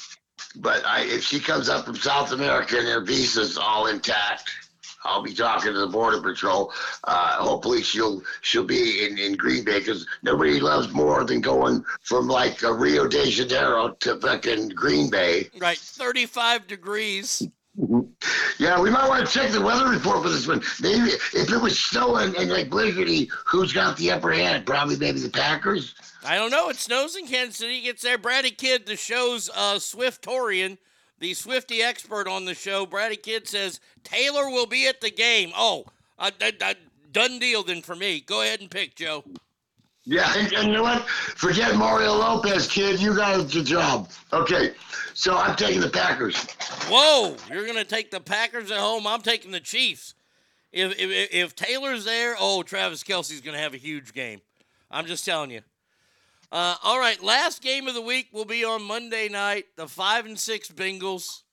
[0.56, 4.50] but I, if she comes up from South America and her visa's all intact,
[5.04, 6.72] I'll be talking to the border patrol.
[7.04, 11.84] Uh, hopefully, she'll she'll be in, in Green Bay because nobody loves more than going
[12.02, 15.50] from like uh, Rio de Janeiro to fucking Green Bay.
[15.60, 17.48] Right, 35 degrees.
[18.60, 20.62] Yeah, we might want to check the weather report for this one.
[20.82, 24.66] Maybe if it was snowing and like blizzardy, who's got the upper hand?
[24.66, 25.96] Probably maybe the Packers.
[26.24, 26.70] I don't know.
[26.70, 27.82] It snows in Kansas City.
[27.82, 28.18] Gets there.
[28.18, 30.78] Bratty Kid, the show's uh, Swiftorian,
[31.20, 32.86] the Swifty expert on the show.
[32.86, 35.52] Bratty Kid says Taylor will be at the game.
[35.56, 35.86] Oh,
[37.12, 38.22] done deal then for me.
[38.22, 39.24] Go ahead and pick, Joe.
[40.06, 41.08] Yeah, and, and you know what?
[41.08, 43.00] Forget Mario Lopez, kid.
[43.00, 44.10] You got the job.
[44.34, 44.74] Okay,
[45.14, 46.46] so I'm taking the Packers.
[46.90, 49.08] Whoa, you're to take the Packers at home.
[49.08, 50.14] I'm taking the Chiefs.
[50.74, 54.42] If, if, if Taylor's there, oh, Travis Kelce's to have a huge game.
[54.92, 55.62] I'm just telling you.
[56.52, 59.66] Uh, all right, last game of the week will be on Monday night.
[59.76, 61.44] The five and six Bengals,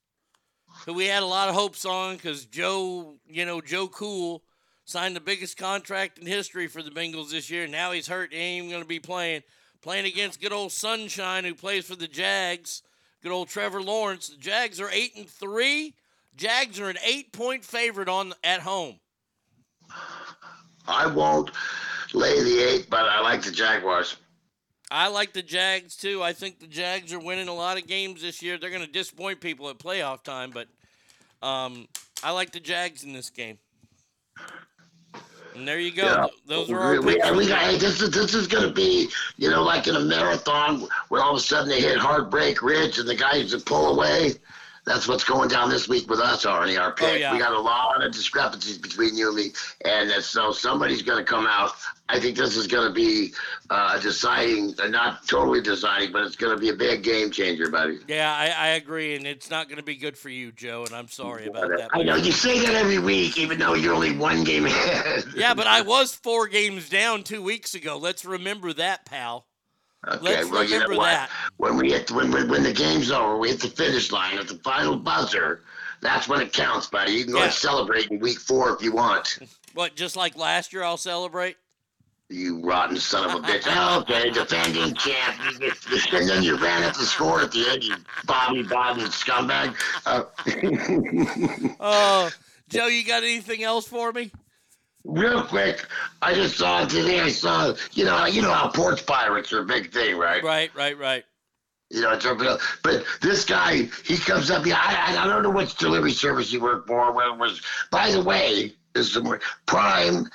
[0.85, 4.43] who we had a lot of hopes on because Joe, you know, Joe Cool
[4.91, 7.67] signed the biggest contract in history for the Bengals this year.
[7.67, 8.33] Now he's hurt.
[8.33, 9.43] He ain't even going to be playing.
[9.83, 12.83] Playing against good old Sunshine, who plays for the Jags.
[13.23, 14.29] Good old Trevor Lawrence.
[14.29, 15.95] The Jags are eight and three.
[16.37, 18.99] Jags are an eight-point favorite on at home.
[20.87, 21.51] I won't
[22.13, 24.17] lay the eight, but I like the Jaguars.
[24.91, 26.23] I like the Jags too.
[26.23, 28.59] I think the Jags are winning a lot of games this year.
[28.59, 30.67] They're going to disappoint people at playoff time, but
[31.47, 31.87] um,
[32.23, 33.59] I like the Jags in this game.
[35.61, 36.05] And there you go.
[36.05, 36.27] Yeah.
[36.47, 39.51] Those are our we, we, got, hey, this is this is going to be you
[39.51, 43.07] know like in a marathon where all of a sudden they hit heartbreak ridge and
[43.07, 44.33] the guys that pull away.
[44.87, 46.81] That's what's going down this week with us, Arnie.
[46.81, 47.09] Our pick.
[47.09, 47.33] Oh, yeah.
[47.33, 49.53] We got a lot of discrepancies between you and me,
[49.85, 51.73] and so somebody's going to come out.
[52.09, 53.33] I think this is going to be
[53.69, 57.71] uh, deciding, uh, not totally deciding, but it's going to be a big game changer,
[57.71, 57.99] buddy.
[58.09, 60.85] Yeah, I, I agree, and it's not going to be good for you, Joe.
[60.85, 61.91] And I'm sorry about that.
[61.93, 65.25] I know you say that every week, even though you're only one game ahead.
[65.37, 67.97] Yeah, but I was four games down two weeks ago.
[67.97, 69.47] Let's remember that, pal.
[70.09, 71.05] Okay, Let's well, you know remember what?
[71.11, 71.31] that.
[71.59, 74.49] When we hit, when, when when the game's over, we hit the finish line at
[74.49, 75.63] the final buzzer.
[76.01, 77.13] That's when it counts, buddy.
[77.13, 77.45] You can go Yeah.
[77.45, 79.39] and celebrate in week four if you want.
[79.73, 81.57] What, just like last year, I'll celebrate?
[82.29, 83.63] You rotten son of a bitch.
[83.67, 85.37] Oh, okay, defending champ.
[86.13, 89.77] And then you ran up the score at the end, you Bobby Bobby scumbag.
[90.07, 90.25] Uh,
[91.79, 92.31] Oh,
[92.69, 94.33] Joe, you got anything else for me?
[95.05, 95.87] Real quick,
[96.23, 97.21] I just saw today.
[97.21, 100.43] I saw, you know, you know how porch pirates are a big thing, right?
[100.43, 101.25] Right, right, right.
[101.91, 102.39] You know, it's up,
[102.85, 104.65] but this guy, he comes up.
[104.65, 107.09] Yeah, I, I don't know which delivery service he worked for.
[107.09, 110.27] It was, by the way, is the Prime,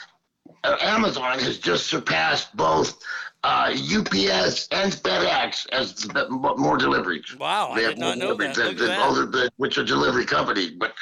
[0.66, 3.02] uh, Amazon has just surpassed both
[3.46, 7.38] uh, UPS and FedEx as more deliveries.
[7.38, 8.56] Wow, I They did have not know that.
[8.56, 10.94] than- than than- which are delivery companies, but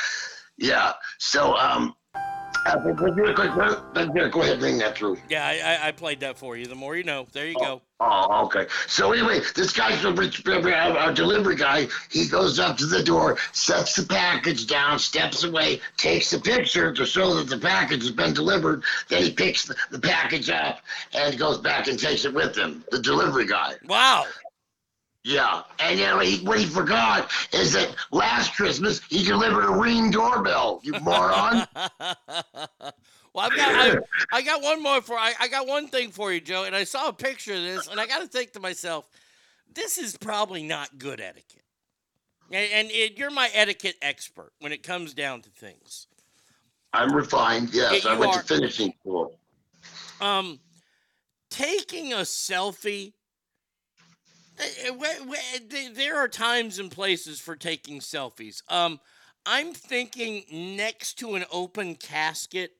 [0.58, 0.94] yeah.
[1.18, 1.96] So, um,
[2.66, 5.18] but- but real quick, let- let- Go ahead, bring that through.
[5.30, 6.66] Yeah, I, I, I played that for you.
[6.66, 7.28] The more you know.
[7.34, 7.82] There you go.
[8.00, 8.68] Oh, oh okay.
[8.88, 11.88] So anyway, this guy's a, rich- a, a delivery guy.
[12.10, 16.94] He goes up to the door, sets the package down, steps away, takes the picture
[16.94, 18.84] to show that the package has been delivered.
[19.10, 20.80] Then he picks the, the package up
[21.14, 22.84] and goes back and takes it with him.
[22.92, 23.74] The delivery guy.
[23.88, 24.26] Wow.
[25.24, 29.72] Yeah, and you know he, what he forgot is that last Christmas he delivered a
[29.72, 30.82] ring doorbell.
[30.84, 31.66] You moron.
[33.34, 33.98] Well, I've got I,
[34.32, 36.84] I got one more for I, I got one thing for you, Joe, and I
[36.84, 39.10] saw a picture of this, and I got to think to myself,
[39.74, 41.64] this is probably not good etiquette.
[42.52, 46.08] And, and it, you're my etiquette expert when it comes down to things.
[46.92, 47.74] I'm refined.
[47.74, 48.42] Yes, Yeah, I went are.
[48.42, 49.40] to finishing school.
[50.22, 50.60] Um,
[51.50, 53.14] taking a selfie.
[54.58, 58.62] There are times and places for taking selfies.
[58.70, 59.00] Um,
[59.46, 62.72] I'm thinking next to an open casket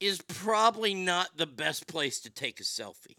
[0.00, 3.16] is probably not the best place to take a selfie.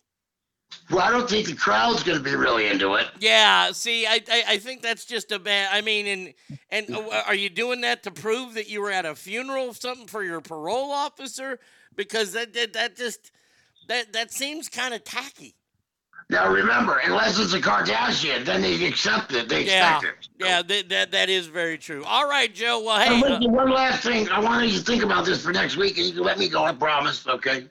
[0.89, 3.07] Well, I don't think the crowd's going to be really into it.
[3.19, 5.69] Yeah, see, I, I I think that's just a bad.
[5.72, 6.33] I mean, and
[6.69, 9.73] and uh, are you doing that to prove that you were at a funeral or
[9.75, 11.59] something for your parole officer?
[11.95, 13.31] Because that that, that just
[13.88, 15.55] that that seems kind of tacky.
[16.33, 19.47] Now remember, unless it's a Kardashian, then they accept it.
[19.47, 20.29] They Yeah, expect it.
[20.43, 22.03] yeah, that, that that is very true.
[22.05, 22.81] All right, Joe.
[22.83, 24.27] Well, hey, listen, uh, one last thing.
[24.29, 26.49] I wanted you to think about this for next week, and you can let me
[26.49, 26.63] go.
[26.63, 27.27] I promise.
[27.27, 27.67] Okay.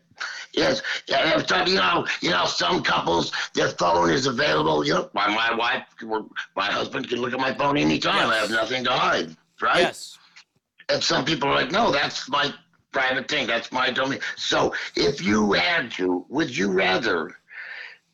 [0.52, 0.80] Yes.
[1.08, 1.42] Yeah.
[1.66, 4.86] You know, you know, some couples, their phone is available.
[4.86, 5.82] You know, my my wife,
[6.54, 8.30] my husband can look at my phone anytime.
[8.30, 9.36] I have nothing to hide.
[9.60, 9.80] Right.
[9.80, 10.18] Yes.
[10.88, 12.54] And some people are like, no, that's my
[12.92, 13.48] private thing.
[13.48, 14.20] That's my domain.
[14.36, 17.36] So if you had to, would you rather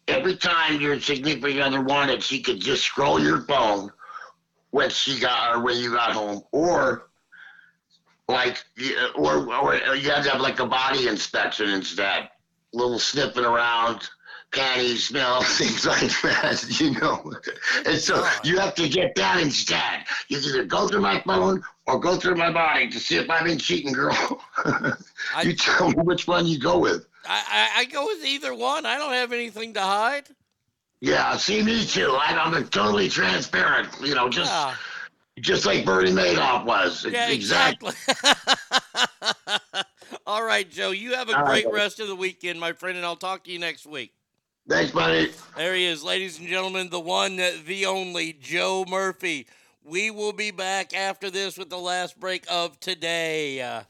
[0.08, 3.90] every time your significant other wanted, she could just scroll your phone
[4.70, 7.08] when she got or when you got home, or
[8.28, 12.28] like, you- or or you have to have like a body inspection instead.
[12.74, 14.08] Little sniffing around,
[14.52, 16.64] panties smell, things like that.
[16.80, 17.32] You know,
[17.86, 20.04] and so you have to get that instead.
[20.28, 23.44] You either go through my phone or go through my body to see if I've
[23.44, 24.42] been cheating, girl.
[25.42, 27.06] you tell me which one you go with.
[27.28, 28.86] I, I, I go with either one.
[28.86, 30.24] I don't have anything to hide.
[31.00, 32.16] Yeah, see me too.
[32.20, 33.88] I, I'm totally transparent.
[34.02, 34.74] You know, just Yeah.
[35.38, 37.06] just like Bernie Madoff was.
[37.08, 37.92] Yeah, exactly.
[40.26, 40.90] All right, Joe.
[40.90, 41.76] You have a All right, great buddy.
[41.76, 44.12] rest of the weekend, my friend, and I'll talk to you next week.
[44.68, 45.32] Thanks, buddy.
[45.56, 49.46] There he is, ladies and gentlemen, the one, the only, Joe Murphy.
[49.82, 53.80] We will be back after this with the last break of today.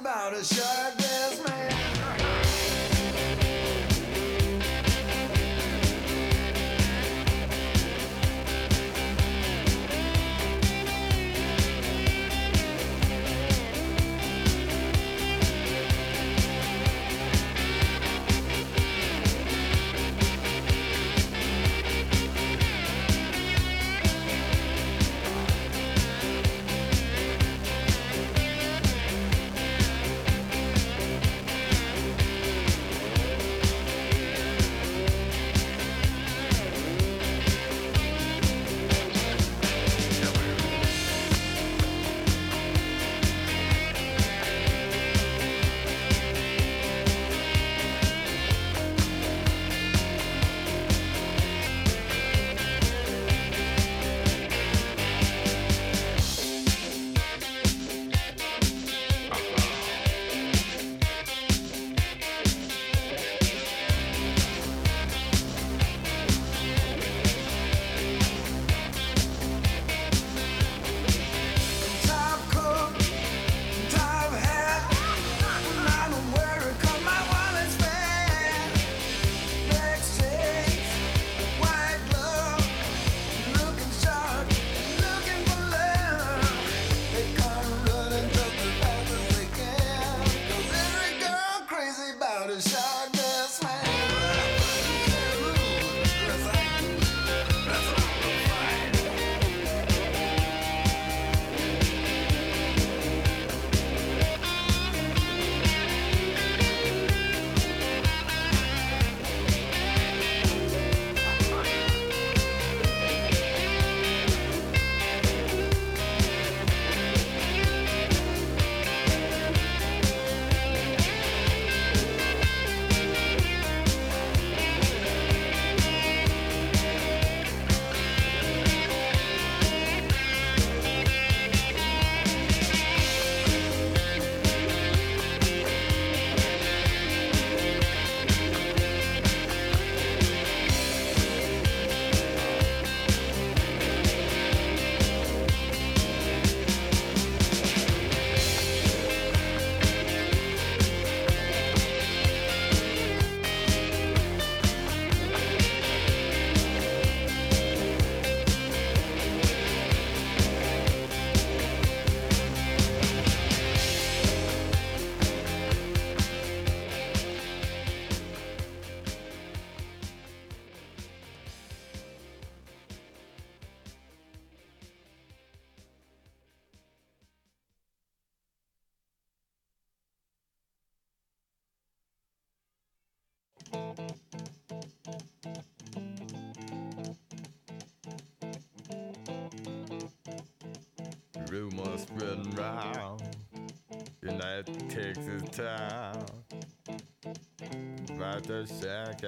[0.00, 1.55] about a shark that's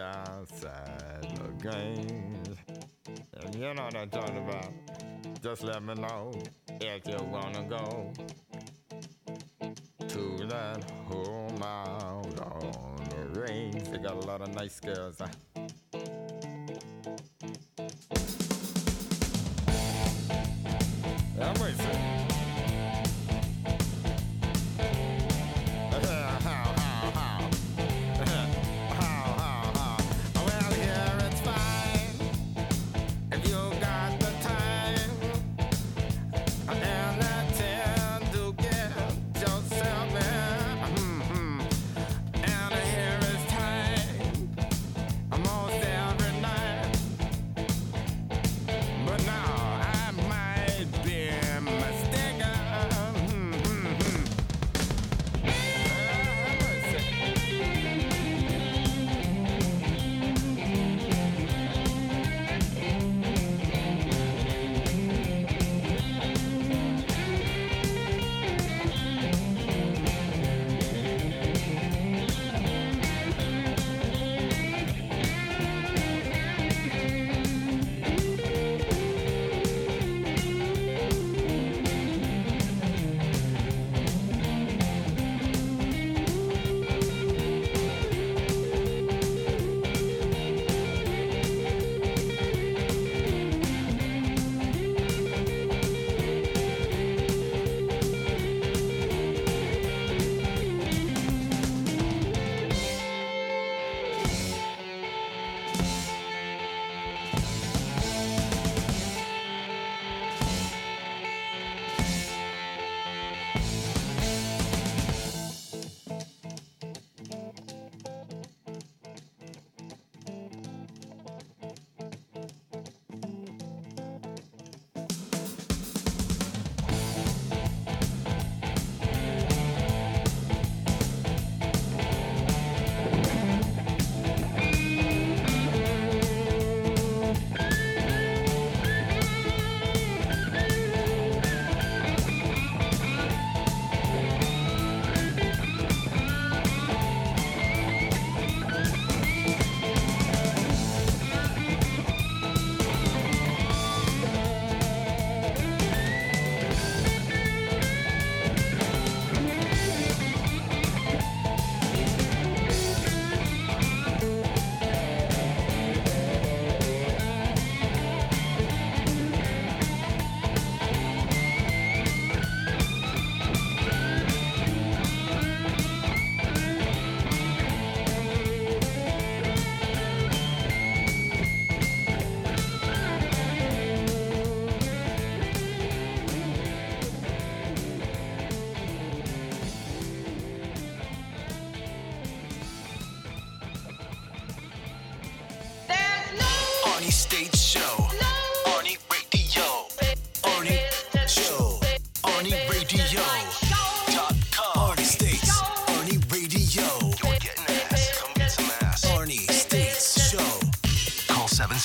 [0.08, 2.56] outside the games.
[3.40, 4.72] And you know what I'm talking about.
[5.42, 6.32] Just let me know
[6.80, 8.12] if you wanna go
[10.08, 13.88] to that home out on the range.
[13.90, 15.16] They got a lot of nice girls.
[15.20, 15.26] Huh?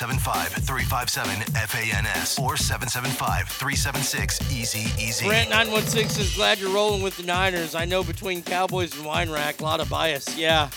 [0.04, 5.26] 775-357-FANS or 775-376-EASY-EASY.
[5.26, 7.74] Brent 916 is glad you're rolling with the Niners.
[7.74, 10.38] I know between Cowboys and Wine Rack, a lot of bias.
[10.38, 10.70] Yeah.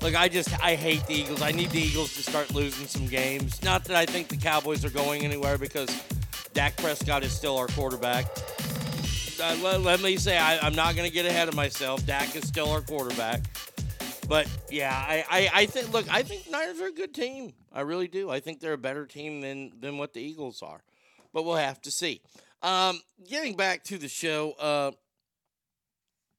[0.00, 1.40] Look, I just I hate the Eagles.
[1.40, 3.62] I need the Eagles to start losing some games.
[3.62, 5.88] Not that I think the Cowboys are going anywhere because
[6.52, 8.26] Dak Prescott is still our quarterback.
[9.40, 12.04] Uh, let, let me say I, I'm not going to get ahead of myself.
[12.06, 13.42] Dak is still our quarterback.
[14.26, 17.52] But yeah, I, I, I think look, I think Niners are a good team.
[17.74, 18.30] I really do.
[18.30, 20.82] I think they're a better team than than what the Eagles are.
[21.32, 22.20] But we'll have to see.
[22.62, 24.90] Um, getting back to the show, uh,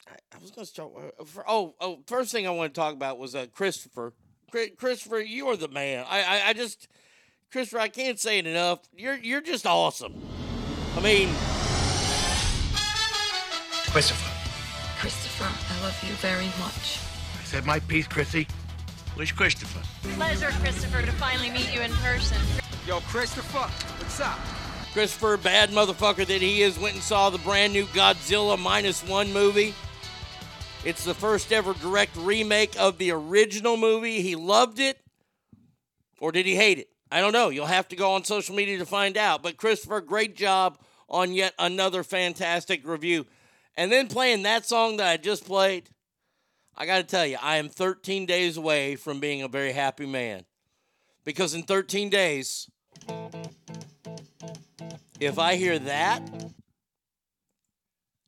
[0.07, 0.91] I, I was going to start.
[1.19, 4.13] uh, For, oh, oh, first thing I want to talk about was uh, Christopher.
[4.53, 6.05] Chri- Christopher, you are the man.
[6.07, 6.87] I, I, I just,
[7.51, 8.79] Christopher, I can't say it enough.
[8.95, 10.13] You're, you're just awesome.
[10.95, 11.29] I mean,
[13.91, 14.31] Christopher.
[14.99, 16.99] Christopher, I love you very much.
[17.39, 18.47] I said my piece, Chrissy.
[19.15, 19.81] Where's Christopher?
[20.15, 22.37] Pleasure, Christopher, to finally meet you in person.
[22.87, 23.69] Yo, Christopher,
[23.99, 24.39] what's up?
[24.91, 29.31] Christopher, bad motherfucker that he is, went and saw the brand new Godzilla minus one
[29.31, 29.75] movie.
[30.83, 34.21] It's the first ever direct remake of the original movie.
[34.21, 34.99] He loved it,
[36.19, 36.89] or did he hate it?
[37.11, 37.49] I don't know.
[37.49, 39.43] You'll have to go on social media to find out.
[39.43, 43.27] But Christopher, great job on yet another fantastic review.
[43.77, 45.89] And then playing that song that I just played,
[46.75, 50.05] I got to tell you, I am 13 days away from being a very happy
[50.05, 50.45] man.
[51.23, 52.69] Because in 13 days,
[55.19, 56.21] if I hear that,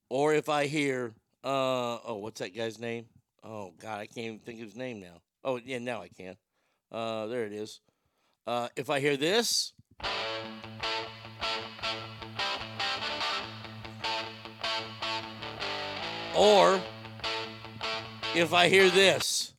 [0.10, 3.06] or if I hear, uh, oh, what's that guy's name?
[3.44, 5.22] Oh, God, I can't even think of his name now.
[5.44, 6.36] Oh, yeah, now I can.
[6.92, 7.82] Uh, there it is.
[8.48, 9.74] Uh, if I hear this,
[16.36, 16.80] or
[18.36, 19.54] if I hear this,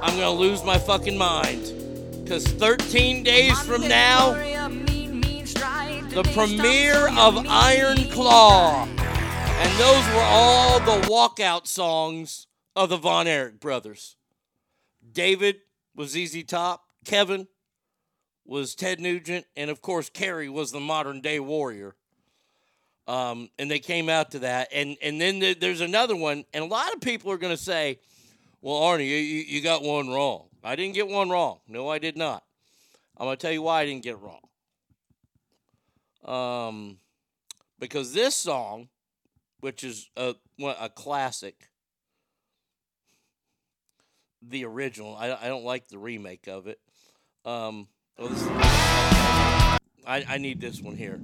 [0.00, 1.72] I'm gonna lose my fucking mind.
[2.24, 4.32] Because 13 days from now,
[6.10, 8.86] the premiere of Iron Claw.
[8.86, 14.16] And those were all the walkout songs of the Von Erich brothers.
[15.12, 15.56] David
[15.94, 17.48] was ZZ Top, Kevin
[18.44, 21.96] was Ted Nugent, and of course, Kerry was the modern day warrior.
[23.12, 24.68] Um, and they came out to that.
[24.72, 27.62] And, and then there- there's another one, and a lot of people are going to
[27.62, 27.98] say,
[28.62, 30.46] well, Arnie, you, you got one wrong.
[30.64, 31.58] I didn't get one wrong.
[31.68, 32.42] No, I did not.
[33.18, 34.40] I'm going to tell you why I didn't get wrong.
[36.24, 36.98] Um,
[37.78, 38.88] because this song,
[39.60, 41.68] which is a, a classic,
[44.40, 46.80] the original, I, I don't like the remake of it.
[47.44, 48.42] Um, well, this,
[50.06, 51.20] I, I need this one here.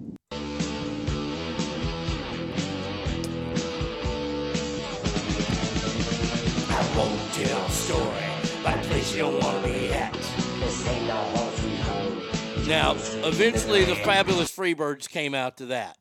[6.78, 10.12] I won't tell a story about a place you don't want to be at.
[10.12, 12.68] This ain't no home sweet home.
[12.68, 12.92] Now,
[13.26, 15.98] eventually, the Fabulous Freebirds came out to that.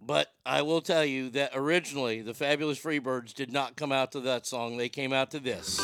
[0.00, 4.20] But I will tell you that originally, the Fabulous Freebirds did not come out to
[4.20, 4.78] that song.
[4.78, 5.78] They came out to this.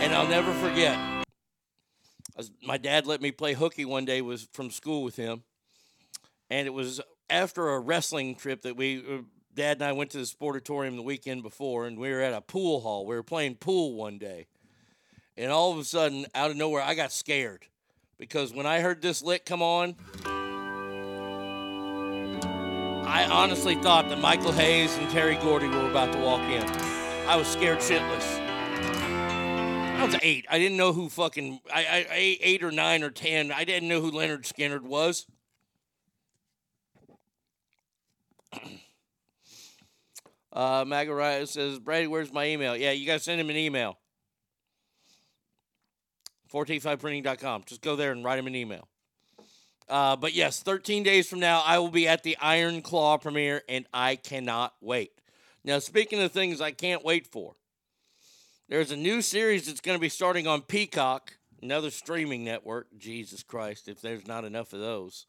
[0.00, 1.19] And I'll never forget.
[2.36, 5.42] As My dad let me play hooky one day was from school with him.
[6.48, 9.22] And it was after a wrestling trip that we uh,
[9.54, 12.40] dad and i went to the sportatorium the weekend before and we were at a
[12.40, 13.06] pool hall.
[13.06, 14.46] We were playing pool one day.
[15.36, 17.66] And all of a sudden out of nowhere i got scared.
[18.18, 19.96] Because when i heard this lick come on
[23.06, 26.62] i honestly thought that michael hayes and terry gordy were about to walk in.
[27.28, 28.49] I was scared shitless
[30.00, 30.46] I was eight.
[30.48, 33.52] I didn't know who fucking I, I, eight or nine or ten.
[33.52, 35.26] I didn't know who Lynyrd Skynyrd was.
[40.52, 42.76] Uh, Magaraya says, Brady, where's my email?
[42.76, 43.98] Yeah, you got to send him an email.
[46.52, 47.62] 4t5printing.com.
[47.66, 48.88] Just go there and write him an email.
[49.88, 53.62] Uh, but yes, 13 days from now, I will be at the Iron Claw premiere,
[53.68, 55.12] and I cannot wait.
[55.62, 57.54] Now, speaking of things I can't wait for,
[58.70, 62.86] there's a new series that's going to be starting on Peacock, another streaming network.
[62.96, 65.26] Jesus Christ, if there's not enough of those.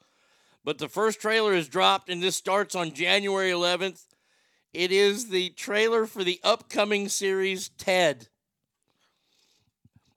[0.63, 4.05] But the first trailer is dropped, and this starts on January 11th.
[4.75, 8.27] It is the trailer for the upcoming series Ted.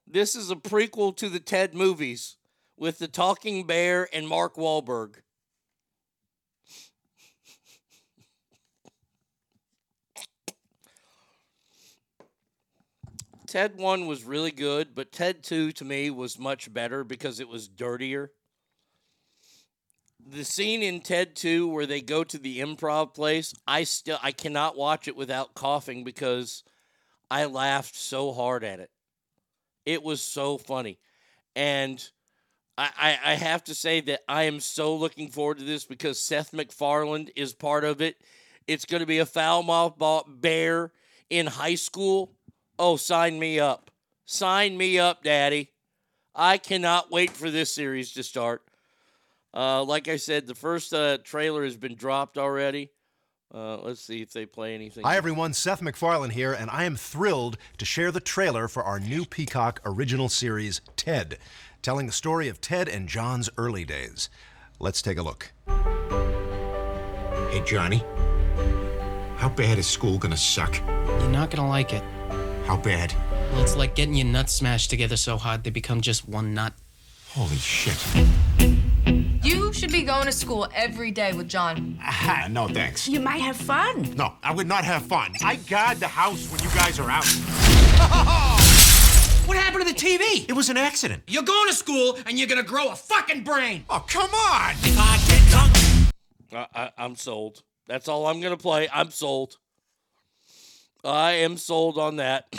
[0.05, 2.37] This is a prequel to the Ted movies
[2.77, 5.15] with the talking bear and Mark Wahlberg.
[13.47, 17.47] Ted 1 was really good, but Ted 2 to me was much better because it
[17.47, 18.31] was dirtier.
[20.27, 24.31] The scene in Ted 2 where they go to the improv place, I still I
[24.31, 26.63] cannot watch it without coughing because
[27.29, 28.89] I laughed so hard at it.
[29.85, 30.99] It was so funny.
[31.55, 32.03] And
[32.77, 36.51] I, I, have to say that I am so looking forward to this because Seth
[36.51, 38.17] MacFarlane is part of it.
[38.67, 40.91] It's going to be a foul mouth bear
[41.29, 42.33] in high school.
[42.77, 43.91] Oh, sign me up.
[44.25, 45.71] Sign me up, Daddy.
[46.33, 48.63] I cannot wait for this series to start.
[49.53, 52.91] Uh, like I said, the first uh, trailer has been dropped already.
[53.53, 55.05] Uh, let's see if they play anything.
[55.05, 55.53] Hi, everyone.
[55.53, 59.79] Seth MacFarlane here, and I am thrilled to share the trailer for our new Peacock
[59.85, 61.37] original series, Ted,
[61.81, 64.29] telling the story of Ted and John's early days.
[64.79, 65.53] Let's take a look.
[67.49, 68.03] Hey, Johnny.
[69.37, 70.81] How bad is school gonna suck?
[70.85, 72.03] You're not gonna like it.
[72.65, 73.13] How bad?
[73.51, 76.73] Well, it's like getting your nuts smashed together so hard they become just one nut.
[77.29, 77.95] Holy shit.
[79.43, 81.99] You should be going to school every day with John.
[82.01, 83.07] Ah, no thanks.
[83.07, 84.15] You might have fun.
[84.15, 85.33] No, I would not have fun.
[85.43, 87.25] I guard the house when you guys are out.
[89.45, 90.49] What happened to the TV?
[90.49, 91.21] It was an accident.
[91.27, 93.85] You're going to school and you're gonna grow a fucking brain.
[93.91, 94.71] Oh, come on!
[94.81, 96.65] If I get drunk.
[96.75, 97.61] I, I, I'm sold.
[97.87, 98.87] That's all I'm going to play.
[98.91, 99.57] I'm sold.
[101.05, 102.53] I am sold on that.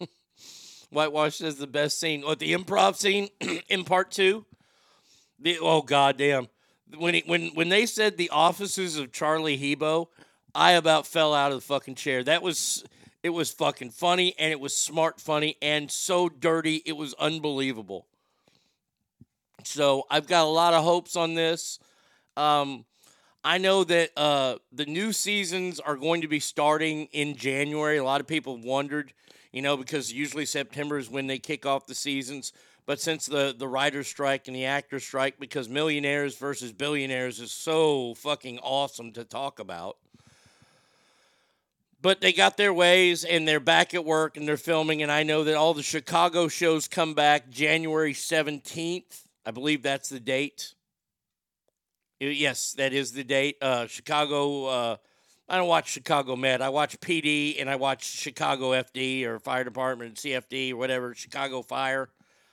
[0.90, 2.22] Whitewash says the best scene.
[2.22, 3.28] What the improv scene
[3.68, 4.46] in part two?
[5.40, 6.48] The oh goddamn.
[6.96, 10.08] When he, when when they said the offices of Charlie Hebdo,
[10.54, 12.22] I about fell out of the fucking chair.
[12.22, 12.84] That was
[13.22, 18.06] it was fucking funny and it was smart funny and so dirty it was unbelievable.
[19.64, 21.78] So I've got a lot of hopes on this.
[22.36, 22.84] Um,
[23.44, 27.96] I know that uh, the new seasons are going to be starting in January.
[27.96, 29.12] A lot of people wondered,
[29.50, 32.52] you know, because usually September is when they kick off the seasons.
[32.86, 37.50] But since the the writer's strike and the actor's strike, because millionaires versus billionaires is
[37.50, 39.96] so fucking awesome to talk about.
[42.00, 45.02] But they got their ways and they're back at work and they're filming.
[45.02, 49.22] And I know that all the Chicago shows come back January 17th.
[49.46, 50.74] I believe that's the date.
[52.22, 53.56] Uh, Yes, that is the date.
[53.60, 54.66] Uh, Chicago.
[54.66, 54.96] Uh,
[55.48, 56.62] I don't watch Chicago Med.
[56.62, 61.14] I watch PD and I watch Chicago FD or Fire Department, CFD or whatever.
[61.14, 62.08] Chicago Fire.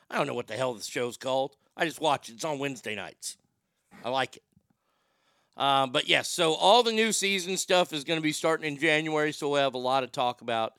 [0.10, 1.56] I don't know what the hell this show's called.
[1.78, 2.34] I just watch it.
[2.34, 3.38] It's on Wednesday nights.
[4.04, 4.44] I like it.
[5.56, 8.80] Um, but yes, so all the new season stuff is going to be starting in
[8.80, 10.74] January, so we'll have a lot of talk about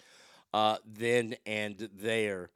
[0.52, 2.51] uh, then and there.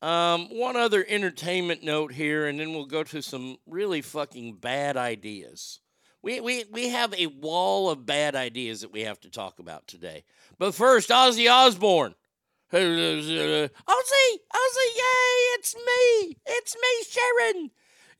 [0.00, 4.96] Um, one other entertainment note here, and then we'll go to some really fucking bad
[4.96, 5.80] ideas.
[6.22, 9.86] We, we, we have a wall of bad ideas that we have to talk about
[9.86, 10.24] today.
[10.58, 12.14] But first, Ozzy Osbourne.
[12.72, 16.36] Ozzy, Ozzy, yay, it's me.
[16.46, 17.70] It's me, Sharon.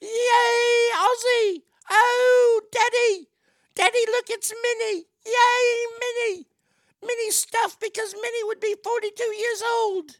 [0.00, 1.62] Yay, Ozzy.
[1.90, 3.28] Oh, Daddy.
[3.74, 5.04] Daddy, look, it's Minnie.
[5.26, 6.46] Yay, Minnie.
[7.02, 10.18] Minnie stuff because Minnie would be 42 years old.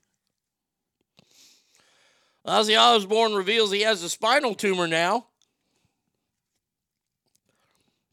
[2.48, 5.26] Ozzy Osbourne reveals he has a spinal tumor now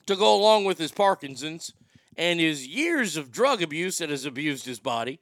[0.06, 1.72] to go along with his Parkinson's
[2.18, 5.20] and his years of drug abuse that has abused his body.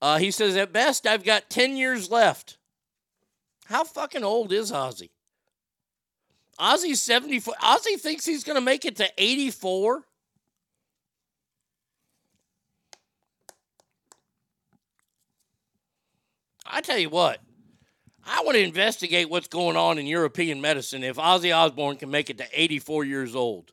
[0.00, 2.58] Uh, he says, at best, I've got 10 years left.
[3.66, 5.10] How fucking old is Ozzy?
[6.58, 7.54] Ozzy's 74.
[7.60, 10.04] Ozzy thinks he's going to make it to 84.
[16.64, 17.40] I tell you what,
[18.30, 22.28] I want to investigate what's going on in European medicine if Ozzy Osbourne can make
[22.28, 23.72] it to 84 years old.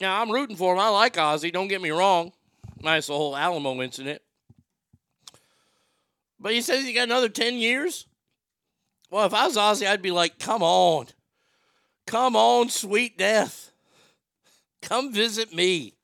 [0.00, 0.80] Now, I'm rooting for him.
[0.80, 2.32] I like Ozzy, don't get me wrong.
[2.80, 4.20] Nice the whole Alamo incident.
[6.40, 8.06] But he says he got another 10 years?
[9.10, 11.06] Well, if I was Ozzy, I'd be like, come on.
[12.06, 13.70] Come on, sweet death.
[14.80, 15.94] Come visit me.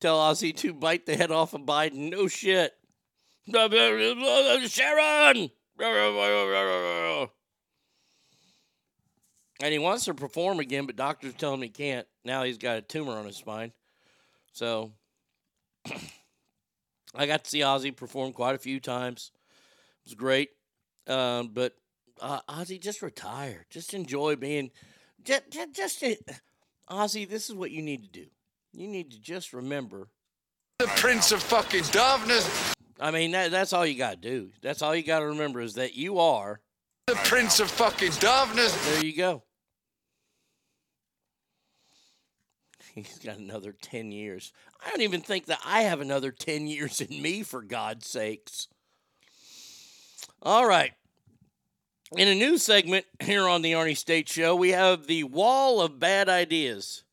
[0.00, 2.10] Tell Ozzy to bite the head off of Biden.
[2.10, 2.72] No shit.
[4.68, 5.50] Sharon!
[9.60, 12.06] And he wants to perform again, but doctors tell him he can't.
[12.24, 13.72] Now he's got a tumor on his spine.
[14.52, 14.92] So
[17.14, 19.32] I got to see Ozzy perform quite a few times.
[20.04, 20.50] It was great.
[21.08, 21.74] Um, but
[22.20, 23.66] uh, Ozzy, just retire.
[23.70, 24.70] Just enjoy being.
[25.24, 26.04] Just, just, just,
[26.88, 28.26] Ozzy, this is what you need to do.
[28.72, 30.08] You need to just remember.
[30.78, 32.74] The Prince of fucking Darkness.
[33.00, 34.50] I mean, that, that's all you got to do.
[34.62, 36.60] That's all you got to remember is that you are.
[37.06, 38.74] The Prince of fucking Darkness.
[38.86, 39.42] There you go.
[42.94, 44.52] He's got another 10 years.
[44.84, 48.68] I don't even think that I have another 10 years in me, for God's sakes.
[50.42, 50.92] All right.
[52.16, 55.98] In a new segment here on the Arnie State Show, we have the wall of
[55.98, 57.04] bad ideas.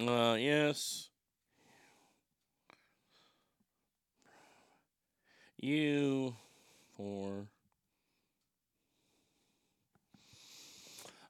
[0.00, 1.08] Uh, yes.
[5.60, 6.34] You
[6.96, 7.46] for.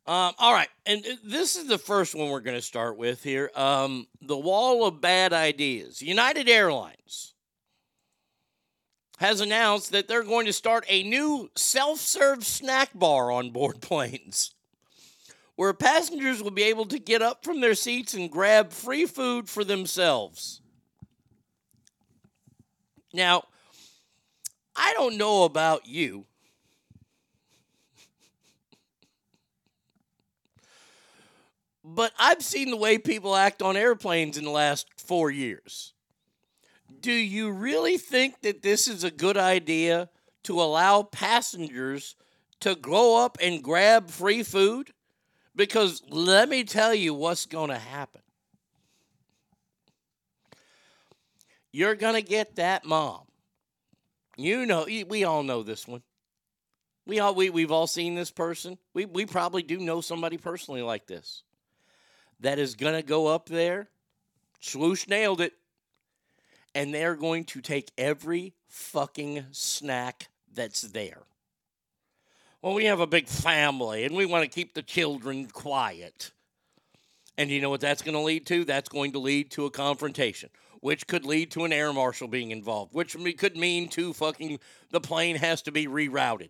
[0.07, 3.51] Um, all right, and this is the first one we're going to start with here.
[3.55, 6.03] Um, the wall of bad ideas.
[6.03, 7.35] United Airlines
[9.19, 14.55] has announced that they're going to start a new self-serve snack bar on board planes,
[15.57, 19.49] where passengers will be able to get up from their seats and grab free food
[19.49, 20.61] for themselves.
[23.13, 23.45] Now,
[24.75, 26.27] I don't know about you.
[31.85, 35.93] But I've seen the way people act on airplanes in the last four years.
[37.01, 40.09] Do you really think that this is a good idea
[40.45, 42.17] to allow passengers
[42.61, 44.91] to go up and grab free food?
[45.57, 48.23] Because let me tell you what's going to happen.
[51.73, 53.23] You're going to get that mom
[54.37, 56.03] You know, we all know this one.
[57.07, 58.79] We all we we've all seen this person.
[58.95, 61.43] We we probably do know somebody personally like this.
[62.41, 63.89] That is gonna go up there.
[64.61, 65.53] Swoosh nailed it.
[66.75, 71.23] And they're going to take every fucking snack that's there.
[72.65, 76.31] Well, we have a big family and we want to keep the children quiet.
[77.37, 78.65] And you know what that's going to lead to?
[78.65, 80.49] That's going to lead to a confrontation,
[80.81, 85.01] which could lead to an air marshal being involved, which could mean to fucking the
[85.03, 86.49] plane has to be rerouted.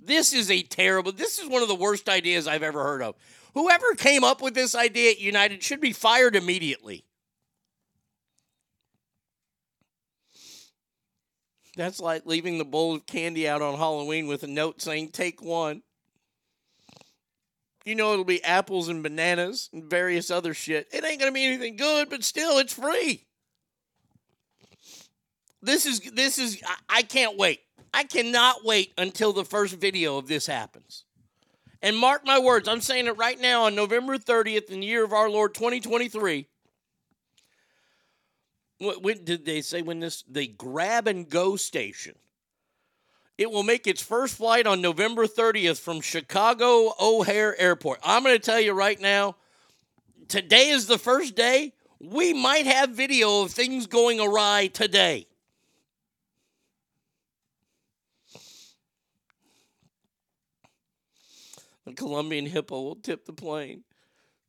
[0.00, 3.16] This is a terrible, this is one of the worst ideas I've ever heard of.
[3.52, 7.04] Whoever came up with this idea at United should be fired immediately.
[11.76, 15.42] That's like leaving the bowl of candy out on Halloween with a note saying, take
[15.42, 15.82] one.
[17.84, 20.88] You know it'll be apples and bananas and various other shit.
[20.92, 23.26] It ain't gonna be anything good, but still, it's free.
[25.62, 27.60] This is this is I, I can't wait.
[27.94, 31.04] I cannot wait until the first video of this happens.
[31.80, 35.04] And mark my words, I'm saying it right now on November 30th in the year
[35.04, 36.48] of our Lord 2023.
[38.78, 42.14] What when did they say when this the grab and go station?
[43.38, 48.00] It will make its first flight on November 30th from Chicago O'Hare Airport.
[48.02, 49.36] I'm going to tell you right now,
[50.28, 51.74] today is the first day.
[52.00, 55.26] We might have video of things going awry today.
[61.84, 63.84] The Colombian hippo will tip the plane.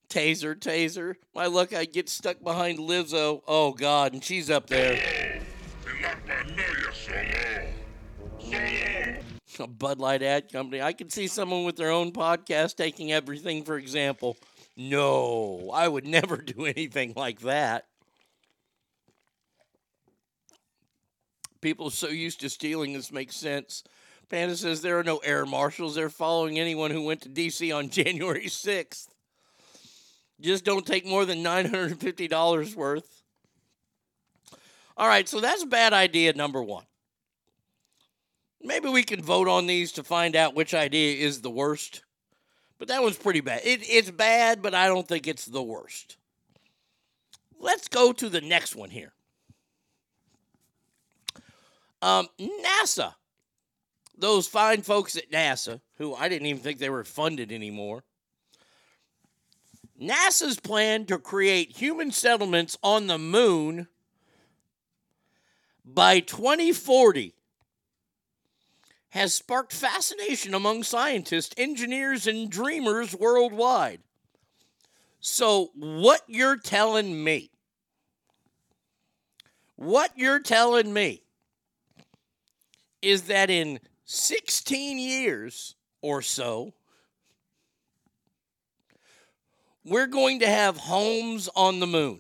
[0.10, 1.16] Taser, taser.
[1.36, 3.42] My luck, I get stuck behind Lizzo.
[3.48, 5.42] Oh, God, and she's up there.
[9.60, 10.82] A Bud Light ad company.
[10.82, 14.38] I can see someone with their own podcast taking everything for example.
[14.76, 17.88] No, I would never do anything like that.
[21.60, 23.84] People are so used to stealing, this makes sense.
[24.30, 25.96] Panda says there are no air marshals.
[25.96, 27.72] They're following anyone who went to D.C.
[27.72, 29.08] on January 6th.
[30.40, 33.24] Just don't take more than $950 worth.
[34.96, 36.86] All right, so that's bad idea number one.
[38.62, 42.04] Maybe we can vote on these to find out which idea is the worst.
[42.80, 43.62] But that one's pretty bad.
[43.64, 46.18] It, it's bad, but I don't think it's the worst.
[47.60, 49.14] Let's go to the next one here.
[52.02, 53.14] Um, NASA.
[54.18, 58.04] Those fine folks at NASA, who I didn't even think they were funded anymore.
[60.02, 63.88] NASA's plan to create human settlements on the moon
[65.84, 67.34] by 2040
[69.10, 74.02] has sparked fascination among scientists, engineers, and dreamers worldwide.
[75.20, 77.50] So, what you're telling me,
[79.76, 81.24] what you're telling me
[83.02, 86.74] is that in 16 years or so,
[89.88, 92.20] we're going to have homes on the moon.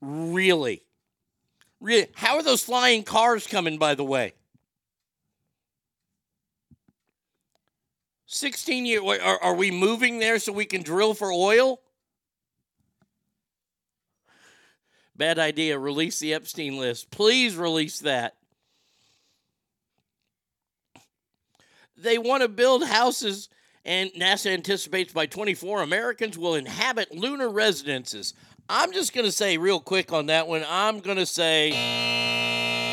[0.00, 0.82] Really?
[1.80, 2.08] Really?
[2.14, 4.34] How are those flying cars coming, by the way?
[8.26, 9.02] 16 years.
[9.22, 11.80] Are, are we moving there so we can drill for oil?
[15.16, 15.78] Bad idea.
[15.78, 17.12] Release the Epstein list.
[17.12, 18.34] Please release that.
[21.96, 23.48] They want to build houses,
[23.84, 28.34] and NASA anticipates by 24 Americans will inhabit lunar residences.
[28.68, 31.70] I'm just going to say, real quick on that one, I'm going to say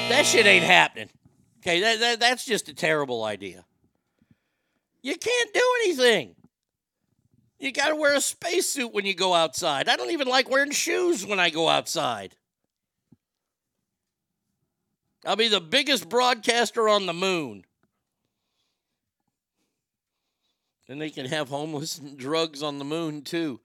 [0.10, 1.10] that shit ain't happening.
[1.60, 3.64] Okay, that, that, that's just a terrible idea.
[5.02, 6.36] You can't do anything.
[7.60, 9.88] You got to wear a spacesuit when you go outside.
[9.88, 12.36] I don't even like wearing shoes when I go outside.
[15.26, 17.64] I'll be the biggest broadcaster on the moon.
[20.92, 23.62] And they can have homeless and drugs on the moon too.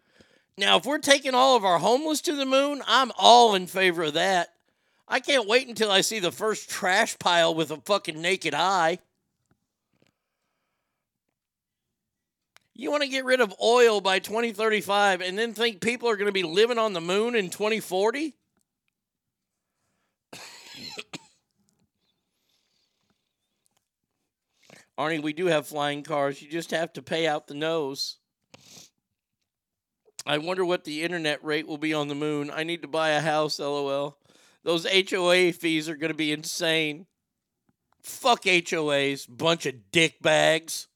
[0.57, 4.05] Now, if we're taking all of our homeless to the moon, I'm all in favor
[4.05, 4.51] of that.
[5.09, 9.01] I can't wait until I see the first trash pile with a fucking naked eye.
[12.75, 16.27] You want to get rid of oil by 2035 and then think people are going
[16.27, 18.37] to be living on the moon in 2040?
[24.99, 26.41] Arnie, we do have flying cars.
[26.41, 28.19] You just have to pay out the nose.
[30.25, 32.51] I wonder what the internet rate will be on the moon.
[32.53, 34.19] I need to buy a house, lol.
[34.65, 37.07] Those HOA fees are going to be insane.
[38.03, 40.89] Fuck HOAs, bunch of dick bags.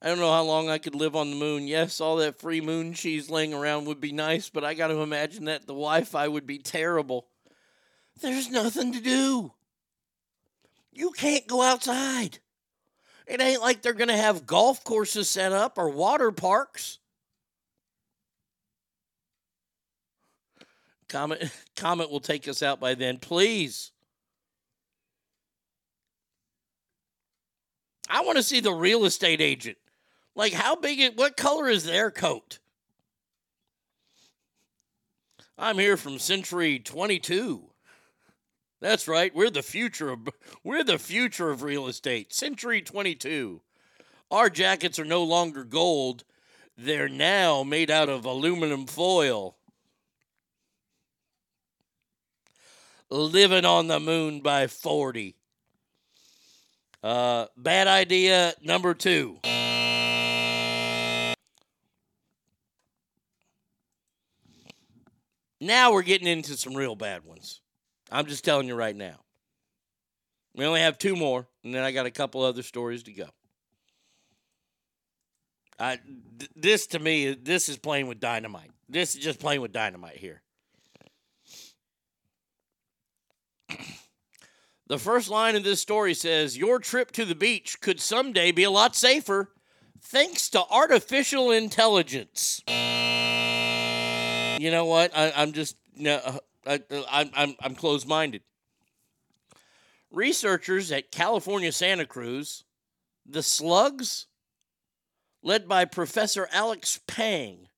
[0.00, 1.66] I don't know how long I could live on the moon.
[1.66, 5.00] Yes, all that free moon cheese laying around would be nice, but I got to
[5.00, 7.26] imagine that the Wi Fi would be terrible.
[8.20, 9.52] There's nothing to do.
[10.98, 12.40] You can't go outside.
[13.24, 16.98] It ain't like they're going to have golf courses set up or water parks.
[21.08, 23.92] Comet, Comet will take us out by then, please.
[28.10, 29.78] I want to see the real estate agent.
[30.34, 30.98] Like, how big?
[30.98, 32.58] It, what color is their coat?
[35.56, 37.70] I'm here from Century 22.
[38.80, 39.34] That's right.
[39.34, 40.28] We're the future of
[40.62, 42.32] we're the future of real estate.
[42.32, 43.60] Century 22.
[44.30, 46.24] Our jackets are no longer gold.
[46.76, 49.56] They're now made out of aluminum foil.
[53.10, 55.34] Living on the moon by 40.
[57.02, 59.38] Uh, bad idea number two.
[65.60, 67.60] Now we're getting into some real bad ones.
[68.10, 69.16] I'm just telling you right now.
[70.54, 73.28] We only have two more, and then I got a couple other stories to go.
[75.78, 75.98] I,
[76.38, 78.70] th- this to me, this is playing with dynamite.
[78.88, 80.42] This is just playing with dynamite here.
[84.88, 88.64] The first line of this story says Your trip to the beach could someday be
[88.64, 89.52] a lot safer
[90.00, 92.62] thanks to artificial intelligence.
[94.58, 95.16] You know what?
[95.16, 96.80] I, I'm just no, I,
[97.10, 98.42] I'm I'm I'm closed minded.
[100.10, 102.64] Researchers at California Santa Cruz,
[103.26, 104.26] the slugs,
[105.42, 107.68] led by Professor Alex Pang,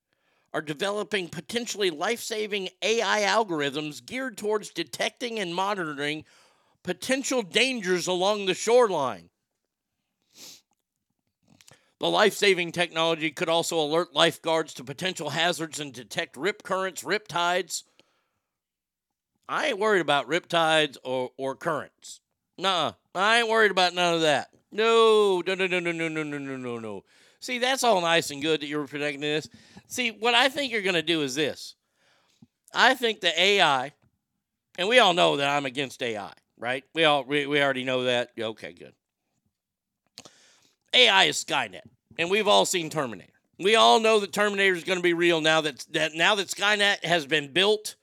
[0.53, 6.25] are developing potentially life saving AI algorithms geared towards detecting and monitoring
[6.83, 9.31] potential dangers along the shoreline.
[12.01, 17.05] The life saving technology could also alert lifeguards to potential hazards and detect rip currents,
[17.05, 17.85] rip tides.
[19.51, 22.21] I ain't worried about rip tides or, or currents.
[22.57, 24.51] Nah, I ain't worried about none of that.
[24.71, 27.05] No, no, no, no, no, no, no, no, no, no, no.
[27.41, 29.49] See, that's all nice and good that you're protecting this.
[29.89, 31.75] See, what I think you're going to do is this.
[32.73, 33.91] I think the AI,
[34.79, 36.85] and we all know that I'm against AI, right?
[36.95, 38.31] We all we, we already know that.
[38.39, 38.93] Okay, good.
[40.95, 41.83] AI is Skynet,
[42.17, 43.33] and we've all seen Terminator.
[43.59, 46.47] We all know that Terminator is going to be real now that that now that
[46.47, 47.97] Skynet has been built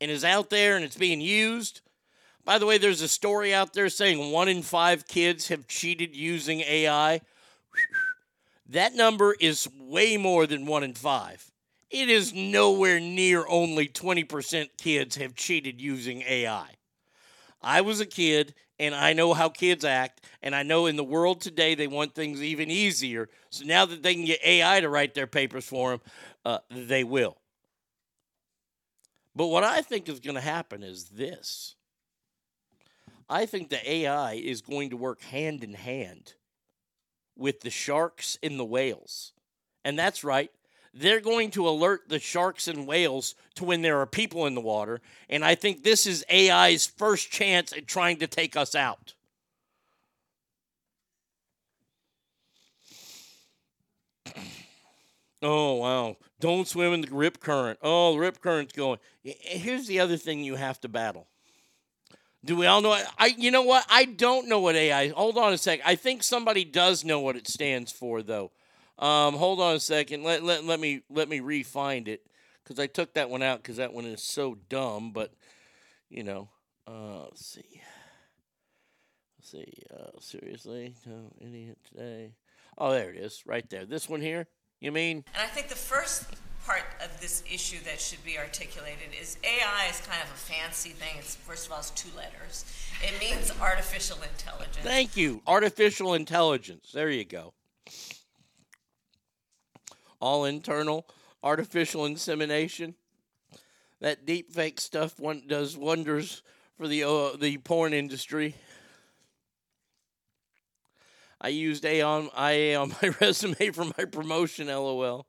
[0.00, 1.80] and is out there and it's being used.
[2.44, 6.14] By the way, there's a story out there saying one in five kids have cheated
[6.14, 7.20] using AI.
[8.68, 11.50] That number is way more than one in five.
[11.90, 16.70] It is nowhere near only 20% kids have cheated using AI.
[17.62, 21.04] I was a kid and I know how kids act, and I know in the
[21.04, 23.28] world today they want things even easier.
[23.50, 26.00] So now that they can get AI to write their papers for them,
[26.44, 27.36] uh, they will.
[29.36, 31.74] But what I think is going to happen is this
[33.28, 36.34] I think the AI is going to work hand in hand
[37.36, 39.32] with the sharks and the whales.
[39.84, 40.50] And that's right.
[40.92, 44.60] They're going to alert the sharks and whales to when there are people in the
[44.60, 45.00] water.
[45.28, 49.14] And I think this is AI's first chance at trying to take us out.
[55.46, 56.16] Oh, wow.
[56.44, 57.78] Don't swim in the rip current.
[57.80, 58.98] Oh, the rip current's going.
[59.22, 61.26] Here's the other thing you have to battle.
[62.44, 63.02] Do we all know?
[63.16, 63.86] I you know what?
[63.88, 65.08] I don't know what AI.
[65.08, 65.80] Hold on a sec.
[65.86, 68.52] I think somebody does know what it stands for, though.
[68.98, 70.22] Um, hold on a second.
[70.22, 72.26] Let let, let me let me re-find it
[72.62, 75.12] because I took that one out because that one is so dumb.
[75.12, 75.32] But
[76.10, 76.50] you know,
[76.86, 77.80] uh, let's see.
[79.38, 79.72] Let's see.
[79.90, 82.34] Uh, seriously, no idiot today.
[82.76, 83.86] Oh, there it is, right there.
[83.86, 84.46] This one here.
[84.80, 85.24] You mean?
[85.34, 86.26] And I think the first
[86.66, 90.90] part of this issue that should be articulated is AI is kind of a fancy
[90.90, 91.16] thing.
[91.18, 92.64] It's first of all, it's two letters.
[93.02, 94.78] It means artificial intelligence.
[94.82, 95.42] Thank you.
[95.46, 96.90] Artificial intelligence.
[96.92, 97.52] There you go.
[100.20, 101.06] All internal
[101.42, 102.94] artificial insemination.
[104.00, 106.42] That deep fake stuff one does wonders
[106.76, 108.54] for the uh, the porn industry.
[111.44, 114.68] I used A on IA on my resume for my promotion.
[114.68, 115.26] LOL.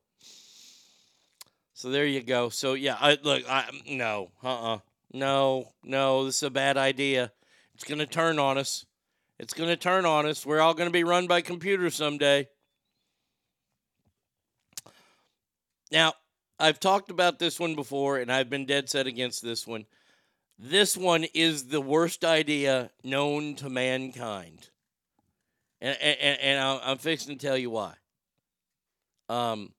[1.74, 2.48] So there you go.
[2.48, 3.44] So yeah, I look.
[3.46, 4.74] I no, uh, uh-uh.
[4.76, 4.78] uh
[5.12, 6.24] no, no.
[6.24, 7.32] This is a bad idea.
[7.74, 8.86] It's gonna turn on us.
[9.38, 10.46] It's gonna turn on us.
[10.46, 12.48] We're all gonna be run by computers someday.
[15.92, 16.14] Now,
[16.58, 19.84] I've talked about this one before, and I've been dead set against this one.
[20.58, 24.70] This one is the worst idea known to mankind,
[25.80, 27.94] and and, and I'm fixing to tell you why.
[29.28, 29.72] Um.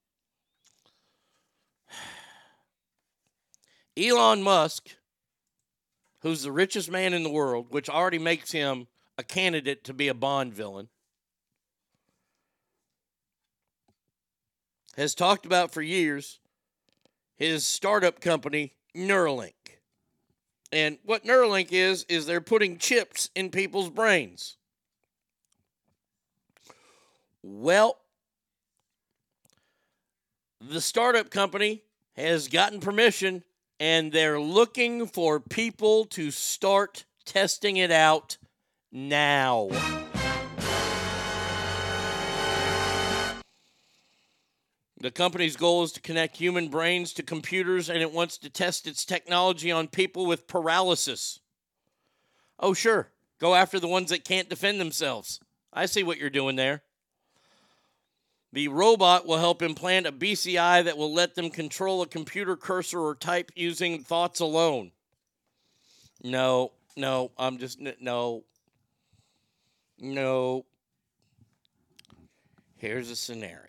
[3.96, 4.90] Elon Musk
[6.20, 8.86] who's the richest man in the world, which already makes him
[9.16, 10.88] a candidate to be a Bond villain,
[14.96, 16.40] has talked about for years
[17.36, 19.52] his startup company, Neuralink.
[20.70, 24.57] And what Neuralink is, is they're putting chips in people's brains.
[27.50, 27.96] Well,
[30.60, 31.82] the startup company
[32.14, 33.42] has gotten permission
[33.80, 38.36] and they're looking for people to start testing it out
[38.92, 39.70] now.
[45.00, 48.86] The company's goal is to connect human brains to computers and it wants to test
[48.86, 51.40] its technology on people with paralysis.
[52.60, 53.08] Oh, sure.
[53.40, 55.40] Go after the ones that can't defend themselves.
[55.72, 56.82] I see what you're doing there.
[58.52, 63.00] The robot will help implant a BCI that will let them control a computer cursor
[63.00, 64.92] or type using thoughts alone.
[66.22, 68.44] No, no, I'm just, no.
[70.00, 70.64] No.
[72.76, 73.64] Here's a scenario.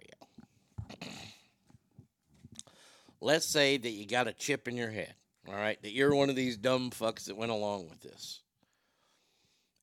[3.21, 5.13] Let's say that you got a chip in your head,
[5.47, 5.81] all right?
[5.81, 8.41] That you're one of these dumb fucks that went along with this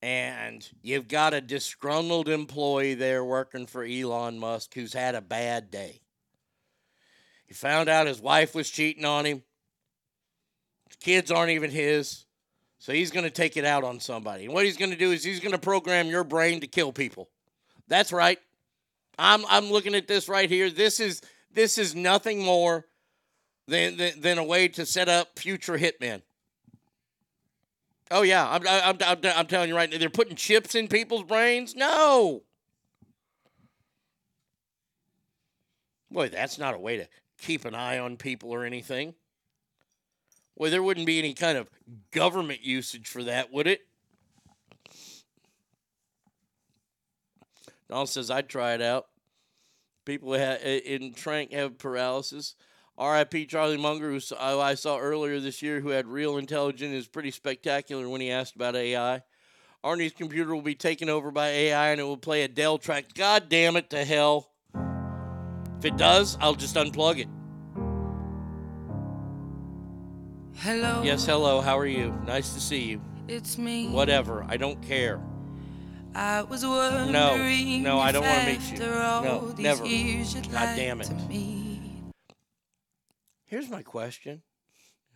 [0.06, 5.68] and you've got a disgruntled employee there working for Elon Musk who's had a bad
[5.68, 6.00] day.
[7.44, 9.42] He found out his wife was cheating on him.
[10.86, 12.24] His kids aren't even his.
[12.78, 14.44] So he's going to take it out on somebody.
[14.44, 16.92] And what he's going to do is he's going to program your brain to kill
[16.92, 17.28] people.
[17.88, 18.38] That's right.
[19.18, 20.70] I'm I'm looking at this right here.
[20.70, 21.20] This is
[21.52, 22.86] this is nothing more
[23.66, 26.22] than than, than a way to set up future hitmen.
[28.10, 31.24] Oh yeah, I'm, I'm, I'm, I'm telling you right now, they're putting chips in people's
[31.24, 31.74] brains.
[31.74, 32.42] No.
[36.10, 39.14] Boy, that's not a way to keep an eye on people or anything.
[40.54, 41.68] Well, there wouldn't be any kind of
[42.12, 43.86] government usage for that, would it?
[47.88, 49.06] Donald says I'd try it out.
[50.04, 52.54] People in Trank have paralysis.
[52.98, 53.46] R.I.P.
[53.46, 58.08] Charlie Munger, who I saw earlier this year, who had real intelligence, is pretty spectacular
[58.08, 59.22] when he asked about AI.
[59.84, 63.12] Arnie's computer will be taken over by AI and it will play a Dell track.
[63.14, 64.50] God damn it to hell.
[65.78, 67.28] If it does, I'll just unplug it.
[70.60, 71.02] Hello.
[71.04, 71.60] Yes, hello.
[71.60, 72.18] How are you?
[72.26, 73.00] Nice to see you.
[73.28, 73.88] It's me.
[73.88, 74.44] Whatever.
[74.48, 75.20] I don't care.
[76.14, 78.78] I was wondering No, no, I don't want to meet you.
[78.78, 79.84] No, never.
[79.84, 81.10] God damn it.
[83.46, 84.42] Here's my question: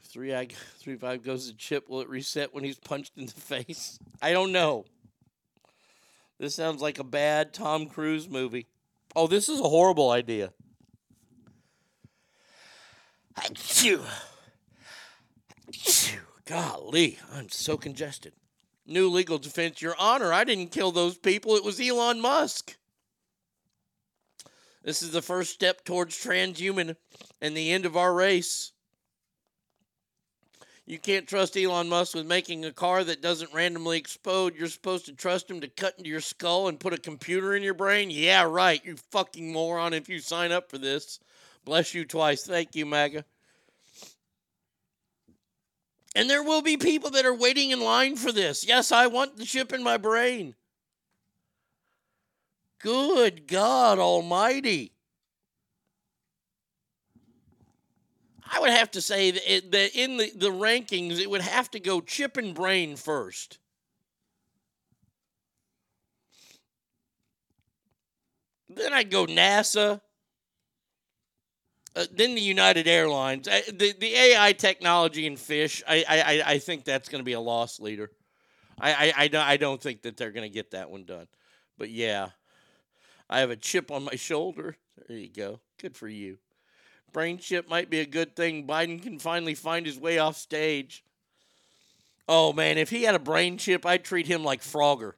[0.00, 0.46] If three I
[0.78, 3.98] three five goes to chip, will it reset when he's punched in the face?
[4.22, 4.86] I don't know.
[6.38, 8.66] This sounds like a bad Tom Cruise movie.
[9.14, 10.52] Oh, this is a horrible idea.
[13.36, 14.02] Achoo.
[15.70, 16.18] Achoo.
[16.46, 18.32] Golly, I'm so congested.
[18.86, 20.32] New legal defense, Your Honor.
[20.32, 21.56] I didn't kill those people.
[21.56, 22.76] It was Elon Musk.
[24.82, 26.96] This is the first step towards transhuman
[27.40, 28.72] and the end of our race.
[30.86, 34.56] You can't trust Elon Musk with making a car that doesn't randomly explode.
[34.56, 37.62] You're supposed to trust him to cut into your skull and put a computer in
[37.62, 38.10] your brain?
[38.10, 41.20] Yeah, right, you fucking moron, if you sign up for this.
[41.64, 42.44] Bless you twice.
[42.44, 43.24] Thank you, MAGA.
[46.16, 48.66] And there will be people that are waiting in line for this.
[48.66, 50.56] Yes, I want the chip in my brain.
[52.80, 54.92] Good God Almighty.
[58.52, 61.70] I would have to say that, it, that in the, the rankings, it would have
[61.70, 63.58] to go chip and brain first.
[68.68, 70.00] Then I'd go NASA.
[71.94, 73.46] Uh, then the United Airlines.
[73.46, 77.40] The, the AI technology and fish, I, I, I think that's going to be a
[77.40, 78.10] loss leader.
[78.80, 81.26] I, I, I, don't, I don't think that they're going to get that one done.
[81.78, 82.30] But yeah,
[83.28, 84.76] I have a chip on my shoulder.
[85.08, 85.60] There you go.
[85.80, 86.38] Good for you.
[87.12, 88.66] Brain chip might be a good thing.
[88.66, 91.04] Biden can finally find his way off stage.
[92.28, 95.14] Oh man, if he had a brain chip, I'd treat him like Frogger.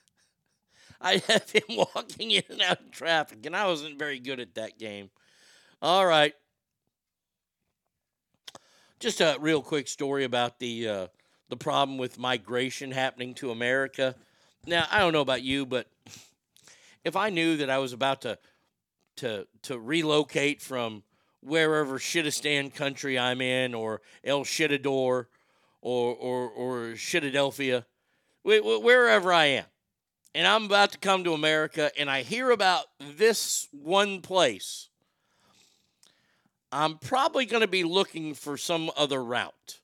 [1.00, 1.64] I'd have him
[1.94, 5.10] walking in and out of traffic, and I wasn't very good at that game.
[5.82, 6.34] All right.
[9.00, 11.06] Just a real quick story about the uh,
[11.48, 14.14] the problem with migration happening to America.
[14.66, 15.88] Now, I don't know about you, but
[17.04, 18.38] if I knew that I was about to
[19.16, 21.02] to to relocate from
[21.40, 25.26] wherever Shitistan country I'm in, or El Shitador,
[25.82, 26.94] or or or
[28.62, 29.64] wh- wherever I am,
[30.34, 34.88] and I'm about to come to America, and I hear about this one place,
[36.72, 39.80] I'm probably going to be looking for some other route.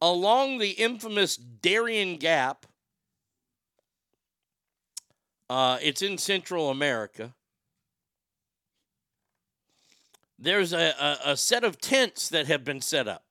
[0.00, 2.66] along the infamous Darien Gap.
[5.48, 7.34] Uh, it's in Central America.
[10.38, 13.24] There's a, a, a set of tents that have been set up.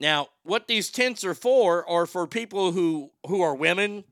[0.00, 4.04] Now, what these tents are for are for people who who are women,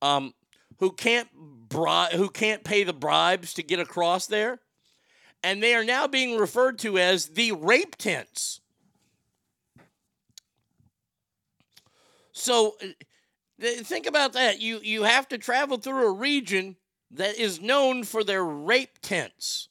[0.00, 0.34] um,
[0.78, 4.60] who can't bri- who can't pay the bribes to get across there,
[5.42, 8.60] and they are now being referred to as the rape tents.
[12.32, 12.86] So, uh,
[13.60, 14.60] th- think about that.
[14.60, 16.76] You you have to travel through a region
[17.12, 19.68] that is known for their rape tents.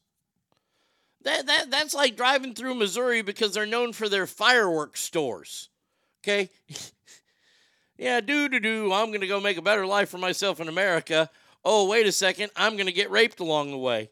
[1.24, 5.70] That, that that's like driving through Missouri because they're known for their fireworks stores.
[6.24, 6.50] Okay?
[7.98, 8.92] yeah, do do do.
[8.92, 11.30] I'm going to go make a better life for myself in America.
[11.64, 12.52] Oh, wait a second.
[12.56, 14.10] I'm going to get raped along the way.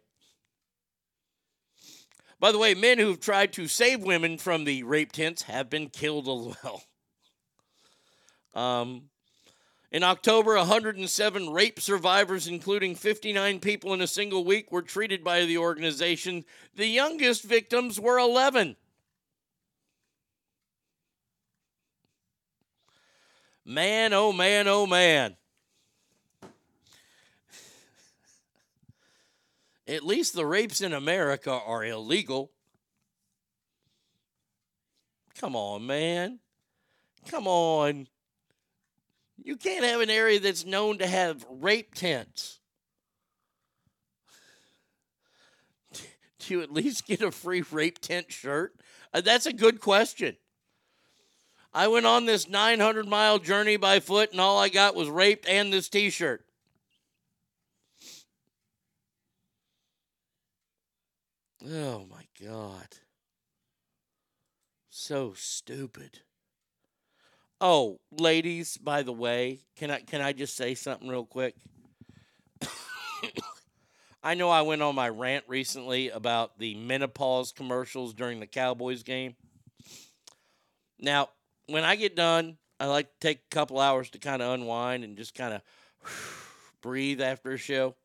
[2.40, 5.90] By the way, men who've tried to save women from the rape tents have been
[5.90, 6.84] killed as well.
[8.56, 9.10] Um,
[9.92, 15.46] in October, 107 rape survivors, including 59 people in a single week, were treated by
[15.46, 16.46] the organization.
[16.76, 18.76] The youngest victims were 11.
[23.66, 25.36] Man, oh man, oh man.
[29.88, 32.52] At least the rapes in America are illegal.
[35.40, 36.40] Come on, man.
[37.28, 38.08] Come on.
[39.44, 42.60] You can't have an area that's known to have rape tents.
[46.40, 48.76] Do you at least get a free rape tent shirt?
[49.14, 50.36] Uh, that's a good question.
[51.74, 55.48] I went on this 900 mile journey by foot, and all I got was raped
[55.48, 56.44] and this t shirt.
[61.66, 62.88] Oh my God.
[64.90, 66.22] So stupid.
[67.62, 71.56] Oh, ladies, by the way, can I can I just say something real quick?
[74.24, 79.04] I know I went on my rant recently about the menopause commercials during the Cowboys
[79.04, 79.36] game.
[81.00, 81.30] Now,
[81.68, 85.04] when I get done, I like to take a couple hours to kind of unwind
[85.04, 85.62] and just kind of
[86.82, 87.96] breathe after a show.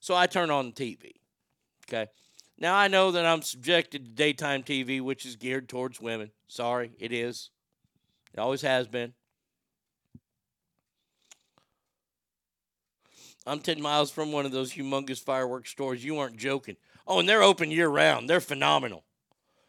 [0.00, 1.12] So I turn on the TV.
[1.88, 2.10] Okay.
[2.58, 6.32] Now I know that I'm subjected to daytime TV, which is geared towards women.
[6.48, 7.48] Sorry, it is.
[8.34, 9.14] It always has been.
[13.46, 16.04] I'm 10 miles from one of those humongous fireworks stores.
[16.04, 16.76] You aren't joking.
[17.06, 18.28] Oh, and they're open year round.
[18.28, 19.04] They're phenomenal.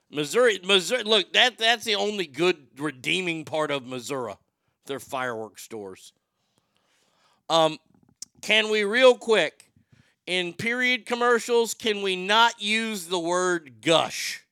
[0.09, 4.35] Missouri, Missouri, look, that that's the only good redeeming part of Missouri.
[4.85, 6.13] Their fireworks stores.
[7.49, 7.77] Um,
[8.41, 9.71] can we real quick
[10.25, 14.44] in period commercials can we not use the word gush?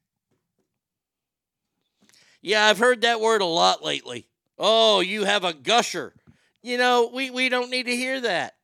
[2.43, 4.27] Yeah, I've heard that word a lot lately.
[4.59, 6.13] Oh, you have a gusher.
[6.61, 8.55] You know, we, we don't need to hear that.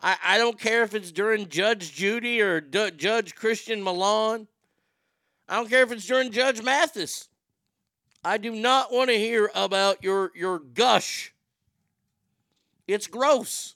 [0.00, 4.46] I, I don't care if it's during Judge Judy or D- Judge Christian Milan.
[5.48, 7.28] I don't care if it's during Judge Mathis.
[8.24, 11.34] I do not want to hear about your, your gush.
[12.86, 13.74] It's gross.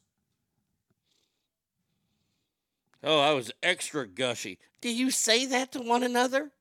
[3.03, 4.59] Oh, I was extra gushy.
[4.81, 6.53] Do you say that to one another?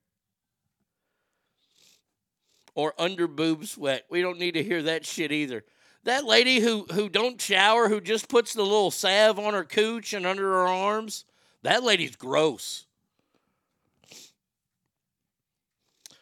[2.80, 4.06] Or under boob sweat.
[4.10, 5.66] We don't need to hear that shit either.
[6.06, 10.14] That lady who who don't shower, who just puts the little salve on her cooch
[10.14, 11.26] and under her arms,
[11.64, 12.86] that lady's gross.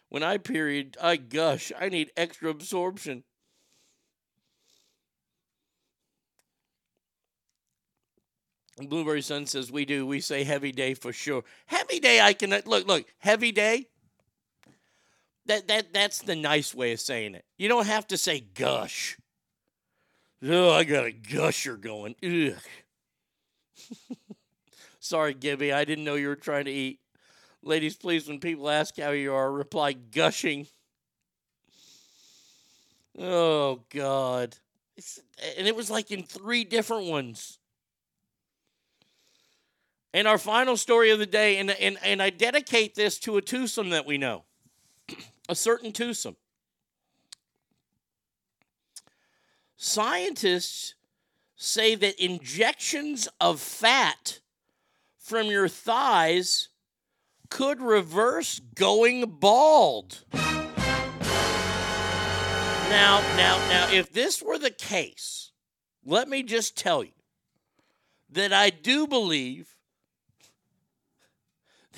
[0.09, 1.71] When I period, I gush.
[1.79, 3.23] I need extra absorption.
[8.81, 10.07] Blueberry Sun says we do.
[10.07, 11.43] We say heavy day for sure.
[11.67, 12.87] Heavy day, I can look.
[12.87, 13.89] Look, heavy day.
[15.47, 17.45] That that that's the nice way of saying it.
[17.57, 19.17] You don't have to say gush.
[20.43, 22.15] Oh, I got a gusher going.
[24.99, 25.73] Sorry, Gibby.
[25.73, 26.99] I didn't know you were trying to eat.
[27.63, 30.67] Ladies, please, when people ask how you are, reply gushing.
[33.17, 34.55] Oh God.
[34.95, 35.19] It's,
[35.57, 37.59] and it was like in three different ones.
[40.13, 43.41] And our final story of the day, and, and, and I dedicate this to a
[43.41, 44.45] twosome that we know,
[45.49, 46.35] a certain twosome.
[49.75, 50.95] Scientists
[51.55, 54.39] say that injections of fat
[55.17, 56.69] from your thighs
[57.49, 60.23] could reverse going bald.
[62.89, 65.51] Now, now, now, if this were the case,
[66.05, 67.11] let me just tell you
[68.29, 69.77] that I do believe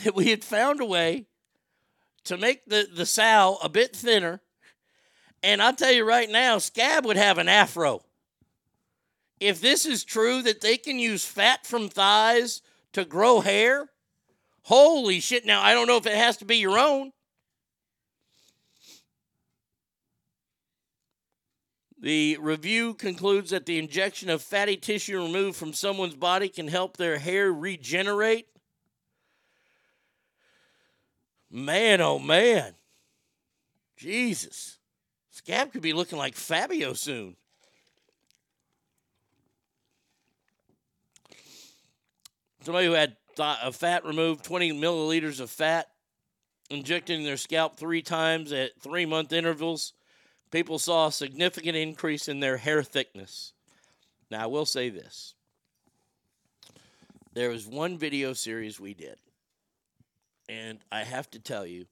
[0.04, 1.29] that we had found a way
[2.26, 4.42] to make the, the sow a bit thinner.
[5.42, 8.02] And I'll tell you right now, Scab would have an afro.
[9.40, 12.62] If this is true that they can use fat from thighs
[12.94, 13.90] to grow hair,
[14.64, 15.46] holy shit.
[15.46, 17.14] Now, I don't know if it has to be your own.
[22.02, 26.96] The review concludes that the injection of fatty tissue removed from someone's body can help
[26.96, 28.48] their hair regenerate.
[31.52, 32.74] Man, oh man.
[33.98, 34.78] Jesus.
[35.32, 37.36] Scab could be looking like Fabio soon.
[42.62, 45.88] Somebody who had a uh, fat removed, 20 milliliters of fat,
[46.70, 49.94] injected in their scalp three times at three month intervals
[50.52, 53.54] people saw a significant increase in their hair thickness.
[54.32, 55.36] Now, I will say this
[57.34, 59.18] there was one video series we did,
[60.50, 61.86] and I have to tell you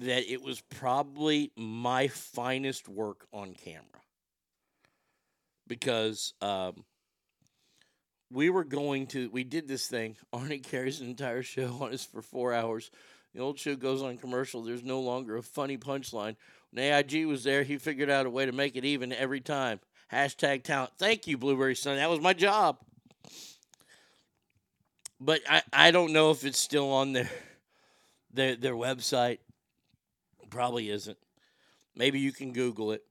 [0.00, 3.84] that it was probably my finest work on camera
[5.68, 6.84] because um,
[8.32, 10.16] we were going to, we did this thing.
[10.34, 12.90] Arnie carries an entire show on us for four hours.
[13.34, 14.62] The old show goes on commercial.
[14.62, 16.36] There's no longer a funny punchline.
[16.70, 19.80] When AIG was there, he figured out a way to make it even every time.
[20.10, 20.92] Hashtag talent.
[20.98, 21.96] Thank you, Blueberry Sun.
[21.96, 22.78] That was my job.
[25.24, 27.30] But I, I don't know if it's still on their
[28.32, 29.38] their their website.
[30.50, 31.18] Probably isn't.
[31.94, 33.04] Maybe you can Google it.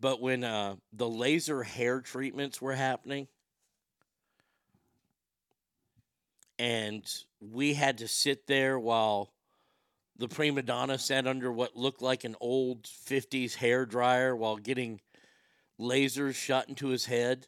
[0.00, 3.28] But when uh, the laser hair treatments were happening,
[6.58, 7.04] and
[7.40, 9.30] we had to sit there while
[10.16, 15.00] the prima donna sat under what looked like an old 50s hair dryer while getting
[15.78, 17.46] lasers shot into his head.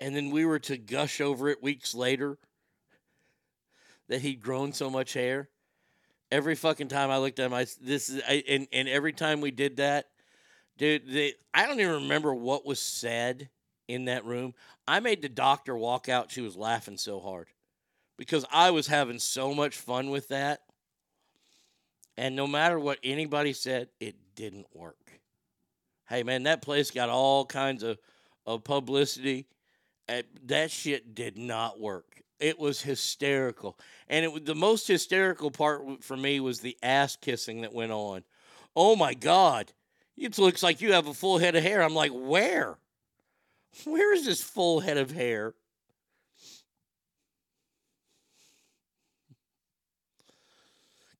[0.00, 2.38] And then we were to gush over it weeks later
[4.08, 5.48] that he'd grown so much hair.
[6.30, 9.40] Every fucking time I looked at him, I this is I, and and every time
[9.40, 10.06] we did that,
[10.78, 13.48] dude, they, I don't even remember what was said
[13.88, 14.54] in that room.
[14.88, 16.30] I made the doctor walk out.
[16.30, 17.48] She was laughing so hard
[18.16, 20.60] because I was having so much fun with that.
[22.16, 25.20] And no matter what anybody said, it didn't work.
[26.08, 27.98] Hey, man, that place got all kinds of,
[28.46, 29.46] of publicity.
[30.06, 32.22] And that shit did not work.
[32.40, 33.78] It was hysterical.
[34.08, 37.92] And it was the most hysterical part for me was the ass kissing that went
[37.92, 38.24] on.
[38.76, 39.72] Oh my God.
[40.16, 41.82] It looks like you have a full head of hair.
[41.82, 42.78] I'm like, where?
[43.84, 45.54] Where is this full head of hair?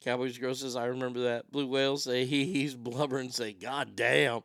[0.04, 1.50] Cowboys Girl says, I remember that.
[1.50, 4.42] Blue Whale say he he's blubbering say, God damn.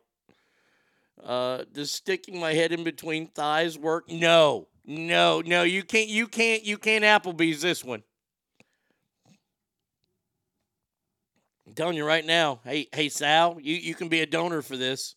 [1.22, 4.10] Uh does sticking my head in between thighs work?
[4.10, 4.69] No.
[4.86, 8.04] No, no, you can't you can't you can't Applebee's this one.
[11.68, 14.76] I'm telling you right now, hey, hey Sal, you, you can be a donor for
[14.76, 15.16] this.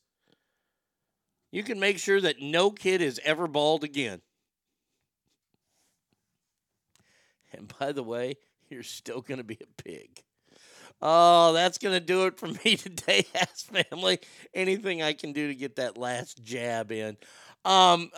[1.51, 4.21] You can make sure that no kid is ever bald again.
[7.53, 8.37] And by the way,
[8.69, 10.23] you're still gonna be a pig.
[11.05, 14.21] Oh, that's going to do it for me today, Ass Family.
[14.55, 17.17] Anything I can do to get that last jab in.
[17.65, 18.11] Um,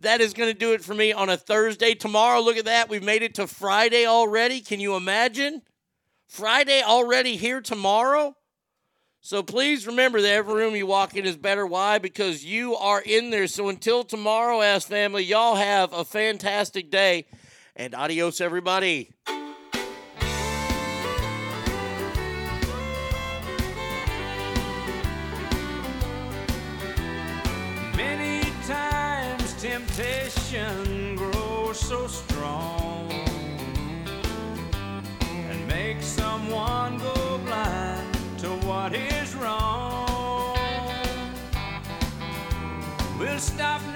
[0.00, 1.94] that is going to do it for me on a Thursday.
[1.94, 2.88] Tomorrow, look at that.
[2.88, 4.60] We've made it to Friday already.
[4.60, 5.62] Can you imagine?
[6.26, 8.36] Friday already here tomorrow?
[9.20, 11.66] So please remember that every room you walk in is better.
[11.66, 11.98] Why?
[11.98, 13.48] Because you are in there.
[13.48, 17.26] So until tomorrow, Ass Family, y'all have a fantastic day.
[17.74, 19.10] And adios, everybody.
[43.38, 43.95] Stop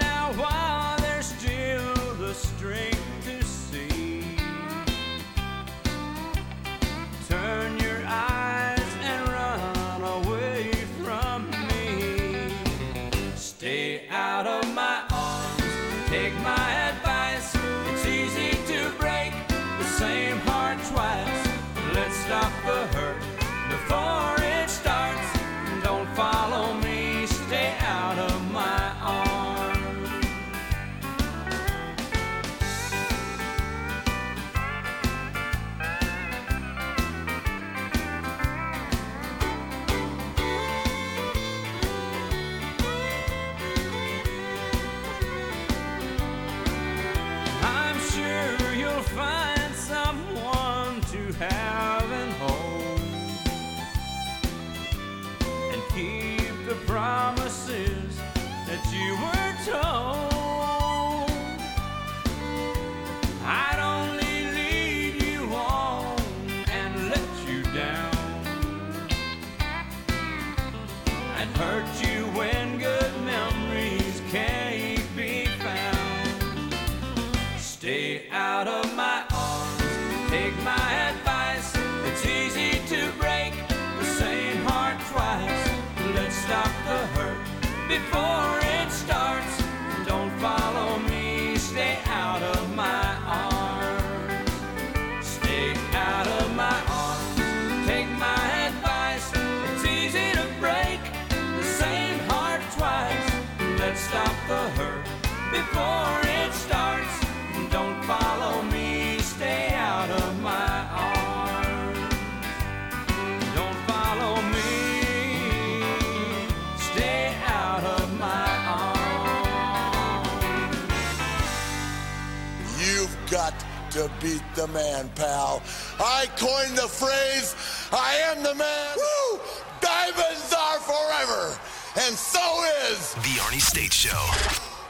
[124.01, 125.61] to beat the man, pal.
[125.99, 127.55] I coined the phrase,
[127.91, 128.97] I am the man.
[128.97, 129.39] Woo!
[129.79, 131.59] Diamonds are forever.
[131.97, 132.41] And so
[132.89, 133.13] is.
[133.15, 134.17] The Arnie State Show.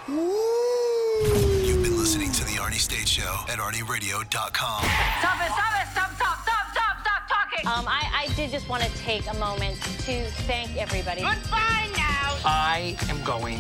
[0.08, 4.32] You've been listening to The Arnie State Show at ArnieRadio.com.
[4.32, 7.68] Stop it, stop it, stop, stop, stop, stop, stop talking.
[7.68, 11.22] Um, I, I did just want to take a moment to thank everybody.
[11.22, 12.38] Goodbye now.
[12.46, 13.60] I am going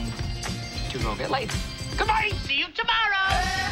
[0.92, 1.52] to go get laid.
[1.98, 2.32] Goodbye.
[2.46, 3.72] See you tomorrow.